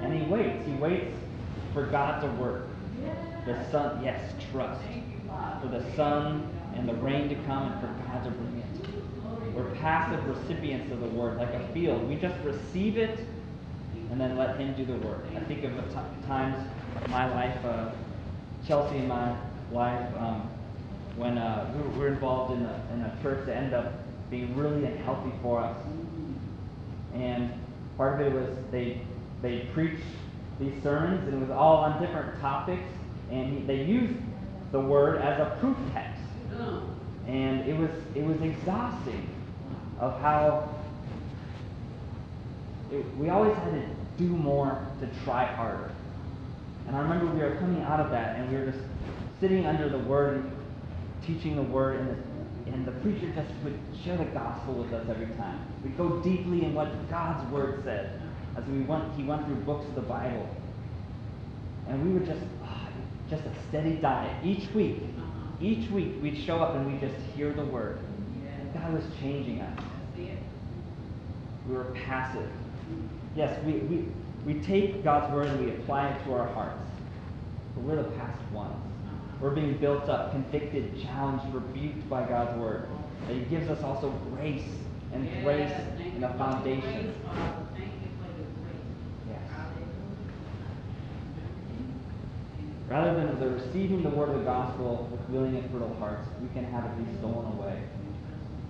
and 0.00 0.12
he 0.12 0.30
waits. 0.30 0.66
He 0.66 0.72
waits 0.74 1.16
for 1.72 1.86
God 1.86 2.20
to 2.20 2.26
work. 2.42 2.68
The 3.46 3.70
sun, 3.70 4.02
yes, 4.04 4.20
trust. 4.52 4.80
For 5.62 5.68
the 5.68 5.84
sun 5.94 6.48
and 6.74 6.88
the 6.88 6.94
rain 6.94 7.28
to 7.28 7.34
come 7.46 7.72
and 7.72 7.80
for 7.80 7.86
God 8.04 8.24
to 8.24 8.30
bring 8.30 8.58
it. 8.58 9.54
We're 9.54 9.70
passive 9.76 10.24
recipients 10.26 10.92
of 10.92 11.00
the 11.00 11.08
word, 11.08 11.38
like 11.38 11.52
a 11.52 11.66
field. 11.72 12.08
We 12.08 12.16
just 12.16 12.36
receive 12.44 12.98
it 12.98 13.18
and 14.10 14.20
then 14.20 14.36
let 14.36 14.58
Him 14.58 14.74
do 14.74 14.84
the 14.84 15.06
work. 15.06 15.24
I 15.34 15.40
think 15.40 15.64
of 15.64 15.72
times 16.26 16.56
my 17.08 17.32
life, 17.34 17.64
uh, 17.64 17.90
Chelsea 18.66 18.98
and 18.98 19.08
my 19.08 19.36
wife, 19.70 20.06
um, 20.18 20.48
when 21.16 21.38
uh, 21.38 21.72
we, 21.74 21.98
were, 21.98 22.08
involved 22.08 22.54
in 22.54 22.64
a, 22.64 22.82
in 22.94 23.00
a 23.02 23.18
church 23.22 23.46
that 23.46 23.56
ended 23.56 23.74
up 23.74 23.92
being 24.30 24.56
really 24.56 24.84
unhealthy 24.84 25.32
for 25.42 25.60
us. 25.60 25.76
And 27.14 27.52
part 27.96 28.20
of 28.20 28.26
it 28.26 28.32
was 28.32 28.48
they 28.70 29.02
they 29.42 29.68
preached 29.72 30.04
these 30.58 30.82
sermons, 30.82 31.26
and 31.26 31.34
it 31.34 31.40
was 31.40 31.50
all 31.50 31.78
on 31.78 32.00
different 32.00 32.40
topics, 32.40 32.88
and 33.30 33.66
they 33.68 33.82
used 33.82 34.14
the 34.72 34.80
word 34.80 35.20
as 35.20 35.40
a 35.40 35.56
proof 35.60 35.76
text 35.92 36.20
and 37.30 37.60
it 37.68 37.76
was 37.76 37.90
it 38.14 38.24
was 38.24 38.40
exhausting 38.42 39.28
of 40.00 40.18
how 40.20 40.68
it, 42.90 43.04
we 43.16 43.28
always 43.28 43.54
had 43.54 43.72
to 43.72 43.88
do 44.18 44.28
more 44.28 44.84
to 45.00 45.24
try 45.24 45.44
harder. 45.44 45.92
And 46.90 46.98
I 46.98 47.02
remember 47.02 47.32
we 47.32 47.38
were 47.38 47.54
coming 47.54 47.82
out 47.84 48.00
of 48.00 48.10
that, 48.10 48.34
and 48.34 48.50
we 48.50 48.58
were 48.58 48.72
just 48.72 48.82
sitting 49.38 49.64
under 49.64 49.88
the 49.88 50.00
word, 50.00 50.38
and 50.38 50.52
teaching 51.24 51.54
the 51.54 51.62
word, 51.62 52.00
and 52.00 52.08
the, 52.08 52.72
and 52.72 52.84
the 52.84 52.90
preacher 52.90 53.32
just 53.32 53.48
would 53.62 53.78
share 54.02 54.16
the 54.16 54.24
gospel 54.24 54.74
with 54.74 54.92
us 54.92 55.06
every 55.08 55.28
time. 55.36 55.64
We'd 55.84 55.96
go 55.96 56.20
deeply 56.20 56.64
in 56.64 56.74
what 56.74 57.08
God's 57.08 57.48
word 57.52 57.84
said 57.84 58.20
as 58.56 58.64
we 58.64 58.80
went. 58.80 59.14
He 59.14 59.22
went 59.22 59.46
through 59.46 59.62
books 59.62 59.86
of 59.86 59.94
the 59.94 60.00
Bible, 60.00 60.48
and 61.86 62.04
we 62.04 62.18
were 62.18 62.26
just 62.26 62.42
ah, 62.64 62.88
just 63.28 63.44
a 63.44 63.52
steady 63.68 63.94
diet 63.94 64.44
each 64.44 64.68
week. 64.74 64.96
Each 65.60 65.88
week 65.92 66.14
we'd 66.20 66.42
show 66.44 66.58
up 66.58 66.74
and 66.74 66.90
we'd 66.90 67.00
just 67.00 67.24
hear 67.36 67.52
the 67.52 67.66
word. 67.66 68.00
God 68.74 68.92
was 68.94 69.04
changing 69.20 69.60
us. 69.60 69.80
We 71.68 71.72
were 71.72 71.84
passive. 72.04 72.50
Yes, 73.36 73.64
we, 73.64 73.74
we, 73.74 74.08
we 74.44 74.54
take 74.60 75.04
God's 75.04 75.32
word 75.34 75.46
and 75.46 75.64
we 75.64 75.70
apply 75.72 76.08
it 76.08 76.24
to 76.24 76.34
our 76.34 76.46
hearts. 76.48 76.80
But 77.74 77.84
we're 77.84 77.96
the 77.96 78.10
past 78.10 78.40
ones. 78.52 78.74
We're 79.40 79.50
being 79.50 79.76
built 79.78 80.08
up, 80.08 80.32
convicted, 80.32 81.00
challenged, 81.02 81.44
rebuked 81.54 82.08
by 82.10 82.24
God's 82.28 82.58
word. 82.58 82.88
That 83.26 83.34
He 83.34 83.40
gives 83.42 83.68
us 83.70 83.82
also 83.82 84.10
grace 84.34 84.64
and 85.12 85.24
Yes, 85.24 85.44
grace 85.44 85.72
and 86.14 86.24
a 86.24 86.34
foundation. 86.34 87.02
grace, 87.02 87.14
uh, 87.28 87.52
Thank 87.74 87.86
you 87.86 88.10
for 88.18 88.28
your 88.38 88.48
grace. 88.62 89.30
Yes. 89.30 89.40
Rather 92.88 93.14
than 93.14 93.40
the 93.40 93.50
receiving 93.50 94.02
the 94.02 94.10
word 94.10 94.30
of 94.30 94.38
the 94.38 94.44
gospel 94.44 95.08
with 95.10 95.20
willing 95.30 95.56
and 95.56 95.70
fertile 95.70 95.94
hearts, 95.98 96.28
we 96.42 96.48
can 96.48 96.64
have 96.70 96.84
it 96.84 96.98
be 96.98 97.18
stolen 97.18 97.46
away 97.58 97.80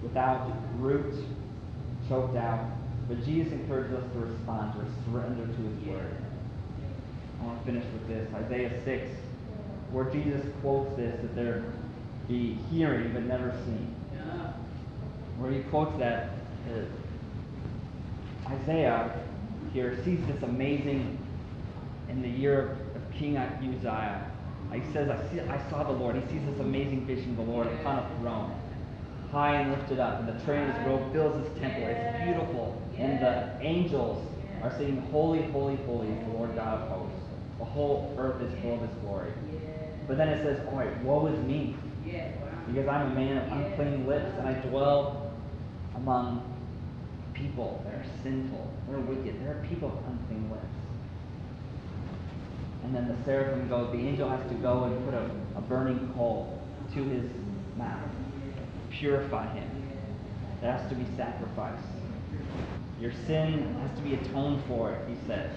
without 0.03 0.51
root, 0.79 1.15
choked 2.09 2.37
out. 2.37 2.67
But 3.11 3.25
Jesus 3.25 3.53
encourages 3.53 3.93
us 3.93 4.05
to 4.13 4.19
respond, 4.21 4.73
to 4.75 5.11
surrender 5.11 5.45
to 5.45 5.63
his 5.63 5.89
word. 5.89 6.17
I 7.41 7.45
want 7.45 7.59
to 7.59 7.67
finish 7.67 7.85
with 7.93 8.07
this 8.07 8.33
Isaiah 8.33 8.71
6, 8.85 9.11
where 9.91 10.05
Jesus 10.05 10.47
quotes 10.61 10.95
this 10.95 11.21
that 11.21 11.35
there 11.35 11.65
be 12.29 12.57
hearing 12.71 13.13
but 13.13 13.25
never 13.25 13.53
seeing. 13.65 13.97
Where 15.39 15.51
he 15.51 15.63
quotes 15.65 15.99
that, 15.99 16.35
uh, 16.71 16.85
Isaiah 18.49 19.13
here 19.73 19.99
sees 20.05 20.25
this 20.27 20.41
amazing, 20.45 21.19
in 22.09 22.23
the 22.23 22.29
year 22.29 22.77
of 22.95 23.13
King 23.19 23.37
Uzziah. 23.39 24.31
He 24.73 24.93
says, 24.93 25.09
I, 25.09 25.33
see, 25.33 25.41
I 25.41 25.69
saw 25.69 25.83
the 25.83 25.99
Lord. 25.99 26.15
He 26.15 26.23
sees 26.29 26.47
this 26.47 26.61
amazing 26.61 27.07
vision 27.07 27.31
of 27.31 27.39
the 27.39 27.53
Lord 27.53 27.67
upon 27.67 27.99
a 27.99 28.09
throne, 28.21 28.55
high 29.31 29.57
and 29.57 29.71
lifted 29.73 29.99
up, 29.99 30.21
and 30.21 30.29
the 30.29 30.45
train 30.45 30.69
of 30.69 30.77
his 30.77 30.87
robe 30.87 31.13
fills 31.13 31.47
his 31.47 31.59
temple. 31.59 31.85
It's 31.85 32.25
beautiful. 32.25 32.83
And 32.99 33.21
the 33.21 33.57
angels 33.61 34.27
are 34.63 34.71
saying, 34.77 35.01
Holy, 35.11 35.43
holy, 35.51 35.77
holy 35.77 36.09
the 36.09 36.31
Lord 36.33 36.55
God 36.55 36.83
of 36.83 36.89
hosts. 36.89 37.19
The 37.59 37.65
whole 37.65 38.15
earth 38.19 38.43
is 38.43 38.53
full 38.61 38.75
of 38.75 38.81
his 38.81 38.97
glory. 39.03 39.33
But 40.07 40.17
then 40.17 40.29
it 40.29 40.43
says, 40.43 40.67
All 40.69 40.79
right, 40.79 41.03
woe 41.03 41.27
is 41.27 41.39
me, 41.45 41.77
because 42.67 42.89
I'm 42.89 43.13
a 43.13 43.15
man 43.15 43.39
of 43.39 43.53
unclean 43.53 44.07
lips, 44.07 44.33
and 44.39 44.49
I 44.49 44.55
dwell 44.55 45.33
among 45.97 46.51
people 47.35 47.83
that 47.85 47.95
are 47.95 48.05
sinful, 48.23 48.71
they're 48.89 48.99
wicked, 49.01 49.41
they're 49.45 49.65
people 49.69 49.89
of 49.89 50.13
unclean 50.13 50.51
lips. 50.51 50.65
And 52.85 52.95
then 52.95 53.09
the 53.09 53.25
seraphim 53.25 53.69
goes, 53.69 53.93
the 53.93 53.99
angel 53.99 54.29
has 54.29 54.47
to 54.49 54.55
go 54.55 54.85
and 54.85 55.05
put 55.05 55.15
a, 55.15 55.31
a 55.57 55.61
burning 55.61 56.13
coal 56.15 56.61
to 56.95 57.05
his 57.05 57.31
mouth, 57.77 58.11
purify 59.01 59.51
him. 59.55 59.69
There 60.61 60.71
has 60.71 60.87
to 60.91 60.95
be 60.95 61.07
sacrifice. 61.17 61.81
Your 63.01 63.13
sin 63.27 63.75
has 63.81 63.97
to 63.97 64.03
be 64.03 64.15
atoned 64.15 64.63
for, 64.69 64.97
he 65.09 65.15
says. 65.27 65.51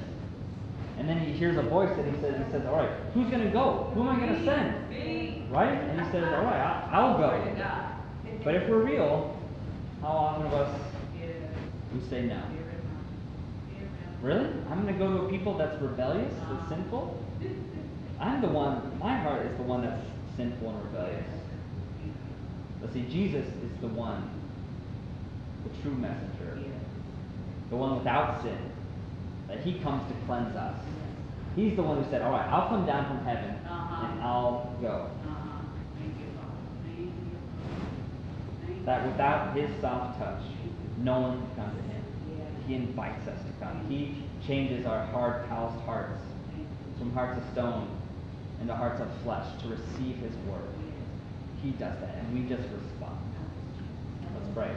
And 0.98 1.10
then 1.10 1.20
he 1.20 1.34
hears 1.34 1.58
a 1.58 1.62
voice 1.62 1.94
that 1.98 2.06
he 2.06 2.22
says, 2.22 2.42
he 2.46 2.52
says, 2.52 2.66
all 2.66 2.78
right, 2.78 2.92
who's 3.14 3.28
going 3.30 3.44
to 3.44 3.50
go? 3.50 3.92
Who 3.94 4.02
am 4.08 4.10
I 4.10 4.20
going 4.20 4.36
to 4.40 4.46
send? 4.46 4.90
Me. 4.90 5.46
Right? 5.50 5.74
And 5.74 6.00
he 6.00 6.12
says, 6.12 6.24
all 6.24 6.44
right, 6.44 6.56
I- 6.60 6.90
I'll 6.94 7.18
go. 7.18 7.32
But 8.46 8.56
if 8.56 8.70
we're 8.70 8.84
real, 8.84 9.38
how 10.02 10.08
often 10.08 10.46
of 10.48 10.54
us 10.54 10.80
we 11.94 12.00
say 12.10 12.22
no? 12.24 12.36
Here 12.36 12.62
it 12.62 12.72
comes. 12.72 13.08
Here 13.78 13.88
it 13.88 14.26
Really? 14.26 14.46
I'm 14.70 14.84
going 14.84 14.94
to 14.94 15.00
go 15.00 15.18
to 15.18 15.26
a 15.26 15.30
people 15.30 15.58
that's 15.58 15.82
rebellious, 15.82 16.34
that's 16.50 16.70
sinful? 16.70 17.22
I'm 18.22 18.42
the 18.42 18.48
one, 18.48 18.98
my 19.00 19.18
heart 19.18 19.46
is 19.48 19.58
the 19.58 19.64
one 19.64 19.82
that's 19.82 20.02
sinful 20.38 20.70
and 20.70 20.84
rebellious. 20.86 21.26
But 22.84 22.92
see, 22.94 23.04
Jesus 23.04 23.46
is 23.48 23.72
the 23.82 23.88
one, 23.88 24.30
the 25.64 25.82
true 25.82 25.96
messenger, 25.96 26.60
the 27.70 27.76
one 27.78 27.98
without 27.98 28.44
sin, 28.44 28.58
that 29.48 29.62
he 29.62 29.80
comes 29.80 30.04
to 30.12 30.16
cleanse 30.26 30.54
us. 30.56 30.76
He's 31.56 31.76
the 31.78 31.84
one 31.84 32.04
who 32.04 32.10
said, 32.12 32.22
All 32.22 32.32
right, 32.32 32.46
I'll 32.52 32.68
come 32.68 32.86
down 32.86 33.06
from 33.08 33.24
heaven 33.26 33.56
Uh-huh. 33.66 34.08
and 34.12 34.22
I'll 34.22 34.76
go. 34.82 35.08
Uh-huh. 35.26 35.62
Thank 35.98 36.14
you, 36.20 36.26
Thank 38.66 38.80
you. 38.80 38.86
That 38.86 39.06
without 39.08 39.56
his 39.56 39.70
soft 39.80 40.20
touch, 40.20 40.42
no 40.98 41.22
one 41.22 41.38
can 41.40 41.56
come 41.66 41.76
to 41.78 41.82
him. 41.84 42.04
Yeah. 42.38 42.68
He 42.68 42.76
invites 42.76 43.26
us 43.30 43.40
to 43.44 43.66
come. 43.66 43.86
He 43.88 44.24
changes 44.46 44.86
our 44.86 45.06
hard, 45.08 45.48
calloused 45.48 45.80
hearts 45.86 46.20
from 47.00 47.14
hearts 47.14 47.40
of 47.42 47.50
stone 47.54 47.88
into 48.60 48.76
hearts 48.76 49.00
of 49.02 49.08
flesh 49.24 49.46
to 49.62 49.70
receive 49.70 50.18
his 50.18 50.36
word. 50.50 50.68
He 51.64 51.70
does 51.72 51.98
that, 52.02 52.18
and 52.20 52.34
we 52.34 52.42
just 52.50 52.68
respond. 52.74 53.20
Let's 54.36 54.54
pray. 54.54 54.76